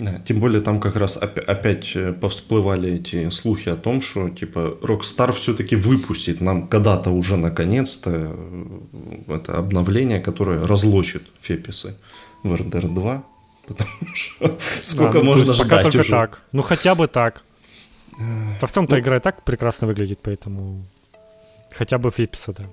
[0.02, 4.78] Да, тем более там как раз опять э, повсплывали эти слухи о том, что типа
[4.82, 8.80] Rockstar все-таки выпустит нам когда-то уже наконец-то э,
[9.28, 11.98] это обновление, которое разлочит FPS ы
[12.42, 13.24] в RDR 2.
[13.72, 16.12] Потому что сколько да, ну, можно ждать пока только уже?
[16.12, 16.42] так.
[16.52, 17.44] Ну хотя бы так.
[18.60, 20.86] Да в том-то ну, игра и так прекрасно выглядит, поэтому
[21.76, 22.66] хотя бы FPS а, да.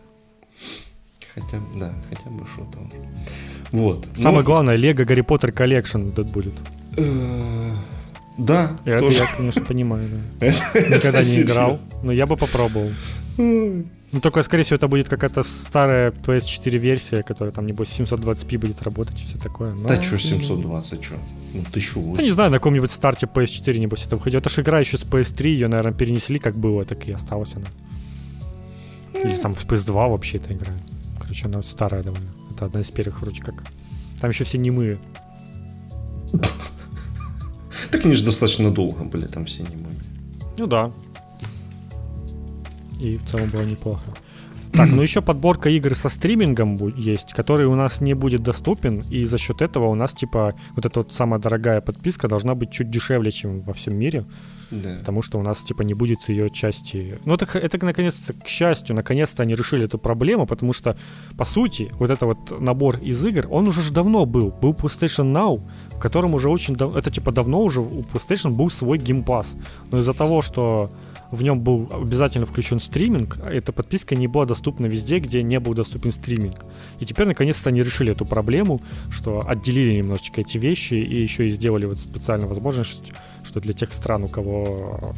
[1.35, 2.79] Хотя, да, хотя бы что-то.
[3.71, 4.07] Вот.
[4.17, 6.55] Самое ну, главное, Lego Harry Potter Collection тут будет.
[6.97, 7.77] Э,
[8.39, 8.77] да.
[8.85, 9.19] Это тоже.
[9.19, 10.05] я, конечно, понимаю,
[10.41, 10.47] да.
[10.75, 12.91] Никогда не играл, но я бы попробовал.
[14.11, 18.83] Ну, только, скорее всего, это будет какая-то старая PS4 версия, которая там, небось, 720p будет
[18.83, 19.75] работать и все такое.
[19.75, 19.87] Но...
[19.87, 21.17] Да что 720, что?
[21.53, 22.17] Ну, 1080.
[22.17, 24.41] Да не знаю, на каком-нибудь старте PS4, небось, это выходит.
[24.41, 27.67] Это же игра еще с PS3, ее, наверное, перенесли, как было, так и осталась она.
[29.23, 30.73] Или там в PS2 вообще это игра.
[31.21, 32.31] Короче, она старая довольно.
[32.51, 33.63] Это одна из первых вроде как.
[34.21, 34.99] Там еще все немые.
[37.91, 39.97] Так они же достаточно долго были там все немые.
[40.57, 40.93] Ну да.
[43.01, 44.15] И в целом было неплохо.
[44.73, 49.25] Так, ну еще подборка игр со стримингом есть, который у нас не будет доступен, и
[49.25, 52.91] за счет этого у нас, типа, вот эта вот самая дорогая подписка должна быть чуть
[52.91, 54.25] дешевле, чем во всем мире.
[54.71, 54.97] Да.
[54.99, 57.19] Потому что у нас, типа, не будет ее части.
[57.25, 60.97] Ну, это, это наконец-то, к счастью, наконец-то они решили эту проблему, потому что,
[61.39, 64.51] по сути, вот это вот набор из игр, он уже ж давно был.
[64.51, 65.63] Был PlayStation Now,
[65.97, 69.57] в котором уже очень давно, это, типа, давно уже у PlayStation был свой геймпас.
[69.91, 70.91] Но из-за того, что
[71.31, 75.61] в нем был обязательно включен стриминг, а эта подписка не была доступна везде, где не
[75.61, 76.65] был доступен стриминг.
[77.01, 78.81] И теперь наконец-то они решили эту проблему,
[79.11, 83.13] что отделили немножечко эти вещи и еще и сделали вот специальную возможность,
[83.45, 85.15] что для тех стран, у кого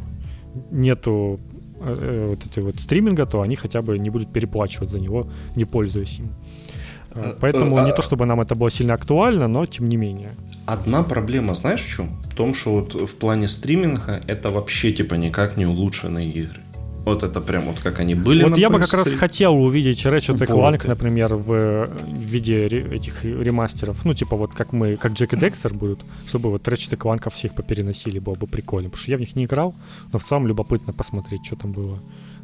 [0.69, 1.39] нету
[1.79, 5.27] э, э вот эти вот стриминга, то они хотя бы не будут переплачивать за него,
[5.55, 6.29] не пользуясь им.
[7.15, 10.35] Э, поэтому э, не то, чтобы нам это было сильно актуально, но тем не менее.
[10.65, 12.09] Одна проблема, знаешь в чем?
[12.23, 16.61] В том, что вот в плане стриминга это вообще типа никак не улучшенные игры.
[17.05, 18.43] Вот это прям вот как они были.
[18.43, 24.05] Вот я бы как раз хотел увидеть Ratchet Clank, например, в виде этих ремастеров.
[24.05, 27.55] Ну, типа вот как мы, как Джек и Декстер будут, чтобы вот Ratchet Clank всех
[27.55, 28.89] попереносили, было бы прикольно.
[28.89, 29.73] Потому что я в них не играл,
[30.13, 31.99] но в целом любопытно посмотреть, что там было.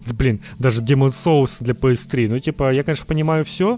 [0.07, 2.27] Блин, даже Demon Souls для PS3.
[2.30, 3.77] Ну, типа, я, конечно, понимаю все,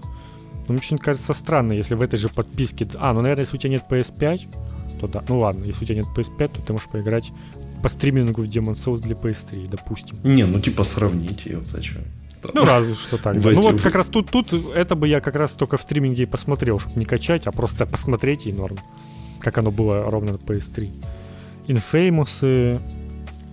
[0.70, 2.86] но мне очень кажется странно, если в этой же подписке...
[2.94, 5.24] А, ну, наверное, если у тебя нет PS5, то да.
[5.28, 7.32] Ну ладно, если у тебя нет PS5, то ты можешь поиграть
[7.82, 10.18] по стримингу в Demon Souls для PS3, допустим.
[10.22, 12.04] Не, ну типа сравнить ее, зачем?
[12.54, 13.40] Ну, разве что так.
[13.40, 13.50] Да.
[13.50, 16.26] Ну, вот как раз тут, тут это бы я как раз только в стриминге и
[16.26, 18.78] посмотрел, чтобы не качать, а просто посмотреть и норм.
[19.40, 20.88] Как оно было ровно на PS3.
[21.66, 22.80] Infamous.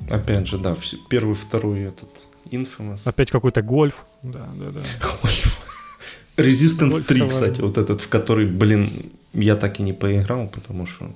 [0.07, 0.75] Опять же, да,
[1.09, 2.09] первый, второй этот
[2.51, 3.01] Infamous.
[3.05, 4.05] Опять какой-то гольф.
[4.21, 4.81] Да, да, да.
[6.37, 8.89] Resistance 3, кстати, вот этот, в который, блин,
[9.33, 11.11] я так и не поиграл, потому что...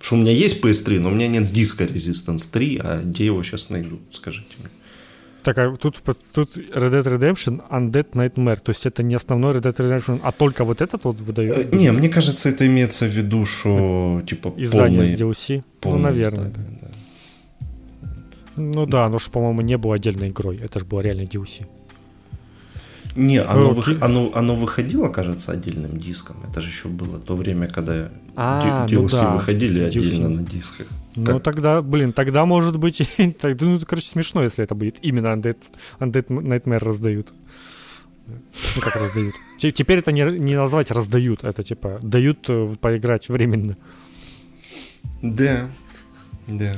[0.00, 3.42] Что у меня есть PS3, но у меня нет диска Resistance 3, а где его
[3.42, 4.68] сейчас найду, скажите мне.
[5.42, 9.62] Так, а тут, тут Red Dead Redemption Undead Nightmare, то есть это не основной Red
[9.62, 11.72] Dead Redemption, а только вот этот вот выдает?
[11.72, 15.56] Э, не, мне кажется, это имеется в виду, что типа Издание полный, с DLC?
[15.56, 16.88] Ну, полный ну, наверное, издание, да.
[16.88, 18.12] да.
[18.56, 21.66] Ну да, но что, по-моему, не было отдельной игрой, это же было реально DLC.
[23.14, 26.36] Не, оно, вы, оно, оно выходило, кажется, отдельным диском.
[26.48, 29.34] Это же еще было то время, когда а, DLC ну да.
[29.34, 29.86] выходили DLC.
[29.86, 30.86] отдельно на дисках.
[31.16, 31.42] Ну как?
[31.42, 33.02] тогда, блин, тогда может быть,
[33.40, 35.58] тогда, ну, короче, смешно, если это будет именно Undead,
[36.00, 37.32] Undead Nightmare раздают.
[38.26, 39.34] Ну как раздают?
[39.58, 43.76] Теперь это не, не назвать раздают, это типа дают э, поиграть временно.
[45.20, 45.68] Да,
[46.46, 46.74] да.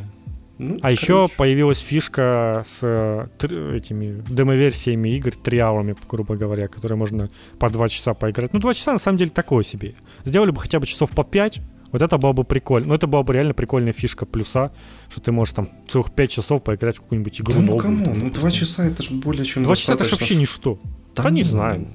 [0.64, 1.02] Ну, а короче.
[1.02, 3.26] еще появилась фишка с э,
[3.74, 7.28] этими демо-версиями игр, триалами, грубо говоря, которые можно
[7.58, 8.52] по 2 часа поиграть.
[8.52, 9.94] Ну, 2 часа на самом деле такое себе.
[10.24, 11.60] Сделали бы хотя бы часов по 5,
[11.92, 12.88] вот это было бы прикольно.
[12.88, 14.72] Ну, это была бы реально прикольная фишка плюса,
[15.08, 17.54] что ты можешь там целых 5 часов поиграть в какую-нибудь игру.
[17.54, 18.14] Да ну кому?
[18.14, 20.78] Ну 2 часа это же более чем 2 часа это же вообще ничто.
[21.14, 21.48] Да, да не ну...
[21.48, 21.86] знаю.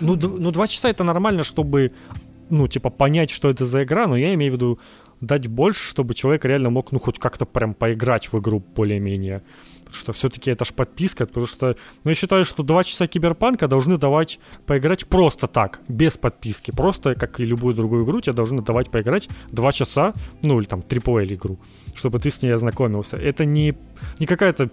[0.00, 1.90] Ну, ну, 2 часа это нормально, чтобы,
[2.50, 4.78] ну, типа, понять, что это за игра, но я имею в виду,
[5.20, 9.42] дать больше, чтобы человек реально мог, ну, хоть как-то прям поиграть в игру более-менее.
[9.86, 13.68] Потому что все-таки это ж подписка, потому что, ну, я считаю, что два часа киберпанка
[13.68, 16.72] должны давать поиграть просто так, без подписки.
[16.72, 20.12] Просто, как и любую другую игру, тебе должны давать поиграть два часа,
[20.42, 21.58] ну, или там AAA игру,
[21.94, 23.16] чтобы ты с ней ознакомился.
[23.16, 23.74] Это не,
[24.18, 24.70] не какая-то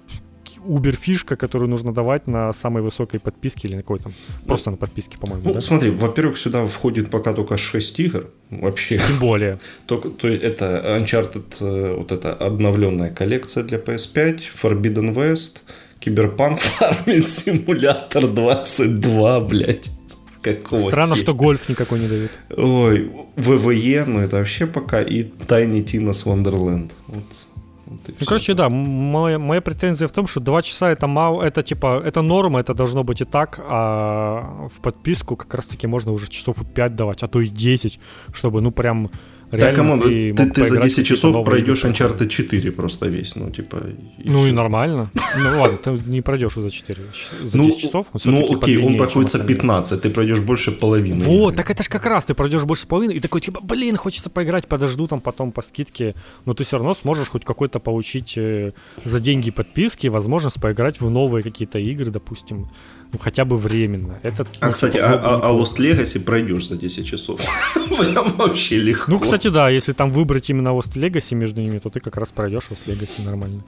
[0.65, 4.13] убер-фишка, которую нужно давать на самой высокой подписке или на какой там,
[4.45, 5.61] просто на подписке, по-моему, Ну, да?
[5.61, 8.97] смотри, во-первых, сюда входит пока только 6 игр, вообще.
[8.97, 9.57] Тем более.
[9.87, 15.61] Только, то это Uncharted, э, вот эта обновленная коллекция для PS5, Forbidden West,
[15.99, 19.89] Киберпанк Farming Simulator 22, блядь.
[20.41, 21.23] Какого Странно, хера?
[21.23, 22.31] что гольф никакой не дают.
[22.57, 26.91] Ой, WWE, ну это вообще пока, и Tiny Tina's Wonderland.
[27.07, 27.23] Вот
[27.93, 31.63] вот ну, короче, да, моя, моя претензия в том, что 2 часа это мало, это
[31.63, 36.29] типа, это норма, это должно быть и так, а в подписку как раз-таки можно уже
[36.29, 37.99] часов 5 давать, а то и 10,
[38.33, 39.09] чтобы, ну, прям
[39.57, 43.49] да, come on, ты, ты, ты за 10 часов пройдешь Uncharted 4 просто весь, ну,
[43.49, 43.77] типа...
[44.17, 44.49] И ну, все.
[44.49, 45.11] и нормально.
[45.37, 46.99] Ну, ладно, ты не пройдешь за 4,
[47.43, 48.07] за ну, 10 часов.
[48.25, 51.23] Ну, окей, он проходится 15, ты пройдешь больше половины.
[51.23, 54.29] Вот, так это ж как раз, ты пройдешь больше половины, и такой, типа, блин, хочется
[54.29, 56.15] поиграть, подожду там потом по скидке,
[56.45, 58.71] но ты все равно сможешь хоть какой-то получить э,
[59.03, 62.69] за деньги подписки возможность поиграть в новые какие-то игры, допустим,
[63.19, 64.19] хотя бы временно.
[64.23, 67.41] Это, а, ну, кстати, а, а, а Lost Legacy пройдешь за 10 часов.
[67.99, 69.11] Прям вообще легко.
[69.11, 72.31] Ну, кстати, да, если там выбрать именно Lost Legacy между ними, то ты как раз
[72.31, 73.63] пройдешь Lost Legacy нормально.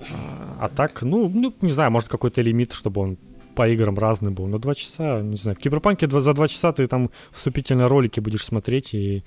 [0.00, 3.18] А, а так, ну, ну, не знаю, может какой-то лимит, чтобы он
[3.54, 4.46] по играм разный был.
[4.46, 8.44] Но два часа, не знаю, в Киберпанке за два часа ты там вступительные ролики будешь
[8.44, 9.24] смотреть, и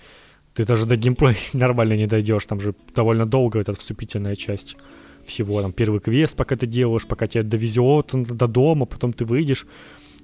[0.54, 2.46] ты даже до геймплея нормально не дойдешь.
[2.46, 4.78] Там же довольно долго эта вступительная часть
[5.26, 5.62] всего.
[5.62, 9.66] Там первый квест, пока ты делаешь, пока тебя довезет до дома, потом ты выйдешь.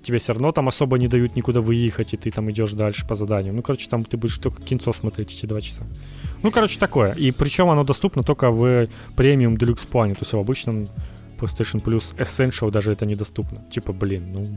[0.01, 3.15] Тебе все равно там особо не дают никуда выехать, и ты там идешь дальше по
[3.15, 3.53] заданию.
[3.53, 5.83] Ну, короче, там ты будешь только кинцо смотреть эти два часа.
[6.41, 7.13] Ну, короче, такое.
[7.13, 10.13] И причем оно доступно только в премиум Deluxe плане.
[10.13, 10.87] То есть в обычном
[11.37, 13.65] PlayStation Plus Essential даже это недоступно.
[13.69, 14.47] Типа, блин, ну,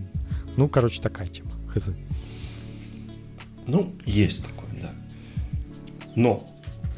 [0.57, 1.51] ну, короче, такая тема.
[1.75, 1.91] Хз.
[3.67, 4.93] Ну, есть такое, да.
[6.15, 6.49] Но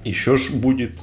[0.05, 1.01] еще ж будет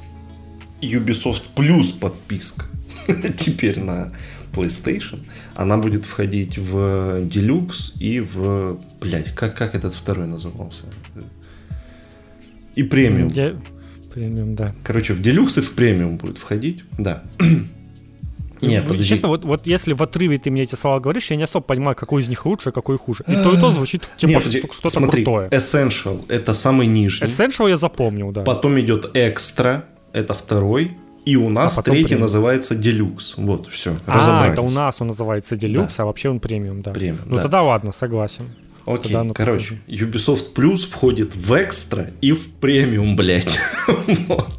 [0.81, 2.65] Ubisoft Plus подписка.
[3.37, 4.11] Теперь на
[4.53, 5.19] PlayStation.
[5.55, 8.79] Она будет входить в Deluxe и в...
[8.99, 10.83] Блять, как, как этот второй назывался?
[12.75, 13.29] И премиум.
[13.29, 13.55] Я...
[14.13, 14.75] Премиум, да.
[14.83, 16.83] Короче, в Deluxe и в премиум будет входить.
[16.97, 17.23] Да.
[18.61, 19.05] Не, подожди.
[19.05, 21.95] Честно, вот, вот если в отрыве ты мне эти слова говоришь, я не особо понимаю,
[21.95, 23.23] какой из них лучше, а какой хуже.
[23.27, 25.49] И то, и то звучит типа Нет, что-то смотри, крутое.
[25.49, 27.25] Essential— это самый нижний.
[27.25, 28.43] Essential я запомнил, да.
[28.43, 29.83] Потом идет Extra,
[30.13, 30.97] это второй.
[31.23, 32.21] И у нас а третий премиум.
[32.21, 33.33] называется Deluxe.
[33.37, 36.03] Вот, все, А, это у нас он называется Deluxe, да.
[36.03, 36.91] а вообще он премиум, да.
[36.91, 37.43] Премиум, Ну да.
[37.43, 38.45] тогда ладно, согласен.
[38.85, 43.59] Окей, Тогда короче, Ubisoft Plus входит в экстра и в премиум, блядь.
[44.27, 44.49] вот.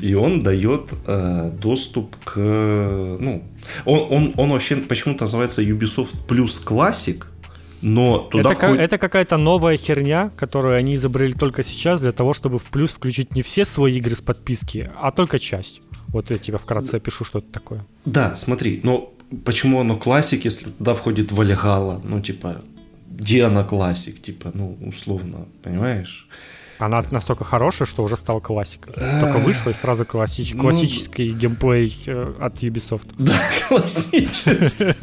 [0.00, 2.36] И он дает э, доступ к...
[2.36, 3.44] Ну,
[3.84, 7.24] он, он, он вообще почему-то называется Ubisoft Plus Classic,
[7.86, 8.80] но туда это, входит...
[8.80, 13.36] это какая-то новая херня, которую они изобрели только сейчас для того, чтобы в плюс включить
[13.36, 15.82] не все свои игры с подписки, а только часть.
[16.08, 17.86] Вот я тебе вкратце опишу, что это такое.
[18.04, 19.14] Да, смотри, но
[19.44, 22.00] почему оно классик, если туда входит Вальгала?
[22.02, 22.62] Ну, типа,
[23.08, 24.20] где она классик?
[24.20, 26.26] Типа, ну, условно, понимаешь?
[26.78, 28.94] Она настолько хорошая, что уже стала классикой.
[28.94, 30.54] Только вышла и сразу классич...
[30.54, 33.06] ну, классический геймплей э, от Ubisoft.
[33.18, 33.34] Да,
[33.68, 34.94] классический.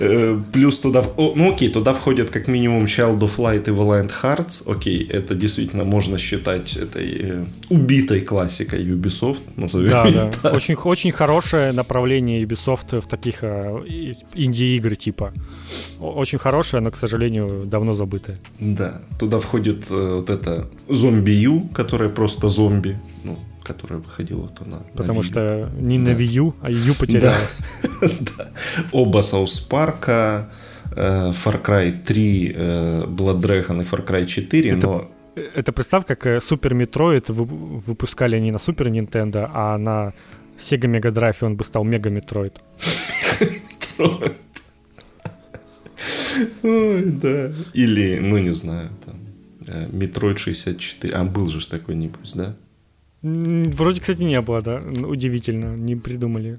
[0.00, 1.04] Э, плюс туда...
[1.16, 4.70] Ну окей, туда входят как минимум Child of Light и Valiant Hearts.
[4.70, 10.52] Окей, это действительно можно считать этой э, убитой классикой Ubisoft, назовем Да, да.
[10.52, 15.32] Очень, очень хорошее направление Ubisoft в таких инди-игры типа.
[16.00, 18.38] Очень хорошее, но, к сожалению, давно забытое.
[18.58, 24.78] Да, туда входит вот это зомби Ю, которая просто зомби, ну, которая выходила то на
[24.96, 26.12] Потому на что не да.
[26.12, 27.60] на Wii а Ю потерялась.
[28.00, 28.50] да.
[28.92, 30.50] Оба Саус Парка,
[30.96, 35.08] э, Far Cry 3, э, Blood Dragon и Far Cry 4, это, но...
[35.34, 40.12] Это представь, как э, Metroid выпускали не на Super Nintendo, а на
[40.58, 42.52] Sega Mega Drive, и он бы стал Mega Metroid.
[46.62, 47.52] Ой, да.
[47.74, 49.14] Или, ну не знаю, там,
[49.66, 51.14] Metroid 64.
[51.14, 52.56] А был же такой, небось, да?
[53.22, 54.80] Вроде, кстати, не было, да.
[55.06, 56.58] Удивительно, не придумали.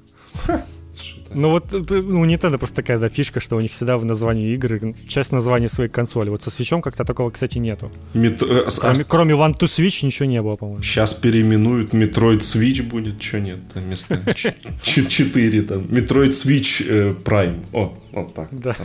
[1.33, 4.53] Ну вот э, у Nintendo просто такая да, фишка, что у них всегда в названии
[4.53, 6.29] игры часть названия своей консоли.
[6.29, 7.91] Вот со свечом как-то такого, кстати, нету.
[8.13, 8.41] Мет...
[8.43, 9.03] Э, кроме, а...
[9.03, 10.83] кроме One to Switch ничего не было, по-моему.
[10.83, 14.21] Сейчас переименуют Metroid Switch будет, что нет, вместо
[14.83, 15.81] 4 там.
[15.85, 17.65] Metroid Switch э, Prime.
[17.73, 18.49] О, вот так.
[18.51, 18.75] Да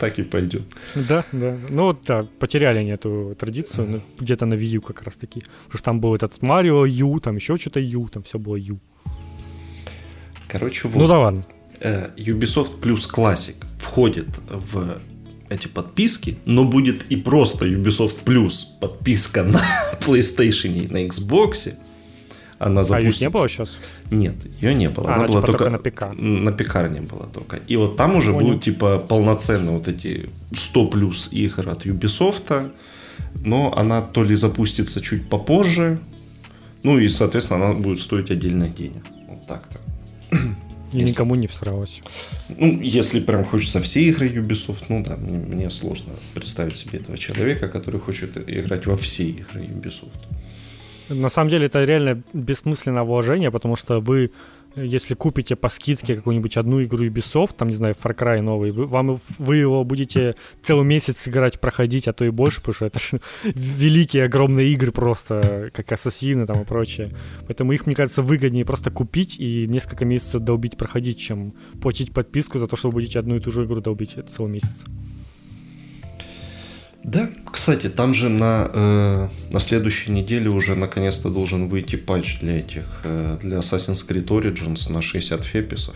[0.00, 0.62] так и пойдет.
[0.94, 1.56] Да, да.
[1.68, 4.02] Ну вот да, потеряли они эту традицию mm-hmm.
[4.20, 5.40] где-то на Wii U как раз таки.
[5.40, 8.80] Потому что там был этот Марио Ю, там еще что-то Ю, там все было Ю.
[10.48, 10.98] Короче, вот.
[10.98, 11.44] Ну да ладно.
[11.80, 15.00] Э, Ubisoft Plus Classic входит в
[15.50, 19.62] эти подписки, но будет и просто Ubisoft Plus подписка на
[20.00, 21.74] PlayStation и на Xbox
[22.60, 23.24] она запустится.
[23.24, 23.78] А ее не было сейчас?
[24.10, 25.08] Нет, ее не было.
[25.08, 26.20] А, она, она была типа только, только на ПК.
[26.20, 27.56] На ПК не было только.
[27.66, 28.46] И вот там уже Понял.
[28.46, 32.70] будут типа полноценно вот эти 100 плюс игр от Ubisoft,
[33.42, 35.98] но она то ли запустится чуть попозже,
[36.82, 39.04] ну и, соответственно, она будет стоить отдельных денег.
[39.26, 39.78] Вот так-то.
[40.92, 41.12] И если...
[41.12, 42.02] никому не всралось.
[42.48, 47.16] Ну, если прям хочется все игры Ubisoft, ну да, мне, мне сложно представить себе этого
[47.16, 50.39] человека, который хочет играть во все игры Ubisoft.
[51.10, 54.30] На самом деле это реально бессмысленное вложение, потому что вы,
[54.76, 58.86] если купите по скидке какую-нибудь одну игру Ubisoft, там, не знаю, Far Cry новый, вы,
[58.86, 62.98] вам, вы его будете целый месяц играть, проходить, а то и больше, потому что это
[63.42, 67.10] великие, огромные игры просто, как Ассасины там и прочее.
[67.46, 72.58] Поэтому их, мне кажется, выгоднее просто купить и несколько месяцев долбить, проходить, чем платить подписку
[72.58, 74.84] за то, что вы будете одну и ту же игру долбить целый месяц.
[77.02, 82.58] Да, кстати, там же на, э, на следующей неделе уже наконец-то должен выйти патч для
[82.58, 85.94] этих, э, для Assassin's Creed Origins на 60 феписов.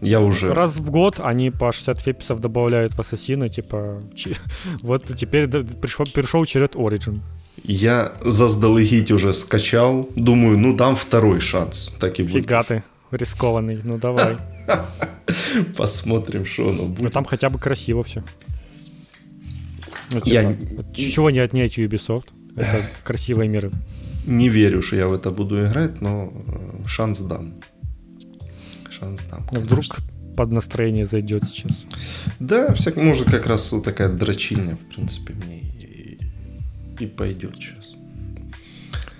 [0.00, 0.52] Я уже...
[0.52, 4.02] Раз в год они по 60 феписов добавляют в Ассасина, типа,
[4.82, 7.20] вот теперь пришел, пришел черед Origin.
[7.62, 12.44] Я заздалегить уже скачал, думаю, ну дам второй шанс, так и будет.
[12.44, 12.82] Фига ты,
[13.12, 14.38] рискованный, ну давай.
[15.76, 17.02] Посмотрим, что оно будет.
[17.02, 18.24] Ну там хотя бы красиво все.
[20.12, 20.56] Ну, типа, я...
[20.94, 22.28] Чего не отнять Ubisoft?
[22.56, 23.70] Это красивые миры.
[24.26, 27.54] Не верю, что я в это буду играть, но э, шанс дам.
[28.90, 29.46] Шанс дам.
[29.46, 29.60] Конечно.
[29.60, 29.84] Вдруг
[30.36, 31.86] под настроение зайдет сейчас.
[32.38, 36.18] Да, всяк, может как раз вот такая дрочильня, в принципе, мне и,
[37.00, 37.81] и пойдет сейчас.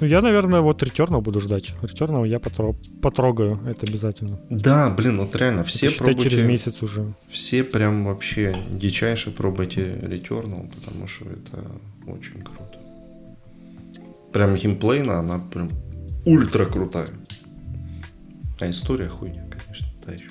[0.02, 1.74] Ну, я, наверное, вот Returnal буду ждать.
[1.80, 2.74] Returnal я потро...
[3.00, 4.40] потрогаю, это обязательно.
[4.50, 6.28] Да, блин, вот реально, все это, пробуйте...
[6.28, 7.14] через месяц уже.
[7.30, 11.70] Все прям вообще дичайше пробуйте Returnal, потому что это
[12.08, 12.78] очень круто.
[14.32, 15.68] Прям геймплейно она прям
[16.24, 17.10] ультра крутая.
[18.60, 20.30] А история хуйня, конечно, та еще.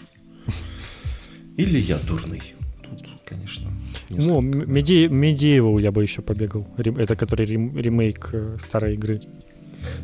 [1.56, 2.42] Или я дурный.
[2.84, 3.72] Тут, конечно.
[4.10, 5.08] Ну, Меди...
[5.08, 6.68] Медиеву я бы еще побегал.
[6.78, 7.78] Это который рем...
[7.78, 9.22] ремейк э, старой игры.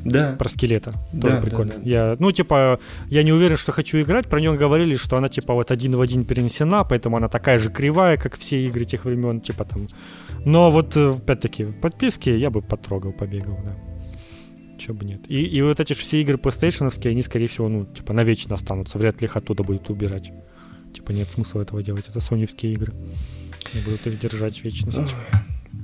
[0.03, 0.35] Да.
[0.37, 0.91] Про скелета.
[1.11, 1.73] Тоже да, прикольно.
[1.73, 1.89] Да, да.
[1.89, 2.79] Я, ну, типа,
[3.09, 4.27] я не уверен, что хочу играть.
[4.27, 7.69] Про нее говорили, что она, типа, вот один в один перенесена, поэтому она такая же
[7.69, 9.87] кривая, как все игры тех времен, типа там.
[10.45, 13.75] Но вот, э, опять-таки, в подписке я бы потрогал, побегал, да.
[14.77, 15.21] Чего бы нет.
[15.27, 18.97] И, и вот эти все игры PlayStation, они, скорее всего, ну, типа, навечно останутся.
[18.97, 20.31] Вряд ли их оттуда будут убирать.
[20.93, 22.07] Типа, нет смысла этого делать.
[22.07, 22.93] Это соневские игры.
[23.73, 25.15] Не будут их держать в вечность.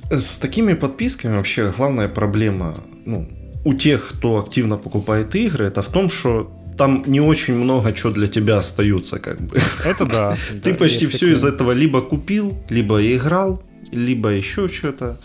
[0.09, 2.75] С такими подписками вообще главная проблема,
[3.05, 3.27] ну,
[3.63, 8.11] у тех, кто активно покупает игры, это в том, что там не очень много чего
[8.11, 9.59] для тебя остается, как бы.
[9.85, 10.37] Это да.
[10.63, 13.61] Ты почти все из этого либо купил, либо играл,
[13.91, 15.19] либо еще что-то.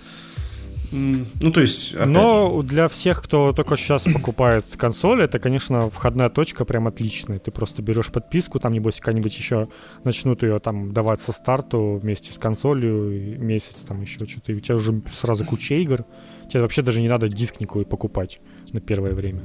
[0.90, 1.94] Ну, то есть...
[1.94, 2.08] Опять...
[2.08, 7.38] Но для всех, кто только сейчас покупает консоль, это, конечно, входная точка прям отличная.
[7.38, 9.68] Ты просто берешь подписку, там, небось, как-нибудь еще
[10.04, 14.60] начнут ее там давать со старту вместе с консолью, месяц там еще что-то, и у
[14.60, 16.04] тебя уже сразу куча игр.
[16.48, 18.40] Тебе вообще даже не надо диск никакой покупать
[18.72, 19.42] на первое время.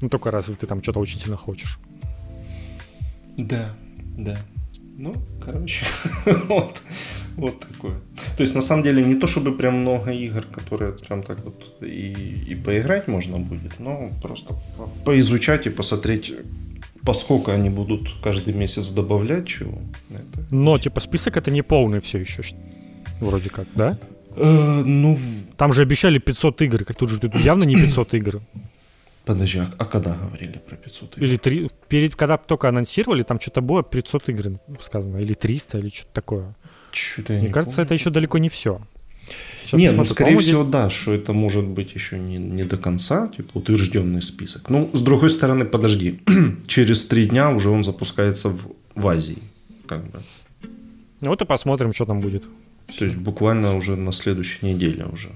[0.00, 1.78] Ну, только раз ты там что-то очень сильно хочешь.
[3.36, 3.70] Да,
[4.18, 4.36] да.
[4.98, 5.12] Ну,
[5.44, 5.86] короче,
[6.48, 6.82] вот,
[7.36, 8.00] вот такое.
[8.36, 11.82] То есть, на самом деле, не то чтобы прям много игр, которые прям так вот
[11.82, 12.12] и,
[12.48, 14.54] и поиграть можно будет, но просто
[15.04, 16.32] поизучать и посмотреть,
[17.04, 19.78] поскольку они будут каждый месяц добавлять чего.
[20.10, 20.54] Это...
[20.54, 22.42] Но, типа, список это не полный все еще,
[23.20, 23.98] вроде как, да?
[24.36, 25.18] Э, ну...
[25.56, 28.40] Там же обещали 500 игр, как тут же тут явно не 500 игр.
[29.24, 31.26] Подожди, а, а когда говорили про 500 игр?
[31.26, 35.88] Или три, перед, когда только анонсировали, там что-то было 500 игр сказано, или 300, или
[35.88, 36.54] что-то такое.
[36.90, 37.86] Что-то Мне кажется, помню.
[37.86, 38.80] это еще далеко не все.
[39.64, 43.28] Сейчас не, ну, скорее всего, да, что это может быть еще не, не до конца,
[43.28, 44.68] типа, утвержденный список.
[44.68, 46.20] Ну, с другой стороны, подожди,
[46.66, 49.38] через три дня уже он запускается в, в Азии,
[49.86, 50.20] как бы.
[51.20, 52.42] Ну, вот и посмотрим, что там будет.
[52.98, 55.30] То есть буквально уже на следующей неделе уже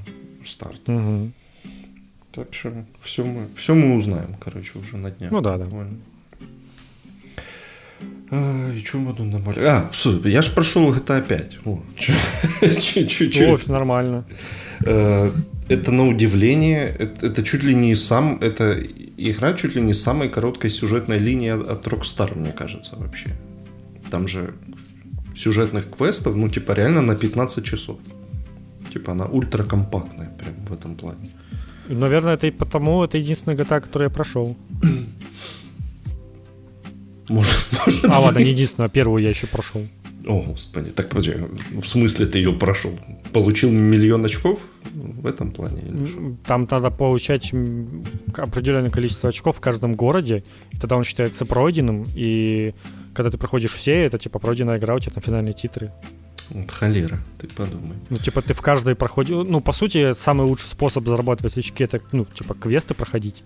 [0.44, 0.88] старт.
[0.88, 1.32] Угу.
[2.32, 5.30] Так что все мы, все мы узнаем, короче, уже на днях.
[5.30, 5.92] Ну да, буквально.
[5.92, 5.96] да.
[8.30, 9.60] А, и что мы тут набрали?
[9.60, 11.58] А, супер, я же прошел GTA 5.
[11.64, 11.82] О,
[12.60, 13.40] чуть-чуть.
[13.40, 14.24] О, нормально.
[14.84, 15.30] Э,
[15.68, 18.78] это на удивление, это, это чуть ли не сам, это
[19.16, 23.30] игра чуть ли не самой короткой сюжетной линии от Rockstar, мне кажется, вообще.
[24.10, 24.54] Там же
[25.36, 27.98] сюжетных квестов, ну, типа, реально на 15 часов.
[28.92, 31.30] Типа, она ультракомпактная прям в этом плане.
[31.88, 34.56] Наверное, это и потому, это единственная GTA, которую я прошел.
[37.28, 39.82] Может, может А, ладно, не единственная, первую я еще прошел.
[40.26, 41.34] О, господи, так подожди,
[41.70, 42.98] в смысле ты ее прошел?
[43.32, 44.60] Получил миллион очков
[44.92, 45.82] в этом плане?
[46.44, 47.52] Там надо получать
[48.36, 50.42] определенное количество очков в каждом городе,
[50.72, 52.74] и тогда он считается пройденным, и
[53.16, 55.90] когда ты проходишь все, это типа пройденная игра, у тебя там финальные титры.
[56.50, 57.96] Вот холера, ты подумай.
[58.10, 59.34] Ну, типа, ты в каждой проходи...
[59.34, 63.42] Ну, по сути, самый лучший способ зарабатывать очки это, ну, типа, квесты проходить.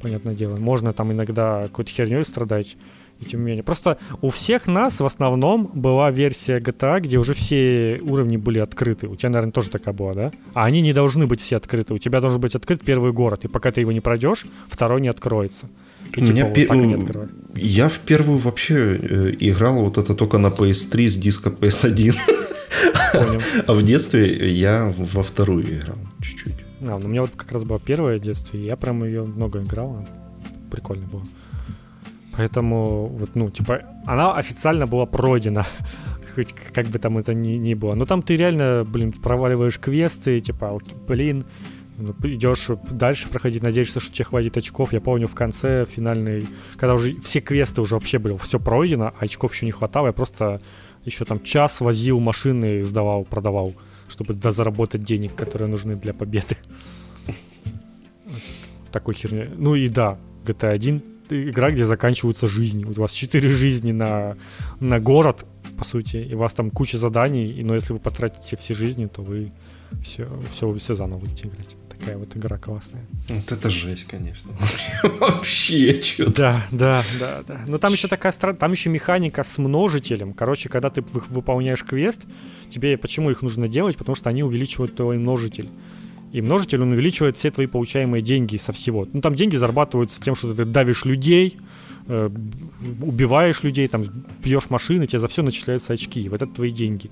[0.00, 0.56] Понятное дело.
[0.56, 2.76] Можно там иногда какой-то херней страдать.
[3.18, 3.62] И тем не менее.
[3.64, 9.08] Просто у всех нас в основном была версия GTA, где уже все уровни были открыты.
[9.08, 10.32] У тебя, наверное, тоже такая была, да?
[10.52, 11.94] А они не должны быть все открыты.
[11.94, 13.44] У тебя должен быть открыт первый город.
[13.46, 15.68] И пока ты его не пройдешь, второй не откроется.
[16.12, 20.38] И, типа, меня вот пе- не Я в первую вообще э, играл вот это только
[20.38, 22.14] на PS3 с диска PS1.
[23.12, 23.40] Понял.
[23.66, 26.54] А в детстве я во вторую играл чуть-чуть.
[26.80, 29.62] А, ну у меня вот как раз было первое детство, и я прям ее много
[29.62, 30.06] играл.
[30.70, 31.22] Прикольно было.
[32.36, 35.64] Поэтому, вот, ну, типа, она официально была пройдена.
[36.34, 37.94] Хоть как бы там это ни, ни было.
[37.94, 40.78] Но там ты реально, блин, проваливаешь квесты, типа,
[41.08, 41.44] блин, ну,
[42.22, 44.92] идешь дальше проходить, надеешься, что тебе хватит очков.
[44.92, 46.46] Я помню в конце финальной,
[46.76, 50.12] когда уже все квесты уже вообще были, все пройдено, а очков еще не хватало, я
[50.12, 50.60] просто
[51.04, 53.74] еще там час возил машины, сдавал, продавал,
[54.08, 56.56] чтобы заработать денег, которые нужны для победы.
[58.92, 59.48] Такой херня.
[59.56, 62.84] Ну и да, GTA 1 игра, где заканчиваются жизни.
[62.84, 64.36] У вас 4 жизни на,
[64.80, 65.44] на город,
[65.76, 69.22] по сути, и у вас там куча заданий, но если вы потратите все жизни, то
[69.22, 69.52] вы
[70.02, 73.04] все, все, все заново будете играть такая вот игра классная.
[73.28, 74.52] Вот это жесть, конечно.
[75.02, 77.64] Вообще что Да, да, да, да.
[77.66, 80.32] Но там еще такая страна, там еще механика с множителем.
[80.32, 82.22] Короче, когда ты выполняешь квест,
[82.68, 83.96] тебе почему их нужно делать?
[83.96, 85.68] Потому что они увеличивают твой множитель.
[86.32, 89.08] И множитель, он увеличивает все твои получаемые деньги со всего.
[89.12, 91.56] Ну, там деньги зарабатываются тем, что ты давишь людей,
[92.08, 92.30] э,
[93.02, 94.04] убиваешь людей, там,
[94.44, 96.28] бьешь машины, тебе за все начисляются очки.
[96.28, 97.10] Вот это твои деньги.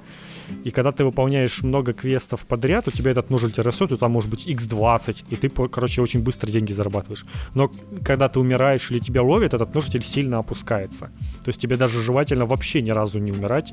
[0.64, 4.30] И когда ты выполняешь много квестов подряд, у тебя этот множитель растет, и там может
[4.30, 7.24] быть x20, и ты, короче, очень быстро деньги зарабатываешь.
[7.54, 7.70] Но
[8.04, 11.10] когда ты умираешь или тебя ловят, этот множитель сильно опускается.
[11.44, 13.72] То есть тебе даже желательно вообще ни разу не умирать.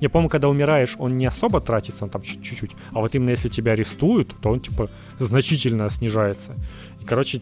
[0.00, 2.72] Я помню, когда умираешь, он не особо тратится, он там чуть-чуть.
[2.92, 4.88] А вот именно если тебя арестуют, то он типа
[5.18, 6.54] значительно снижается.
[7.10, 7.40] Короче,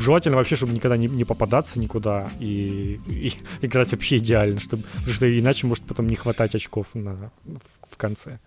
[0.00, 5.12] желательно вообще, чтобы никогда не, не попадаться никуда и, и играть вообще идеально, чтобы, потому
[5.12, 8.38] что иначе может потом не хватать очков на, в, в конце.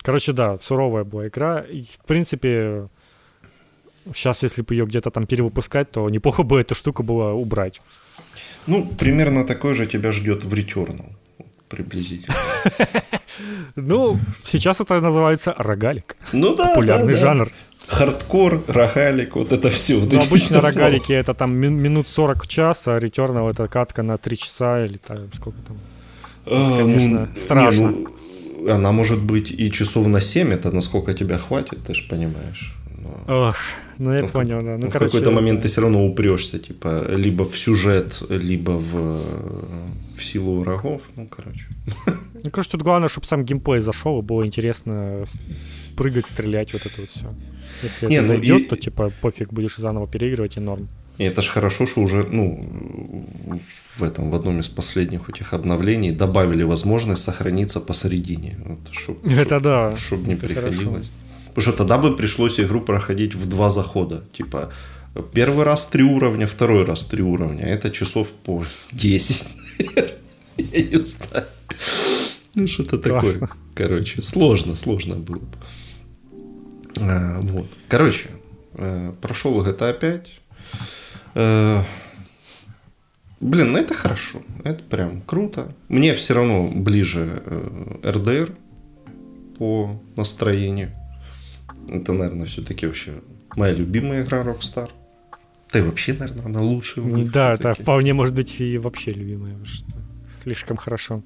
[0.00, 1.60] Короче, да, суровая была игра.
[1.60, 2.88] И, в принципе,
[4.14, 7.82] сейчас, если бы ее где-то там перевыпускать, то неплохо бы эту штуку было убрать.
[8.66, 11.12] Ну, примерно такое же тебя ждет в Returnal.
[11.68, 12.34] Приблизительно.
[13.76, 16.16] Ну, сейчас это называется рогалик.
[16.32, 16.70] Ну да.
[16.70, 17.48] Популярный жанр
[17.88, 19.98] хардкор, рогалик, вот это все.
[19.98, 24.18] Вот ну, обычно рогалики это там минут 40 в час, а Returnal это катка на
[24.18, 25.76] 3 часа или там, сколько там.
[26.46, 27.88] А, это, конечно, ну, страшно.
[27.88, 28.06] Не,
[28.60, 32.74] ну, она может быть и часов на 7, это насколько тебя хватит, ты же понимаешь.
[32.98, 33.48] Но...
[33.48, 33.56] Ох,
[33.98, 34.76] ну я ну, понял, да.
[34.78, 35.12] Ну, в короче...
[35.12, 39.20] какой-то момент ты все равно упрешься, типа, либо в сюжет, либо в,
[40.16, 41.02] в силу врагов.
[41.16, 41.66] Ну, короче.
[42.34, 45.24] Мне кажется, тут главное, чтобы сам геймплей зашел, и было интересно
[45.96, 47.34] прыгать, стрелять, вот это вот все.
[47.82, 48.64] Если Не, это ну зайдет, и...
[48.64, 50.88] то типа пофиг, будешь заново переигрывать и норм.
[51.18, 52.64] И это ж хорошо, что уже, ну,
[53.96, 58.56] в этом, в одном из последних этих обновлений добавили возможность сохраниться посередине.
[58.64, 59.96] Вот, чтоб, это чтоб, да.
[59.96, 60.76] Чтобы не это приходилось.
[60.84, 61.10] Хорошо.
[61.48, 64.24] Потому что тогда бы пришлось игру проходить в два захода.
[64.36, 64.72] Типа,
[65.32, 67.64] первый раз три уровня, второй раз три уровня.
[67.64, 69.46] Это часов по 10.
[70.56, 71.46] Я не знаю.
[72.54, 73.48] Ну, что-то такое.
[73.74, 75.58] Короче, сложно, сложно было бы.
[77.00, 77.66] А, вот.
[77.88, 78.30] Короче,
[78.74, 80.26] э, прошел GTA 5.
[81.34, 81.82] Э,
[83.40, 84.42] блин, ну это хорошо.
[84.64, 85.74] Это прям круто.
[85.88, 88.00] Мне все равно ближе э,
[89.58, 90.92] по настроению.
[91.88, 93.12] Это, наверное, все-таки вообще
[93.56, 94.90] моя любимая игра Rockstar.
[95.74, 97.04] И вообще, наверное, она лучшая.
[97.26, 99.56] Да, это вполне может быть и вообще любимая.
[100.42, 101.22] Слишком хорошо.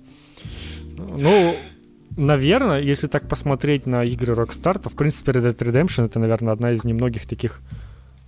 [0.96, 1.56] Ну,
[2.16, 6.52] наверное, если так посмотреть на игры Rockstar, то, в принципе, Red Dead Redemption это, наверное,
[6.52, 7.60] одна из немногих таких,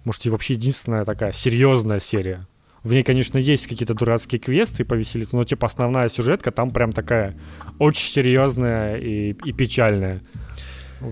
[0.05, 2.47] может, и вообще единственная такая серьезная серия.
[2.83, 7.35] В ней, конечно, есть какие-то дурацкие квесты повеселиться, но, типа, основная сюжетка там прям такая
[7.79, 10.21] очень серьезная и, и печальная.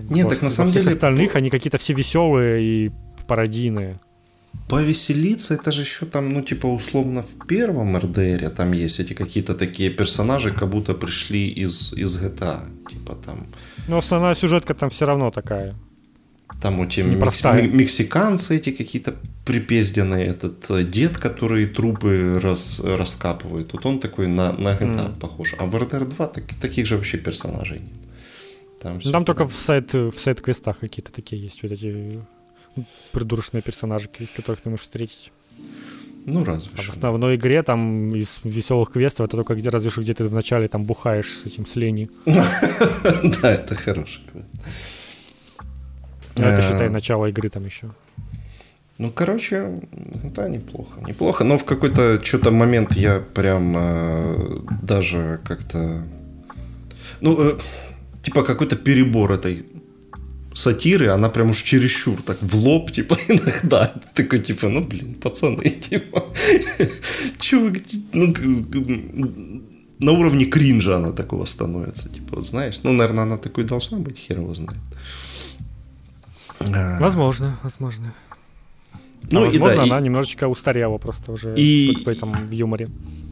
[0.09, 0.89] Нет, так на самом деле...
[0.89, 2.91] остальных они какие-то все веселые и
[3.27, 3.99] пародийные
[4.67, 9.53] повеселиться, это же еще там, ну, типа, условно, в первом РДРе там есть эти какие-то
[9.53, 12.59] такие персонажи, как будто пришли из, из GTA,
[12.89, 13.47] типа там...
[13.87, 15.75] Ну, основная сюжетка там все равно такая.
[16.61, 19.13] Там у тебя мекси- мексиканцы эти какие-то
[19.45, 23.73] припезденные, этот э, дед, который трупы раз, раскапывает.
[23.73, 25.19] Вот он такой на, на GTA mm.
[25.19, 25.55] похож.
[25.59, 28.02] А в RDR 2 так, таких же вообще персонажей нет.
[28.83, 32.21] Там, ну, там только в сайт, в сайт-квестах какие-то такие есть, вот эти
[33.13, 35.31] придурочные персонажи, которых ты можешь встретить.
[36.25, 40.01] Ну, разве а в основной игре там из веселых квестов это только где разве что
[40.01, 42.09] где ты вначале там бухаешь с этим с Лени.
[42.25, 44.47] Да, это хороший квест.
[46.35, 47.91] Ну, это считай начало игры там еще.
[48.97, 49.81] Ну, короче,
[50.35, 51.01] да, неплохо.
[51.07, 56.03] Неплохо, но в какой-то что-то момент я прям э, даже как-то...
[57.21, 57.59] Ну, э,
[58.23, 59.65] типа какой-то перебор этой
[60.55, 63.93] сатиры, она прям уж чересчур так в лоб, типа, иногда.
[64.13, 66.25] Такой, типа, ну, блин, пацаны, типа,
[67.39, 67.71] чё
[68.13, 68.33] ну,
[69.99, 74.17] на уровне кринжа она такого становится, типа, вот, знаешь, ну, наверное, она такой должна быть,
[74.17, 74.81] хер его знает.
[76.59, 76.99] А.
[76.99, 78.13] Возможно, возможно.
[79.31, 80.03] Ну, а возможно, и, да, она и...
[80.03, 81.95] немножечко устарела просто уже и...
[81.95, 82.87] в, в этом в юморе.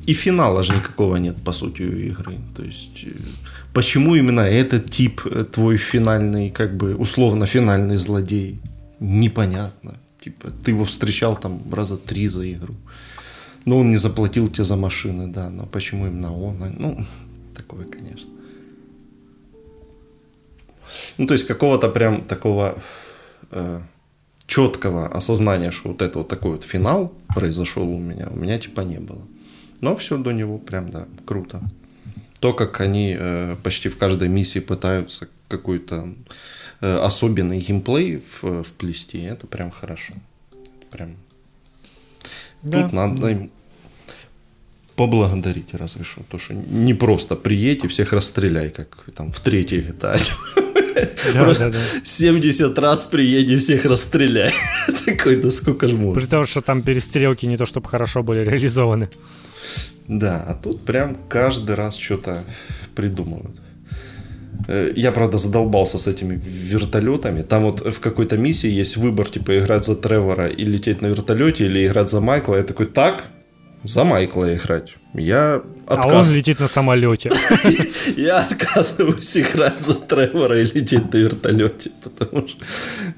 [0.08, 2.38] И финала же никакого нет, по сути, у игры.
[2.56, 3.12] То есть, э,
[3.74, 8.60] почему именно этот тип э, твой финальный, как бы, условно финальный злодей,
[9.00, 9.96] непонятно.
[10.24, 12.76] Типа, ты его встречал там раза три за игру.
[13.66, 16.58] Но он не заплатил тебе за машины, да, но почему именно он?
[16.78, 17.06] Ну,
[17.56, 18.32] такое, конечно.
[21.18, 22.82] Ну, то есть, какого-то прям такого...
[23.52, 23.82] Э,
[24.52, 28.82] четкого осознания, что вот это вот такой вот финал произошел у меня, у меня типа
[28.82, 29.22] не было.
[29.80, 31.62] Но все до него прям, да, круто.
[32.42, 36.14] То, как они э, почти в каждой миссии пытаются какой-то
[36.82, 40.14] э, особенный геймплей в, вплести, это прям хорошо.
[40.90, 41.16] Прям.
[42.64, 42.84] Да.
[42.84, 43.52] Тут надо им
[44.96, 46.22] поблагодарить разве что.
[46.24, 50.20] То, что не просто приедь и всех расстреляй, как там в третьей GTA.
[51.34, 51.80] Да, да, да.
[52.04, 54.54] 70 раз приедем, всех расстреляй.
[55.06, 56.22] Такой, да сколько ж можно.
[56.22, 59.10] При том, что там перестрелки не то чтобы хорошо были реализованы.
[60.08, 62.44] Да, а тут прям каждый раз что-то
[62.96, 63.58] придумывают.
[64.68, 67.42] Э, я, правда, задолбался с этими вертолетами.
[67.42, 71.66] Там вот в какой-то миссии есть выбор, типа, играть за Тревора и лететь на вертолете,
[71.66, 72.56] или играть за Майкла.
[72.56, 73.24] Я такой, так,
[73.84, 74.96] за Майкла играть.
[75.14, 76.28] Я отказываюсь.
[76.28, 77.32] А он летит на самолете.
[78.18, 82.48] Я отказываюсь играть за Тревора и лететь на вертолете, потому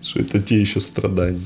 [0.02, 1.42] что это те еще страдания.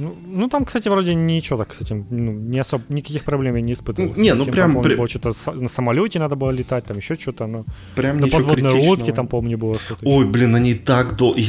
[0.00, 3.60] Ну, ну, там, кстати, вроде ничего так с этим, ну, не особо, никаких проблем я
[3.60, 4.14] не испытывал.
[4.16, 4.72] Не, ну прям...
[4.72, 4.96] Там, при...
[4.96, 7.64] было что-то на самолете надо было летать, там еще что-то, но...
[7.94, 10.06] Прям на подводной лодке там, помню, было что-то.
[10.08, 11.40] Ой, блин, они так долго...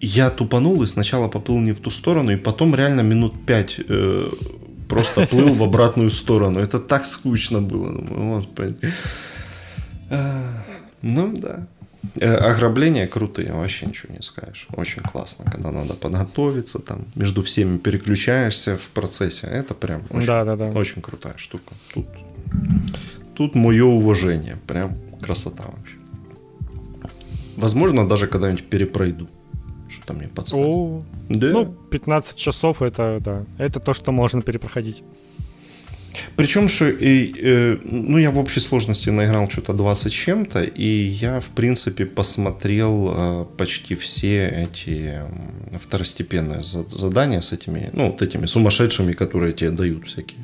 [0.00, 4.28] Я тупанул и сначала поплыл не в ту сторону, и потом реально минут пять э,
[4.88, 6.60] просто плыл в обратную сторону.
[6.60, 7.92] Это так скучно было.
[7.92, 8.92] Господи.
[11.02, 11.66] Ну, да.
[12.16, 14.68] Э, ограбления крутые, вообще ничего не скажешь.
[14.76, 19.46] Очень классно, когда надо подготовиться, там между всеми переключаешься в процессе.
[19.46, 20.66] Это прям очень, да, да, да.
[20.66, 21.74] очень крутая штука.
[21.94, 22.06] Тут,
[23.34, 24.56] тут мое уважение.
[24.66, 25.96] Прям красота вообще.
[27.56, 29.28] Возможно, даже когда-нибудь перепройду.
[29.88, 31.04] Что-то мне подсказывает.
[31.28, 31.48] Да?
[31.48, 35.02] Ну, 15 часов это, да, это то, что можно перепроходить.
[36.36, 41.40] Причем, что и, э, ну, я в общей сложности наиграл что-то 20 чем-то, и я,
[41.40, 45.22] в принципе, посмотрел э, почти все эти
[45.80, 50.40] второстепенные задания с этими, ну, вот этими сумасшедшими, которые тебе дают всякие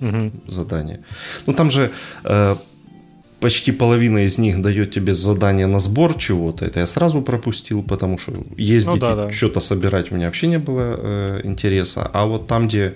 [0.00, 0.30] угу.
[0.46, 1.00] задания.
[1.46, 1.90] Ну, там же
[2.24, 2.56] э,
[3.42, 6.64] почти половина из них дает тебе задание на сбор чего-то.
[6.64, 9.32] Это я сразу пропустил, потому что ездить ну, да, да.
[9.32, 12.08] что-то собирать у меня вообще не было э, интереса.
[12.12, 12.94] А вот там, где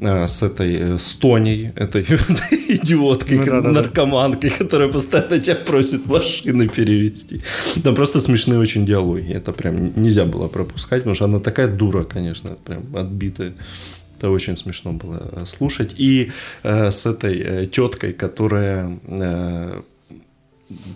[0.00, 2.02] э, с этой э, с Тоней, этой
[2.68, 4.56] идиоткой, ну, да, да, наркоманкой, да.
[4.64, 7.42] которая постоянно тебя просит машины перевести.
[7.82, 9.32] Там просто смешные очень диалоги.
[9.32, 13.52] Это прям нельзя было пропускать, потому что она такая дура, конечно, прям отбитая.
[14.18, 15.94] Это очень смешно было э, слушать.
[15.96, 16.32] И
[16.64, 19.82] э, с этой э, теткой, которая э,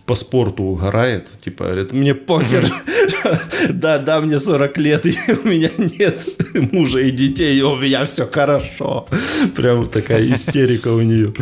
[0.07, 2.67] по спорту угорает, типа, говорит, мне похер,
[3.71, 6.29] да, да, мне 40 лет, и у меня нет
[6.73, 9.07] мужа и детей, и у меня все хорошо.
[9.57, 11.33] Прям такая истерика у нее.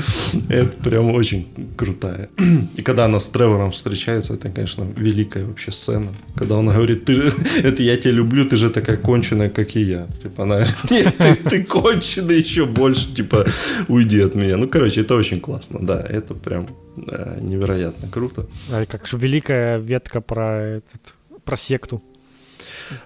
[0.48, 2.28] Это прям очень крутая.
[2.76, 6.10] И когда она с Тревором встречается, это, конечно, великая вообще сцена.
[6.36, 7.32] Когда он говорит, ты же,
[7.62, 10.06] это я тебя люблю, ты же такая конченая, как и я.
[10.22, 13.46] Типа она говорит, нет, ты, ты конченый еще больше, типа,
[13.88, 14.56] уйди от меня.
[14.56, 16.66] Ну, короче, это очень классно, да, это прям
[16.96, 18.46] да, невероятно круто.
[18.70, 21.14] А как же великая ветка про этот,
[21.44, 22.02] про секту.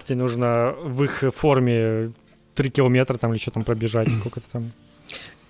[0.03, 2.11] Где нужно в их форме
[2.55, 4.71] 3 километра там или что там пробежать, сколько-то там.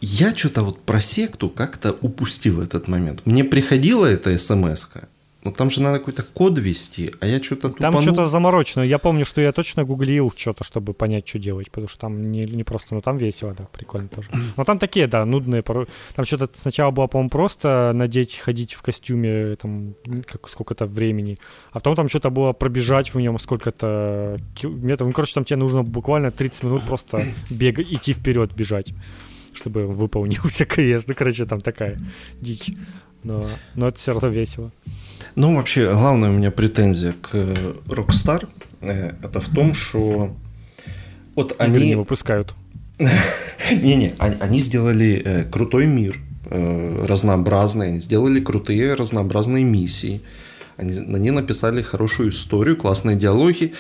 [0.02, 3.26] Я что-то вот про секту как-то упустил этот момент.
[3.26, 4.88] Мне приходила эта смс
[5.46, 7.94] ну там же надо какой-то код ввести, а я что-то тупанул.
[7.94, 8.82] Там что-то заморочено.
[8.82, 12.46] Я помню, что я точно гуглил что-то, чтобы понять, что делать, потому что там не,
[12.46, 14.28] не просто, ну там весело, да, прикольно тоже.
[14.58, 15.62] Но там такие, да, нудные.
[15.62, 19.94] Там что-то сначала было, по-моему, просто надеть, ходить в костюме, там,
[20.26, 21.38] как, сколько-то времени,
[21.70, 25.08] а потом там что-то было пробежать в нем сколько-то метров.
[25.08, 28.94] Ну, короче, там тебе нужно буквально 30 минут просто бегать, идти вперед, бежать
[29.56, 31.08] чтобы выполнился квест.
[31.08, 31.98] Ну, короче, там такая
[32.42, 32.72] дичь.
[33.26, 33.44] Но,
[33.74, 34.72] но это все равно весело.
[35.34, 38.48] Ну, вообще, главная у меня претензия к э, Rockstar
[38.82, 40.36] э, это в том, что
[41.34, 41.88] вот они...
[41.88, 42.54] не выпускают.
[43.72, 50.22] Не-не, они сделали э, крутой мир, разнообразный, они сделали крутые разнообразные миссии,
[50.78, 53.74] они, они написали хорошую историю, классные диалоги,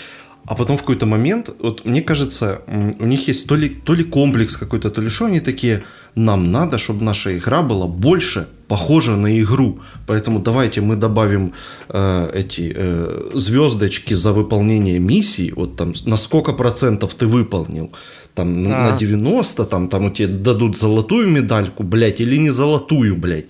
[0.45, 4.03] а потом в какой-то момент, вот мне кажется, у них есть то ли, то ли
[4.03, 5.83] комплекс какой-то, то ли что, они такие,
[6.15, 9.79] нам надо, чтобы наша игра была больше похожа на игру.
[10.07, 11.53] Поэтому давайте мы добавим
[11.89, 15.51] э, эти э, звездочки за выполнение миссий.
[15.55, 17.91] Вот там на сколько процентов ты выполнил.
[18.33, 18.91] Там а.
[18.91, 23.45] на 90, там, там у тебя дадут золотую медальку, блядь, или не золотую, блядь.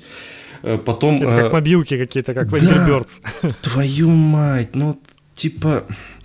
[0.64, 3.54] Э, потом, Это как э, мобилки какие-то, как в Angry Birds.
[3.62, 5.00] Твою мать, ну
[5.36, 5.84] типа...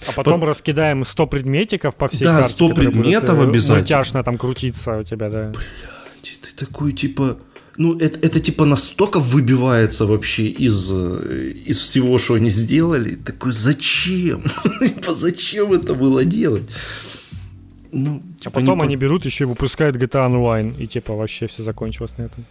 [0.08, 0.46] А потом По...
[0.46, 2.48] раскидаем 100 предметиков по всей да, карте.
[2.48, 3.78] Да, 100 предметов будут, обязательно.
[3.78, 5.52] Мультяшно там крутиться у тебя, да.
[5.52, 5.66] Блядь,
[6.42, 7.38] ты такой типа
[7.76, 13.14] ну, это, это типа настолько выбивается вообще из, из всего, что они сделали.
[13.14, 14.42] Такой, зачем?
[14.80, 16.64] типа, зачем это было делать?
[17.92, 18.84] Ну, а типа, а потом не...
[18.84, 22.44] они берут еще и выпускают GTA Online, и типа вообще все закончилось на этом.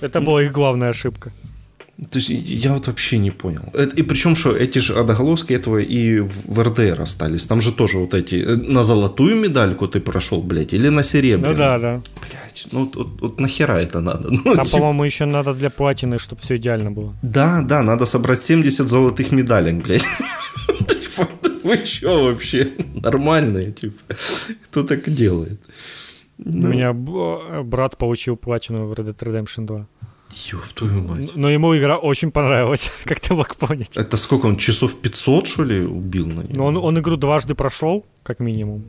[0.00, 1.32] Это была их главная ошибка.
[1.96, 3.62] То есть я вот вообще не понял.
[3.96, 7.46] И причем, что эти же отголоски этого и в РДР остались.
[7.46, 8.34] Там же тоже вот эти...
[8.34, 11.52] Э, на золотую медальку ты прошел, блядь, или на серебряную?
[11.52, 12.02] Ну да, да.
[12.20, 14.28] Блядь, ну вот, вот, вот нахера это надо?
[14.30, 14.78] Ну, Там, типа...
[14.78, 17.14] по-моему, еще надо для платины, чтобы все идеально было.
[17.22, 20.04] Да, да, надо собрать 70 золотых медалек, блядь.
[20.88, 21.28] Типа,
[21.62, 22.72] вы что вообще?
[23.02, 24.16] Нормальные, типа.
[24.64, 25.60] Кто так делает?
[26.38, 26.92] У меня
[27.62, 29.86] брат получил платину в Red Dead Redemption 2.
[30.52, 31.36] Ёб твою мать.
[31.36, 33.96] Но ему игра очень понравилась, как ты мог понять.
[33.96, 36.54] Это сколько он, часов 500, что ли, убил на нее?
[36.56, 38.82] Ну, он, он игру дважды прошел, как минимум.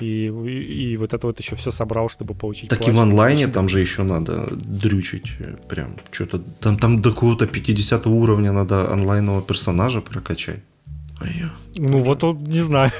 [0.00, 2.96] И, и, и вот это вот еще все собрал, чтобы получить Так платину.
[2.96, 5.32] и в онлайне там же еще надо дрючить
[5.68, 6.38] прям что-то.
[6.60, 10.60] Там, там до какого-то 50 уровня надо онлайнового персонажа прокачать.
[11.20, 11.52] А я...
[11.76, 12.90] Ну вот он, не знаю.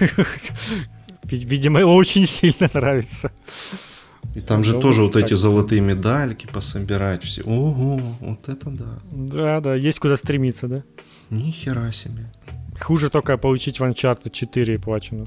[1.25, 3.31] Видимо, его очень сильно нравится.
[4.35, 7.43] И там же ну, тоже вот эти золотые медальки пособирать все.
[7.43, 8.99] Ого, вот это да.
[9.11, 10.83] Да, да, есть куда стремиться, да?
[11.31, 12.33] Ни хера себе.
[12.81, 15.27] Хуже только получить в Uncharted 4 плачину.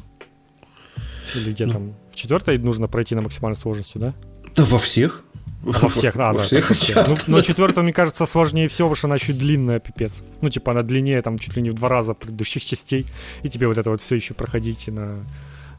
[1.36, 1.72] Или где ну.
[1.72, 1.94] там?
[2.10, 4.14] В четвертой нужно пройти на максимальной сложности, да?
[4.56, 5.24] Да во всех.
[5.66, 6.44] А во всех, а, во да.
[6.44, 7.08] Всех всех.
[7.08, 10.24] Ну, но четвертая, мне кажется, сложнее всего, потому что она чуть длинная, пипец.
[10.42, 13.08] Ну, типа, она длиннее, там, чуть ли не в два раза предыдущих частей.
[13.42, 15.16] И тебе вот это вот все еще проходить на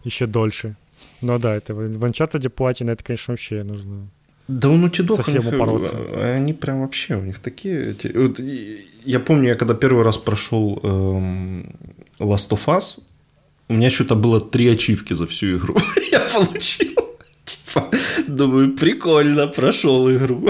[0.02, 0.76] еще дольше.
[1.22, 4.08] Ну да, это в Uncharted платина, это, конечно, вообще нужно
[4.48, 5.96] да у Naughty Dog совсем упороться.
[5.96, 7.90] Э, они прям вообще, у них такие...
[7.90, 8.38] Эти, вот,
[9.04, 11.74] я помню, я когда первый раз прошел эм,
[12.20, 13.00] Last of Us,
[13.68, 15.76] у меня что-то было три ачивки за всю игру.
[16.12, 16.92] я получил.
[17.44, 17.90] Типа,
[18.28, 20.48] думаю, прикольно, прошел игру.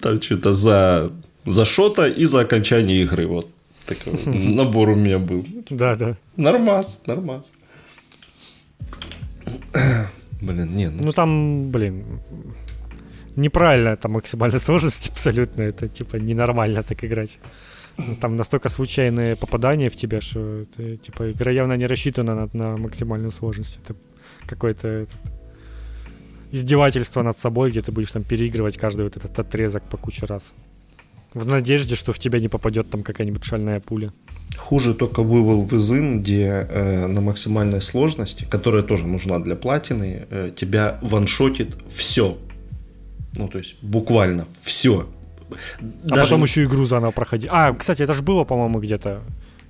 [0.00, 1.10] Там что-то за,
[1.44, 3.26] за шота и за окончание игры.
[3.26, 3.48] Вот
[3.86, 5.44] такой набор у меня был.
[5.68, 6.16] Да, да.
[6.36, 7.50] Нормас, нормас.
[10.40, 11.04] Блин, не, ну...
[11.04, 12.20] Ну там, блин,
[13.36, 15.62] неправильно там максимальная сложность абсолютно.
[15.62, 17.38] Это типа ненормально так играть.
[18.20, 22.76] Там настолько случайные попадания в тебя, что это, типа игра явно не рассчитана на, на
[22.76, 23.78] максимальную сложность.
[23.84, 23.94] Это
[24.46, 25.16] какое-то этот,
[26.52, 30.54] издевательство над собой, где ты будешь там переигрывать каждый вот этот отрезок по куче раз.
[31.34, 34.12] В надежде, что в тебя не попадет там какая-нибудь шальная пуля.
[34.56, 40.50] Хуже только вывел Within, где э, на максимальной сложности, которая тоже нужна для платины, э,
[40.54, 42.36] тебя ваншотит все.
[43.34, 45.06] Ну, то есть буквально все.
[45.50, 45.54] А
[46.02, 46.22] Даже...
[46.22, 47.48] потом еще игру заново проходи.
[47.50, 49.22] А, кстати, это же было, по-моему, где-то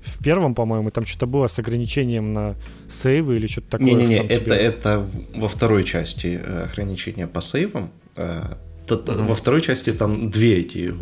[0.02, 2.54] в первом, по-моему, там что-то было с ограничением на
[2.88, 3.86] сейвы или что-то такое.
[3.86, 4.54] Не-не-не, это, тебе...
[4.54, 7.90] это во второй части э, ограничения по сейвам.
[8.16, 8.54] Э,
[8.86, 9.26] uh-huh.
[9.26, 10.94] Во второй части там две эти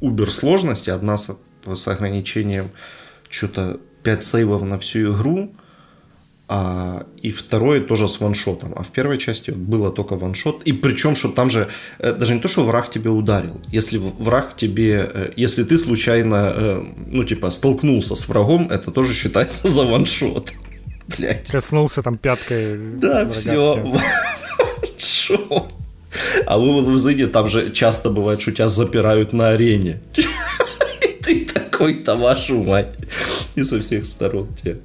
[0.00, 0.90] убер сложности.
[0.90, 1.36] Одна с,
[1.66, 2.70] с ограничением
[3.30, 5.52] что-то 5 сейвов на всю игру,
[6.52, 8.72] а, и второе тоже с ваншотом.
[8.74, 10.64] А в первой части было только ваншот.
[10.64, 11.68] И причем, что там же
[12.00, 13.60] э, даже не то, что враг тебе ударил.
[13.68, 19.14] Если враг тебе, э, если ты случайно, э, ну типа, столкнулся с врагом, это тоже
[19.14, 20.52] считается за ваншот.
[21.16, 21.48] Блять.
[21.52, 22.78] Коснулся там пяткой.
[22.96, 23.96] Да, все.
[24.98, 25.68] Шо?
[26.46, 30.00] А вы в Зыне там же часто бывает, что тебя запирают на арене.
[31.22, 32.96] Ты такой-то вашу мать.
[33.54, 34.76] И со всех сторон тебя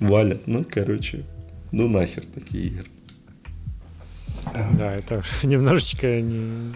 [0.00, 0.46] валят.
[0.46, 1.24] Ну, короче,
[1.70, 2.86] ну нахер такие игры.
[4.78, 6.74] Да, это немножечко не,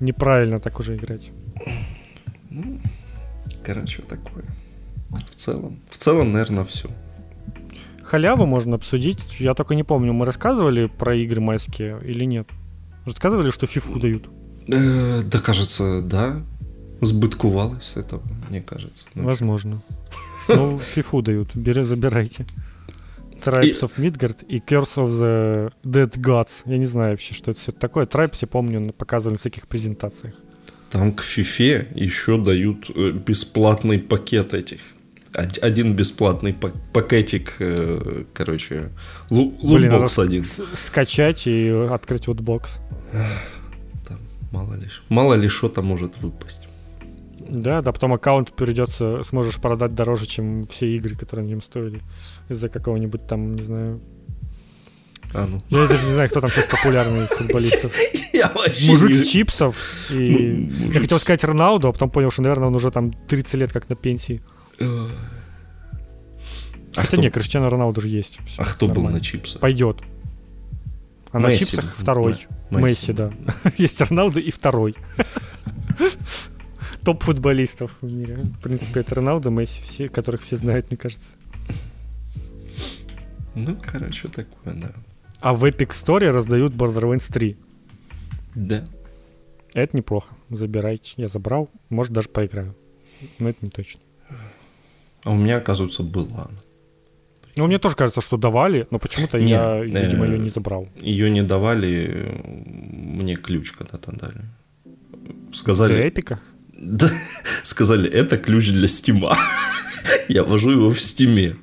[0.00, 1.30] неправильно так уже играть.
[2.50, 2.80] Ну,
[3.64, 4.44] короче, такое.
[5.30, 6.88] В целом, в целом, наверное, все.
[8.02, 9.40] Халяву можно обсудить.
[9.40, 12.48] Я только не помню, мы рассказывали про игры майские или нет?
[13.04, 14.28] Рассказывали, что фифу дают?
[14.68, 16.42] Э, да, кажется, да.
[17.02, 19.04] Сбыткувалось с этого, мне кажется.
[19.14, 19.82] Ну, Возможно.
[20.48, 22.46] Ну, фифу дают, бери, забирайте.
[23.44, 26.62] Tribes of Midgard и Curse of the Dead Gods.
[26.66, 28.06] Я не знаю вообще, что это все такое.
[28.06, 30.34] Tribes, я помню, показывали в всяких презентациях.
[30.90, 34.80] Там к фифе еще дают э, бесплатный пакет этих.
[35.32, 36.54] Один бесплатный
[36.92, 38.90] пакетик, э, короче,
[39.30, 40.44] лутбокс один.
[40.74, 42.80] Скачать и открыть лутбокс.
[44.06, 44.18] Там
[44.50, 46.61] мало ли, мало ли что там может выпасть.
[47.52, 52.00] Да, да, потом аккаунт придется, сможешь продать дороже, чем все игры, которые на нем стоили.
[52.48, 54.00] Из-за какого-нибудь там, не знаю.
[55.34, 55.60] А, ну.
[55.68, 57.94] Я даже не знаю, кто там сейчас популярный из футболистов.
[58.88, 59.14] Мужик не...
[59.14, 59.76] с чипсов.
[60.10, 60.70] И...
[60.70, 63.72] Ну, я хотел сказать Роналду, а потом понял, что, наверное, он уже там 30 лет
[63.72, 64.40] как на пенсии.
[64.80, 65.10] А
[66.94, 67.16] Хотя кто...
[67.18, 68.40] нет, Криштиану Роналду же есть.
[68.46, 69.10] Все, а кто нормально.
[69.10, 69.60] был на чипсах?
[69.60, 69.98] Пойдет.
[71.32, 71.48] А Месси.
[71.48, 72.32] на чипсах второй.
[72.70, 73.32] Месси, Месси да.
[73.76, 74.96] есть Роналду и второй
[77.04, 78.36] топ футболистов в мире.
[78.36, 81.36] В принципе, это Роналдо, Месси, все, которых все знают, мне кажется.
[83.54, 84.92] Ну, короче, такое, да.
[85.40, 87.56] А в Epic Store раздают Borderlands 3.
[88.54, 88.88] Да.
[89.74, 90.34] Это неплохо.
[90.50, 91.14] Забирайте.
[91.16, 91.70] Я забрал.
[91.88, 92.74] Может, даже поиграю.
[93.38, 94.00] Но это не точно.
[95.24, 96.50] А у меня, оказывается, была.
[97.56, 100.88] Ну, мне тоже кажется, что давали, но почему-то не, я, видимо, ее не забрал.
[100.96, 104.44] Ее не давали, мне ключ когда-то дали.
[105.52, 105.92] Сказали...
[105.94, 106.40] Для эпика?
[106.82, 107.10] Да,
[107.62, 109.38] сказали, это ключ для стима.
[110.28, 111.56] я ввожу его в стиме.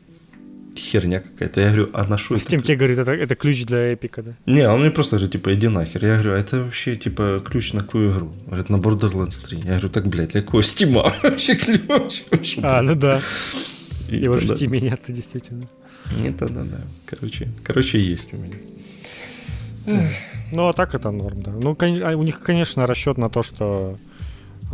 [0.77, 1.59] Херня какая-то.
[1.59, 2.43] Я говорю, а на что это...
[2.43, 4.35] Steam тебе говорит, это, это ключ для эпика, да?
[4.45, 6.05] Не, он мне просто говорит, типа, иди нахер.
[6.05, 8.33] Я говорю, а это вообще, типа, ключ на какую игру?
[8.45, 9.57] Говорит, на Borderlands 3.
[9.57, 12.57] Я говорю, так, блядь, для какого стима вообще ключ?
[12.63, 13.19] А, ну да.
[14.09, 15.63] Его же в стиме нет, действительно.
[16.17, 16.81] Нет, да, да, да.
[17.05, 18.55] Короче, короче, есть у меня.
[20.53, 21.51] Ну, а так это норм, да.
[21.51, 23.97] Ну, а у них, конечно, расчет на то, что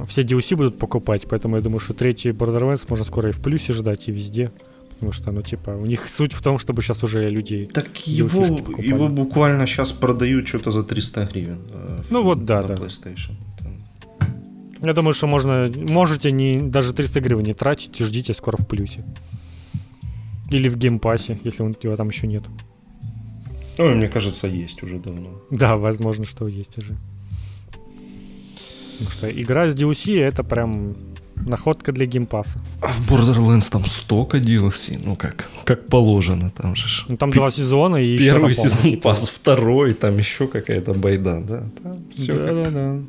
[0.08, 3.74] все DLC будут покупать, поэтому я думаю, что третий Borderlands можно скоро и в плюсе
[3.74, 4.52] ждать, и везде.
[4.96, 7.70] Потому что, ну, типа, у них суть в том, чтобы сейчас уже люди...
[7.74, 8.46] Так его,
[8.78, 11.60] его буквально сейчас продают что-то за 300 гривен.
[11.74, 12.76] Э, ну вот, да, да.
[12.76, 13.36] PlayStation.
[14.82, 19.04] Я думаю, что можно, можете не, даже 300 гривен не тратить, ждите скоро в плюсе.
[20.52, 22.44] Или в Game Pass е, если он, его там еще нет.
[23.78, 25.42] Ну, мне кажется, есть уже давно.
[25.50, 26.96] Да, возможно, что есть уже.
[28.98, 30.96] Потому что игра с DLC это прям
[31.36, 32.60] находка для Game Pass а.
[32.82, 36.88] А в Borderlands там столько DLC, ну как, как положено там же.
[37.08, 39.10] Ну там два сезона и Первый еще season типа.
[39.10, 41.64] pass, второй, там еще какая-то байда, да?
[41.84, 42.64] Там все да, как...
[42.64, 43.02] да, да.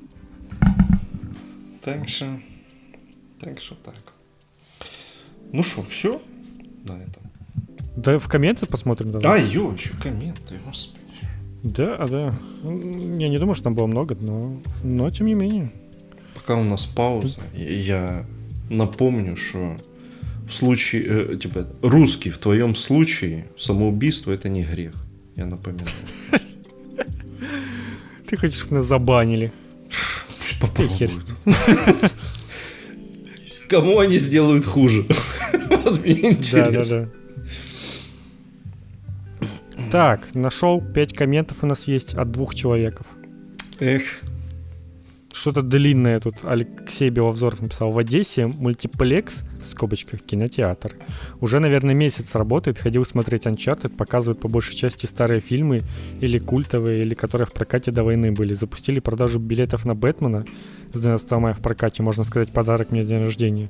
[1.83, 2.27] Так что,
[3.41, 3.95] так что так.
[5.53, 6.21] Ну что, все
[6.85, 7.23] на этом?
[7.97, 9.41] Да в комменты посмотрим давай.
[9.41, 11.06] А, ё, еще комменты, господи.
[11.63, 12.35] Да, да.
[12.63, 15.73] Я не думаю, что там было много, но, но тем не менее.
[16.35, 18.25] Пока у нас пауза, я
[18.71, 19.77] напомню, что
[20.49, 24.95] в случае, э, типа, русский в твоем случае самоубийство это не грех.
[25.35, 25.89] Я напоминаю.
[28.27, 29.53] Ты хочешь, чтобы нас забанили?
[30.61, 31.25] Попробуют.
[33.69, 35.07] Кому они сделают хуже?
[35.69, 36.65] Вот мне интересно.
[36.65, 37.26] Да, да, да.
[39.91, 43.07] Так, нашел 5 комментов у нас есть от двух человеков.
[43.79, 44.23] Эх.
[45.33, 47.93] Что-то длинное тут Алексей Беловзоров написал.
[47.93, 50.93] В Одессе мультиплекс, в скобочках, кинотеатр.
[51.41, 52.79] Уже, наверное, месяц работает.
[52.79, 53.97] Ходил смотреть Uncharted.
[53.97, 55.81] Показывают по большей части старые фильмы
[56.23, 58.55] или культовые, или которые в прокате до войны были.
[58.55, 60.47] Запустили продажу билетов на Бэтмена
[60.95, 62.03] с 12 мая в прокате.
[62.03, 63.69] Можно сказать, подарок мне день рождения.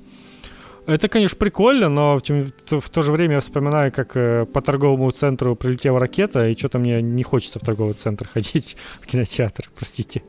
[0.87, 5.11] Это, конечно, прикольно, но в, в то же время я вспоминаю, как э, по торговому
[5.11, 10.23] центру прилетела ракета, и что-то мне не хочется в торговый центр ходить, в кинотеатр, простите.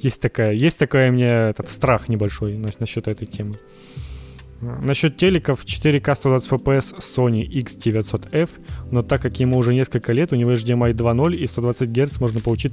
[0.00, 3.52] Есть такая, есть такой у меня этот страх небольшой насчет этой темы.
[4.60, 8.50] Насчет телеков 4К 120 FPS Sony X900F,
[8.90, 12.40] но так как ему уже несколько лет, у него HDMI 2.0 и 120 Гц можно
[12.40, 12.72] получить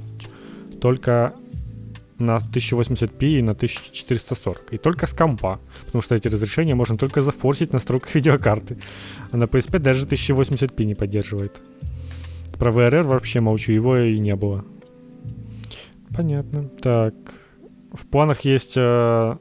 [0.80, 1.34] только
[2.20, 4.74] на 1080p и на 1440.
[4.74, 8.78] И только с компа, потому что эти разрешения можно только зафорсить на настройках видеокарты.
[9.32, 11.60] А на PS5 даже 1080p не поддерживает.
[12.58, 14.64] Про VRR вообще молчу, его и не было.
[16.14, 16.68] Понятно.
[16.80, 17.14] Так.
[17.92, 19.36] В планах есть э,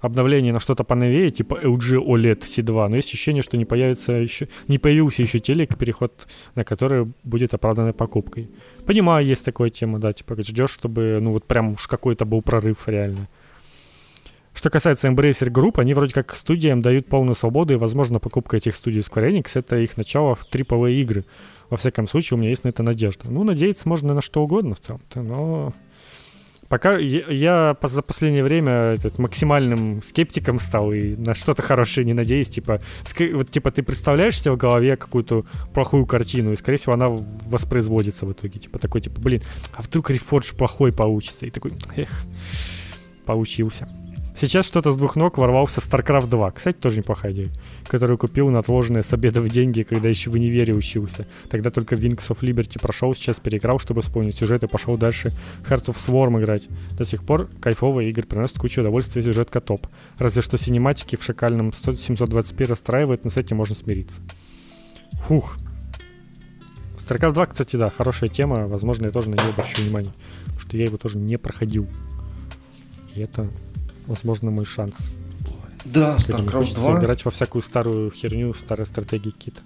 [0.00, 4.48] обновление на что-то поновее, типа LG OLED C2, но есть ощущение, что не появится еще,
[4.68, 8.48] не появился еще телек, переход на который будет оправданной покупкой.
[8.86, 12.86] Понимаю, есть такая тема, да, типа ждешь, чтобы, ну вот прям уж какой-то был прорыв
[12.86, 13.28] реально.
[14.58, 18.74] Что касается Embracer Group, они вроде как студиям дают полную свободу, и, возможно, покупка этих
[18.74, 21.24] студий Square Enix— это их начало в AAA игры.
[21.70, 23.30] Во всяком случае, у меня есть на это надежда.
[23.30, 25.74] Ну, надеяться можно на что угодно в целом-то, но
[26.68, 32.12] Пока я, я за последнее время этот, максимальным скептиком стал и на что-то хорошее не
[32.12, 32.50] надеюсь.
[32.50, 32.80] Типа,
[33.32, 38.26] вот, типа ты представляешь себе в голове какую-то плохую картину, и, скорее всего, она воспроизводится
[38.26, 38.60] в итоге.
[38.60, 39.42] Типа такой, типа, блин,
[39.72, 41.46] а вдруг Reforge плохой получится?
[41.46, 42.10] И такой, эх,
[43.24, 43.88] получился.
[44.40, 46.52] Сейчас что-то с двух ног ворвался в StarCraft 2.
[46.52, 47.48] Кстати, тоже неплохая идея.
[47.88, 51.26] Которую купил на отложенные с обедов деньги, когда еще в универе учился.
[51.50, 55.36] Тогда только Wings of Liberty прошел, сейчас переиграл, чтобы вспомнить сюжет и пошел дальше
[55.68, 56.68] Hearts of Swarm играть.
[56.92, 59.88] До сих пор кайфовые игры приносят кучу удовольствия, сюжетка топ.
[60.18, 64.22] Разве что синематики в шикальном 720p расстраивают, но с этим можно смириться.
[65.26, 65.56] Фух.
[66.96, 68.68] StarCraft 2, кстати, да, хорошая тема.
[68.68, 70.14] Возможно, я тоже на нее обращу внимание.
[70.44, 71.88] Потому что я его тоже не проходил.
[73.16, 73.50] И это
[74.08, 75.12] возможно, мой шанс.
[75.84, 77.00] Да, StarCraft 2.
[77.00, 79.62] Играть во всякую старую херню, старые стратегии какие-то.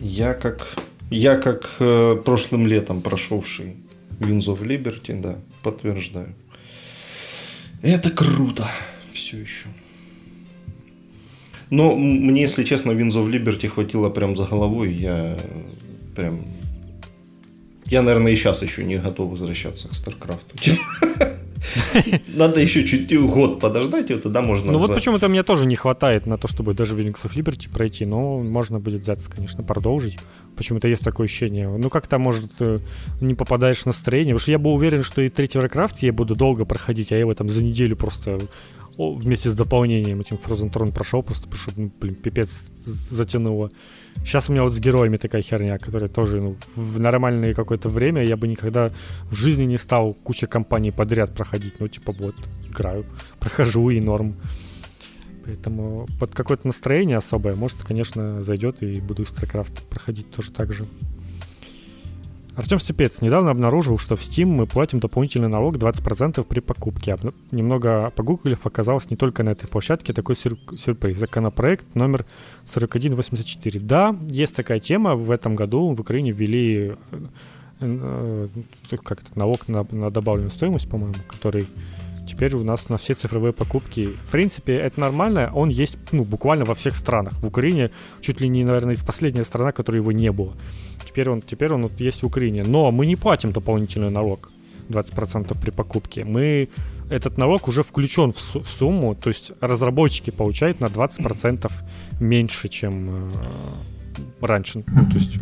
[0.00, 0.66] Я как,
[1.10, 3.76] я как э, прошлым летом прошедший
[4.20, 6.34] Wings of Liberty, да, подтверждаю.
[7.82, 8.68] Это круто.
[9.12, 9.68] Все еще.
[11.70, 14.92] Но мне, если честно, Wings of Liberty хватило прям за головой.
[14.92, 15.38] Я
[16.14, 16.44] прям
[17.86, 21.40] я, наверное, и сейчас еще не готов возвращаться к StarCraft.
[22.28, 24.72] Надо еще чуть год подождать, и тогда можно...
[24.72, 28.06] Ну вот почему-то мне тоже не хватает на то, чтобы даже Wings of Liberty пройти,
[28.06, 30.18] но можно будет взяться, конечно, продолжить.
[30.56, 31.68] Почему-то есть такое ощущение.
[31.68, 32.78] Ну как-то, может, э,
[33.20, 34.34] не попадаешь в настроение.
[34.34, 37.20] Потому что я был уверен, что и третий Warcraft я буду долго проходить, а я
[37.20, 38.38] его там за неделю просто
[38.96, 43.70] вместе с дополнением этим Frozen Throne прошел, просто потому что, ну, блин, пипец затянуло.
[44.16, 48.24] Сейчас у меня вот с героями такая херня, которая тоже ну, в нормальное какое-то время
[48.24, 48.92] я бы никогда
[49.30, 51.74] в жизни не стал куча компаний подряд проходить.
[51.78, 52.36] Ну, типа, вот,
[52.68, 53.04] играю,
[53.40, 54.36] прохожу и норм.
[55.44, 60.86] Поэтому под какое-то настроение особое, может, конечно, зайдет и буду StarCraft проходить тоже так же.
[62.56, 67.16] Артем Степец недавно обнаружил, что в Steam мы платим дополнительный налог 20% при покупке.
[67.50, 71.16] Немного погуглив, оказалось не только на этой площадке такой сюр- сюрприз.
[71.16, 72.24] Законопроект номер
[72.72, 73.80] 4184.
[73.80, 75.16] Да, есть такая тема.
[75.16, 77.24] В этом году в Украине ввели э,
[77.80, 78.48] э,
[79.02, 81.66] как это, налог на, на добавленную стоимость, по-моему, который
[82.26, 84.16] теперь у нас на все цифровые покупки.
[84.24, 85.50] В принципе, это нормально.
[85.54, 87.34] Он есть ну, буквально во всех странах.
[87.42, 87.90] В Украине
[88.20, 90.54] чуть ли не, наверное, из последняя страна, которой его не было.
[91.14, 92.64] Теперь он, теперь он вот есть в Украине.
[92.66, 94.50] Но мы не платим дополнительный налог
[94.88, 96.24] 20% при покупке.
[96.24, 96.68] Мы
[97.08, 101.70] этот налог уже включен в, су- в сумму, то есть разработчики получают на 20%
[102.20, 103.32] меньше, чем э,
[104.40, 104.82] раньше.
[104.88, 105.38] Ну, то есть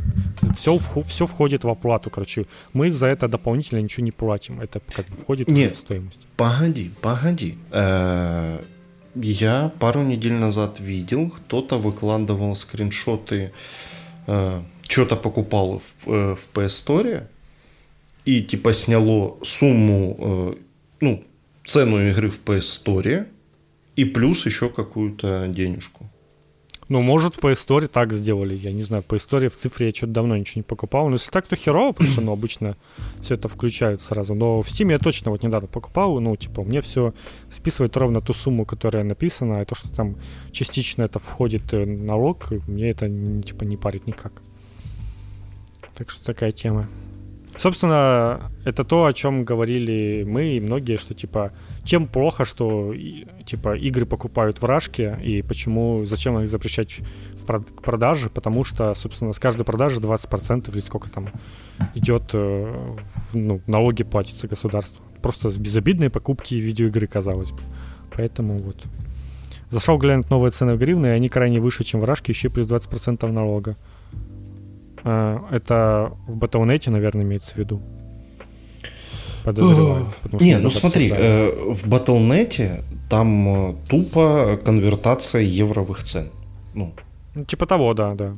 [0.55, 0.77] все,
[1.07, 2.45] все входит в оплату, короче.
[2.75, 4.61] Мы за это дополнительно ничего не платим.
[4.61, 6.21] Это как бы входит Нет, в стоимость.
[6.37, 7.55] Погоди, погоди.
[7.71, 8.59] Э-э-
[9.15, 13.53] я пару недель назад видел, кто-то выкладывал скриншоты,
[14.27, 17.27] э- что-то покупал в, э- в PS Store
[18.25, 20.55] и типа сняло сумму, э-
[21.01, 21.25] ну,
[21.67, 23.27] цену игры в PS Store
[23.97, 26.09] и плюс еще какую-то денежку.
[26.89, 28.55] Ну, может, в Play Store так сделали.
[28.55, 31.07] Я не знаю, по истории в цифре я что-то давно ничего не покупал.
[31.09, 32.77] Но если так, то херово, потому что, ну, обычно
[33.19, 34.35] все это включают сразу.
[34.35, 36.21] Но в Steam я точно вот недавно покупал.
[36.21, 37.15] Ну, типа, мне все
[37.51, 39.63] списывает ровно ту сумму, которая написана.
[39.63, 40.17] И то, что там
[40.51, 43.09] частично это входит э, налог, мне это,
[43.43, 44.43] типа, не парит никак.
[46.03, 46.89] Так что такая тема.
[47.57, 51.53] Собственно, это то, о чем говорили мы и многие, что типа
[51.85, 52.93] чем плохо, что
[53.47, 54.65] типа игры покупают в
[55.23, 56.99] и почему зачем их запрещать
[57.35, 61.29] в продаже, потому что, собственно, с каждой продажи 20% или сколько там
[61.95, 62.95] идет э,
[63.33, 65.05] ну, налоги платятся государству.
[65.23, 67.61] Просто безобидные покупки видеоигры, казалось бы.
[68.17, 68.83] Поэтому вот.
[69.71, 73.31] Зашел глянуть новые цены в гривны, и они крайне выше, чем в еще плюс 20%
[73.31, 73.77] налога.
[75.05, 77.81] А, это в Battle.net, наверное, имеется в виду.
[79.45, 80.13] Подозреваю.
[80.41, 86.31] Не, ну смотри, э, в Battle.net там э, тупо конвертация евровых цен.
[86.75, 86.95] Ну.
[87.35, 87.45] ну.
[87.45, 88.37] Типа того, да, да.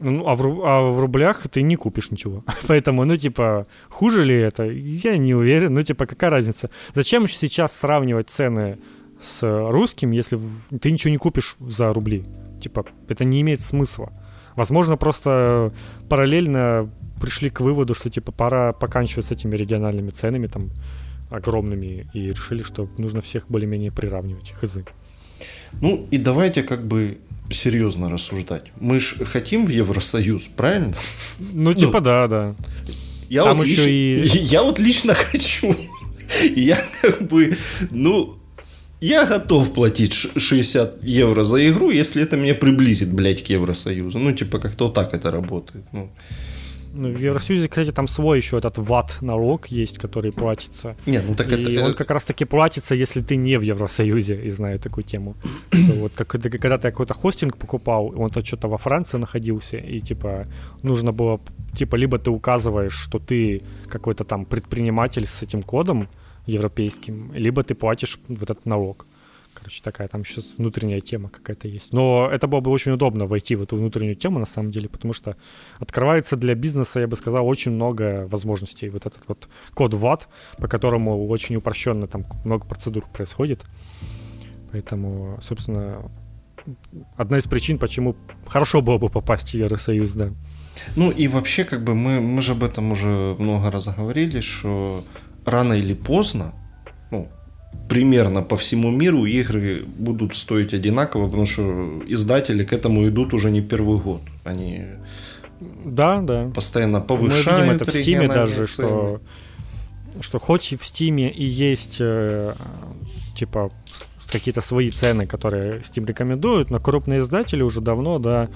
[0.00, 2.44] Ну, а в, а в рублях ты не купишь ничего.
[2.68, 4.64] Поэтому, ну, типа, хуже ли это?
[4.64, 5.74] Я не уверен.
[5.74, 6.70] Ну, типа, какая разница?
[6.94, 8.78] Зачем сейчас сравнивать цены
[9.20, 10.38] с русским, если
[10.80, 12.24] ты ничего не купишь за рубли?
[12.60, 14.12] Типа, это не имеет смысла.
[14.58, 15.72] Возможно, просто
[16.08, 16.90] параллельно
[17.20, 20.70] пришли к выводу, что типа пора поканчивать с этими региональными ценами там
[21.30, 24.52] огромными и решили, что нужно всех более-менее приравнивать.
[24.60, 24.78] Хз.
[25.80, 27.18] Ну и давайте как бы
[27.52, 28.72] серьезно рассуждать.
[28.80, 30.96] Мы же хотим в Евросоюз, правильно?
[31.38, 32.54] Ну, типа, ну, да, да.
[33.28, 34.42] Я Там вот еще лично, и...
[34.44, 35.76] Я вот лично хочу.
[36.56, 37.56] Я как бы,
[37.92, 38.40] ну,
[39.00, 44.18] я готов платить 60 евро за игру, если это меня приблизит, блядь, к Евросоюзу.
[44.18, 45.84] Ну, типа, как-то вот так это работает.
[45.92, 46.10] Ну.
[46.94, 50.96] Ну, в Евросоюзе, кстати, там свой еще этот ват налог есть, который платится.
[51.06, 51.84] Нет, ну так и это...
[51.84, 55.34] он как раз-таки платится, если ты не в Евросоюзе, и знаю такую тему.
[55.72, 60.00] Что вот как, когда ты какой-то хостинг покупал, он то что-то во Франции находился, и
[60.00, 60.46] типа
[60.82, 61.40] нужно было,
[61.74, 66.08] типа, либо ты указываешь, что ты какой-то там предприниматель с этим кодом,
[66.48, 69.06] европейским, либо ты платишь вот этот налог.
[69.54, 71.92] Короче, такая там сейчас внутренняя тема какая-то есть.
[71.92, 75.12] Но это было бы очень удобно войти в эту внутреннюю тему, на самом деле, потому
[75.12, 75.36] что
[75.80, 78.88] открывается для бизнеса, я бы сказал, очень много возможностей.
[78.88, 83.64] Вот этот вот код ВАТ, по которому очень упрощенно там много процедур происходит.
[84.70, 86.08] Поэтому, собственно,
[87.16, 88.16] одна из причин, почему
[88.46, 90.30] хорошо было бы попасть в Евросоюз, да.
[90.96, 95.02] Ну и вообще, как бы мы, мы же об этом уже много раз говорили, что
[95.50, 96.52] рано или поздно,
[97.10, 97.28] ну,
[97.88, 103.50] примерно по всему миру игры будут стоить одинаково, потому что издатели к этому идут уже
[103.50, 104.22] не первый год.
[104.44, 104.84] Они
[105.84, 106.50] да, да.
[106.54, 107.46] постоянно повышают.
[107.46, 108.66] Мы видим это в Steam даже, цены.
[108.66, 109.20] что,
[110.20, 112.52] что хоть и в Steam и есть э,
[113.34, 113.70] типа
[114.30, 118.48] какие-то свои цены, которые Steam рекомендуют, но крупные издатели уже давно, да,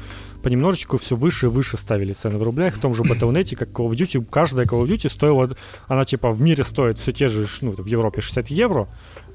[0.42, 2.74] понемножечку все выше и выше ставили цены в рублях.
[2.74, 5.50] В том же Battle.net, как Call of Duty, каждая Call of Duty стоила,
[5.88, 8.88] она типа в мире стоит все те же, ну, в Европе 60 евро,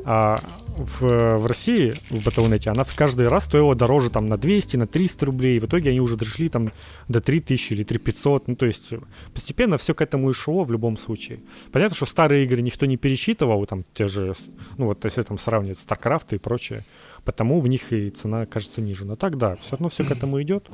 [0.10, 0.40] а
[0.78, 4.88] в, в России, в Battle.net, она в каждый раз стоила дороже там на 200, на
[4.88, 5.60] 300 рублей.
[5.60, 6.72] В итоге они уже дошли там
[7.10, 8.48] до 3000 или 3500.
[8.48, 8.94] Ну, то есть
[9.34, 11.42] постепенно все к этому и шло в любом случае.
[11.74, 14.32] Понятно, что старые игры никто не пересчитывал, там те же,
[14.78, 16.86] ну вот если там сравнивать StarCraft и прочее,
[17.26, 19.06] потому в них и цена кажется ниже.
[19.06, 20.70] Но так да, все равно все к этому идет.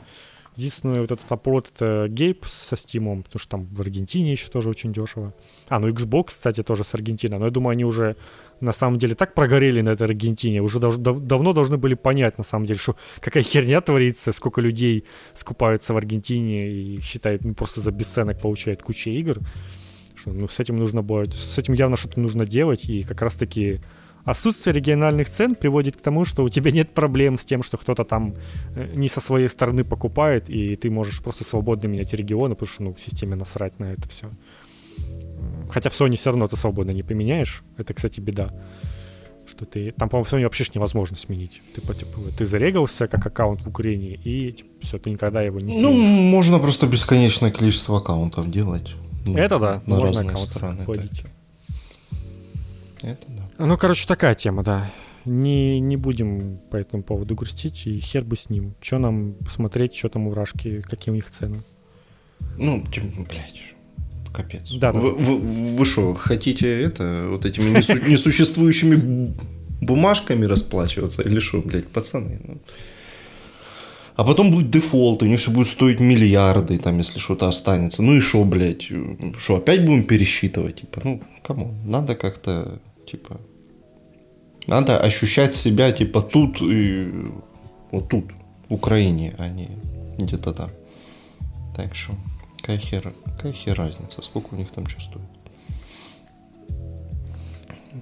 [0.55, 4.69] Единственное, вот этот оплот это Гейп со Steam, потому что там в Аргентине еще тоже
[4.69, 5.33] очень дешево.
[5.67, 7.39] А, ну Xbox, кстати, тоже с Аргентиной.
[7.39, 8.15] Но я думаю, они уже
[8.63, 12.37] на самом деле так прогорели на этой Аргентине, уже дав- дав- давно должны были понять,
[12.37, 15.03] на самом деле, что какая херня творится, сколько людей
[15.33, 19.39] скупаются в Аргентине и считают, ну, просто за бесценок получают кучу игр.
[20.15, 23.81] Что, ну, с этим нужно будет, с этим явно что-то нужно делать, и как раз-таки
[24.25, 28.03] отсутствие региональных цен приводит к тому, что у тебя нет проблем с тем, что кто-то
[28.03, 28.33] там
[28.75, 32.83] э, не со своей стороны покупает, и ты можешь просто свободно менять регионы, потому что,
[32.83, 34.29] ну, системе насрать на это все.
[35.73, 37.63] Хотя в Sony все равно ты свободно не поменяешь.
[37.77, 38.53] Это, кстати, беда.
[39.47, 39.91] Что ты...
[39.91, 41.63] Там, по-моему, в Sony вообще невозможно сменить.
[41.73, 41.95] Ты, типа,
[42.37, 46.09] ты зарегался как аккаунт в Украине, и типа, все, ты никогда его не ну, сменишь.
[46.09, 48.91] Ну, можно просто бесконечное количество аккаунтов делать.
[49.25, 51.23] Ну, Это да, на можно аккаунт стороны, вводить.
[53.01, 53.65] Это да.
[53.65, 54.91] Ну, короче, такая тема, да.
[55.25, 58.75] Не, не будем по этому поводу грустить, и хер бы с ним.
[58.79, 61.63] Что нам посмотреть, что там у Рашки, какие у них цены?
[62.57, 63.72] Ну, тем, блядь,
[64.33, 64.71] Капец.
[64.71, 69.33] Да, вы, вы, вы что, хотите это, вот этими несу, несуществующими
[69.81, 71.21] бумажками расплачиваться?
[71.21, 72.39] Или что, блядь, пацаны?
[72.43, 72.57] Ну.
[74.15, 78.03] А потом будет дефолт, и у них все будет стоить миллиарды, там, если что-то останется.
[78.03, 78.89] Ну и что, блядь?
[79.37, 80.81] Что, опять будем пересчитывать?
[80.81, 81.73] Типа, ну, кому?
[81.85, 82.79] Надо как-то,
[83.09, 83.39] типа...
[84.65, 87.11] Надо ощущать себя, типа, тут и
[87.91, 88.25] вот тут,
[88.69, 89.69] в Украине, а не
[90.17, 90.69] где-то там.
[91.75, 92.13] Так что...
[92.63, 95.19] Какая хер, какая хер разница, сколько у них там стоит?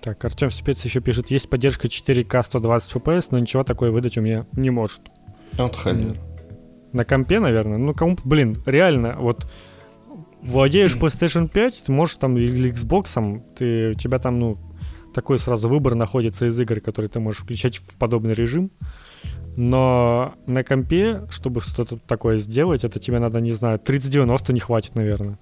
[0.04, 4.22] Так, Артем Спец еще пишет, есть поддержка 4К 120 FPS, но ничего такое выдать у
[4.22, 5.02] меня не может.
[5.54, 6.16] Вот холер.
[6.94, 7.80] На компе, наверное.
[7.80, 9.52] Ну, кому, блин, реально, вот
[10.44, 14.60] владеешь PlayStation 5, ты можешь там или Xbox, ты, у тебя там, ну,
[15.16, 18.70] такой сразу выбор находится из игр, которые ты можешь включать в подобный режим.
[19.58, 24.96] Но на компе, чтобы что-то такое сделать, это тебе надо, не знаю, 3090 не хватит,
[24.96, 25.38] наверное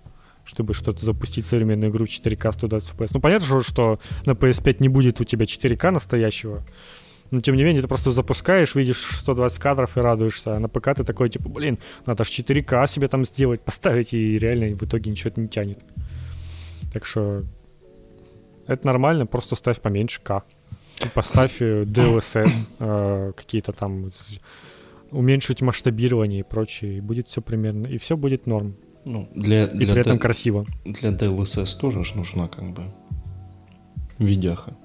[0.46, 3.12] чтобы что-то запустить современную игру 4К 120 FPS.
[3.14, 6.64] Ну, понятно, что, что на PS5 не будет у тебя 4К настоящего,
[7.30, 10.96] но тем не менее ты просто запускаешь, видишь 120 кадров и радуешься, а на ПК
[10.96, 11.78] ты такой, типа, блин,
[12.08, 15.80] надо же 4К себе там сделать, поставить, и реально в итоге ничего не тянет.
[16.92, 17.44] Так что
[18.66, 20.44] это нормально, просто ставь поменьше К.
[21.14, 24.06] Поставь э, DLSS, э, какие-то там
[25.12, 28.76] уменьшить масштабирование и прочее, и будет все примерно, и все будет норм.
[29.06, 30.66] Ну, для, и для при этом D- красиво.
[30.86, 32.84] Для DLSS тоже ж нужна как бы
[34.20, 34.76] видяха.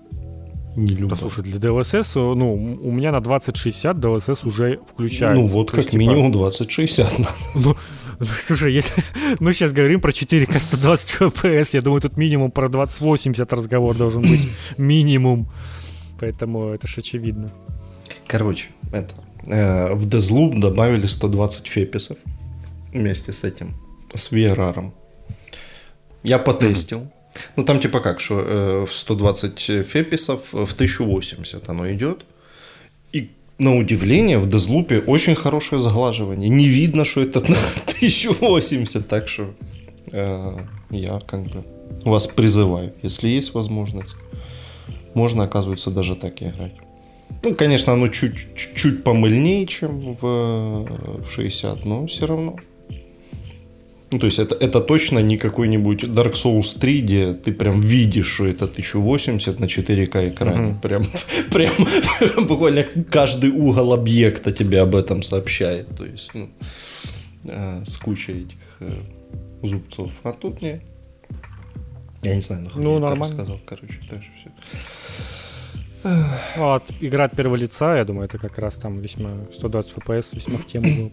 [0.76, 1.08] Не люблю.
[1.08, 5.40] Да, слушай, для DLSS, э, ну, у меня на 2060 DLSS уже включается.
[5.40, 6.50] Ну, вот как есть, типа минимум типа...
[6.50, 7.30] 2060 надо.
[7.54, 7.76] Ну,
[8.18, 9.02] ну, слушай, если
[9.38, 14.22] мы сейчас говорим про 4К 120 FPS, я думаю, тут минимум про 2080 разговор должен
[14.22, 14.48] быть.
[14.76, 15.48] Минимум
[16.18, 17.50] поэтому это же очевидно.
[18.26, 19.14] Короче, это,
[19.46, 22.16] э, в Deathloop добавили 120 феписов
[22.92, 23.74] вместе с этим,
[24.14, 24.90] с VRR.
[26.22, 27.00] Я потестил.
[27.00, 27.10] Mm-hmm.
[27.56, 32.24] Ну, там типа как, что э, 120 феписов в 1080 оно идет.
[33.12, 36.48] И на удивление в Дезлупе очень хорошее заглаживание.
[36.48, 39.54] Не видно, что это на 1080, так что
[40.12, 40.58] э,
[40.90, 41.64] я как бы
[42.04, 44.16] вас призываю, если есть возможность,
[45.14, 46.72] можно, оказывается, даже так играть.
[47.42, 50.22] Ну, конечно, оно чуть-чуть помыльнее, чем в,
[51.22, 52.56] в 60, но все равно.
[54.14, 58.28] Ну, то есть это, это точно не какой-нибудь Dark Souls 3, где ты прям видишь,
[58.28, 60.70] что это 1080 на 4К экране.
[60.70, 60.80] Угу.
[60.82, 61.06] Прям,
[61.52, 61.74] прям,
[62.46, 65.88] буквально каждый угол объекта тебе об этом сообщает.
[65.96, 66.48] То есть, ну,
[67.44, 68.92] э, с кучей этих э,
[69.62, 70.12] зубцов.
[70.22, 70.80] А тут не.
[72.22, 73.34] Я не знаю, нахуй ну, я нормально.
[73.34, 74.33] сказал, короче, так же все.
[76.04, 80.58] Ну, игра от первого лица, я думаю, это как раз там весьма 120 FPS, весьма
[80.58, 81.10] в тему было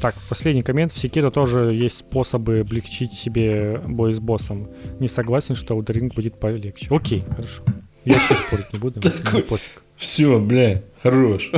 [0.00, 0.92] Так, последний коммент.
[0.92, 4.70] В Секиро тоже есть способы облегчить себе бой с боссом.
[5.00, 6.86] Не согласен, что Elden будет полегче.
[6.90, 7.64] Окей, хорошо.
[8.04, 9.00] Я сейчас спорить не буду.
[9.00, 9.44] Такой.
[9.96, 11.50] Все, бля, хорош.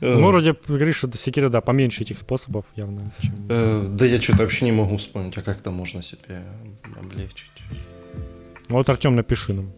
[0.00, 3.12] Ну, вроде говоришь, что до Секира, да, поменьше этих способов явно.
[3.20, 3.34] Чем...
[3.48, 6.42] Э, да я что-то вообще не могу вспомнить, а как-то можно себе
[6.98, 7.50] облегчить.
[8.68, 9.72] Вот, Артем, напиши нам.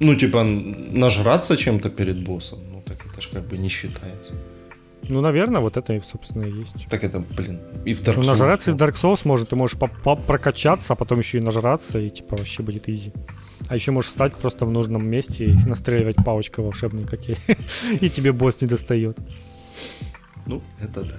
[0.00, 4.34] Ну, типа, нажраться чем-то перед боссом, ну, так это же как бы не считается.
[5.08, 6.86] Ну, наверное, вот это, собственно, и есть.
[6.90, 8.24] Так это, блин, и в Dark ну, Souls.
[8.24, 11.98] Ну, нажраться и в Dark Souls может, ты можешь прокачаться, а потом еще и нажраться,
[11.98, 13.12] и типа вообще будет изи.
[13.68, 17.36] А еще можешь встать просто в нужном месте и настреливать палочкой волшебной, какие,
[18.00, 19.18] и тебе босс не достает.
[20.46, 21.16] Ну, это да.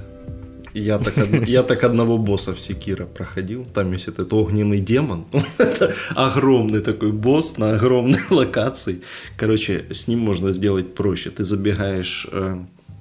[0.74, 3.66] Я так, я так одного босса в Секира проходил.
[3.66, 5.26] Там есть этот огненный демон.
[5.58, 9.02] Это огромный такой босс на огромной локации.
[9.38, 11.32] Короче, с ним можно сделать проще.
[11.32, 12.60] Ты забегаешь э,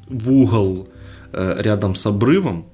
[0.08, 0.88] в угол
[1.32, 2.66] э, рядом с обрывом.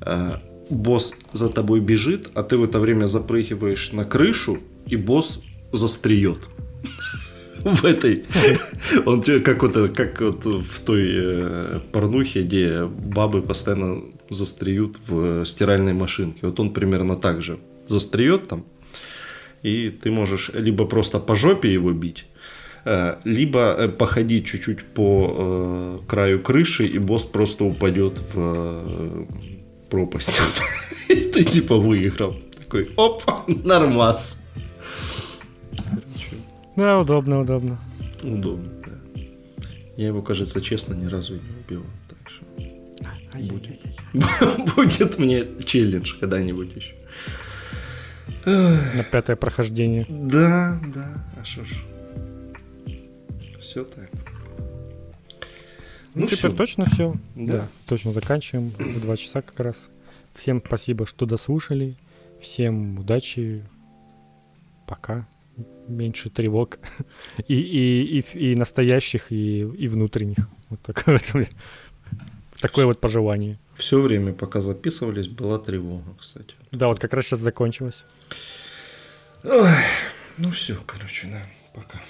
[0.00, 0.38] Э,
[0.70, 5.42] босс за тобой бежит, а ты в это время запрыгиваешь на крышу, и босс
[5.72, 6.48] застреет
[7.64, 8.24] в этой.
[9.06, 15.92] Он как вот, как вот в той э, порнухе, где бабы постоянно застреют в стиральной
[15.92, 16.40] машинке.
[16.42, 18.64] Вот он примерно так же застреет там,
[19.62, 22.26] и ты можешь либо просто по жопе его бить,
[22.84, 29.26] э, либо э, походить чуть-чуть по краю крыши, и босс просто упадет в
[29.90, 30.40] пропасть.
[31.08, 32.36] И ты типа выиграл.
[32.58, 34.38] Такой, оп, нормас.
[36.78, 37.76] Да, удобно, удобно.
[38.22, 39.20] Удобно, да.
[39.96, 41.84] Я его, кажется, честно, ни разу не убил.
[42.08, 42.44] Так что
[43.52, 43.80] будет,
[44.76, 46.94] будет мне челлендж когда-нибудь еще.
[48.44, 50.06] На пятое прохождение.
[50.08, 51.26] Да, да.
[51.36, 51.82] А что ж.
[53.58, 54.08] Все так.
[56.14, 56.52] Ну, ну теперь все.
[56.52, 57.16] точно все.
[57.34, 57.52] Да.
[57.52, 59.90] да, точно заканчиваем в два часа как раз.
[60.32, 61.96] Всем спасибо, что дослушали.
[62.40, 63.64] Всем удачи.
[64.86, 65.26] Пока
[65.88, 66.78] меньше тревог
[67.48, 70.48] и, и, и, и настоящих, и, и внутренних.
[70.68, 71.20] Вот такое,
[72.60, 73.58] такое вот пожелание.
[73.74, 76.54] Все время, пока записывались, была тревога, кстати.
[76.72, 78.04] Да, вот как раз сейчас закончилось.
[79.44, 79.70] Ой,
[80.36, 81.42] ну все, короче, да,
[81.74, 82.00] пока.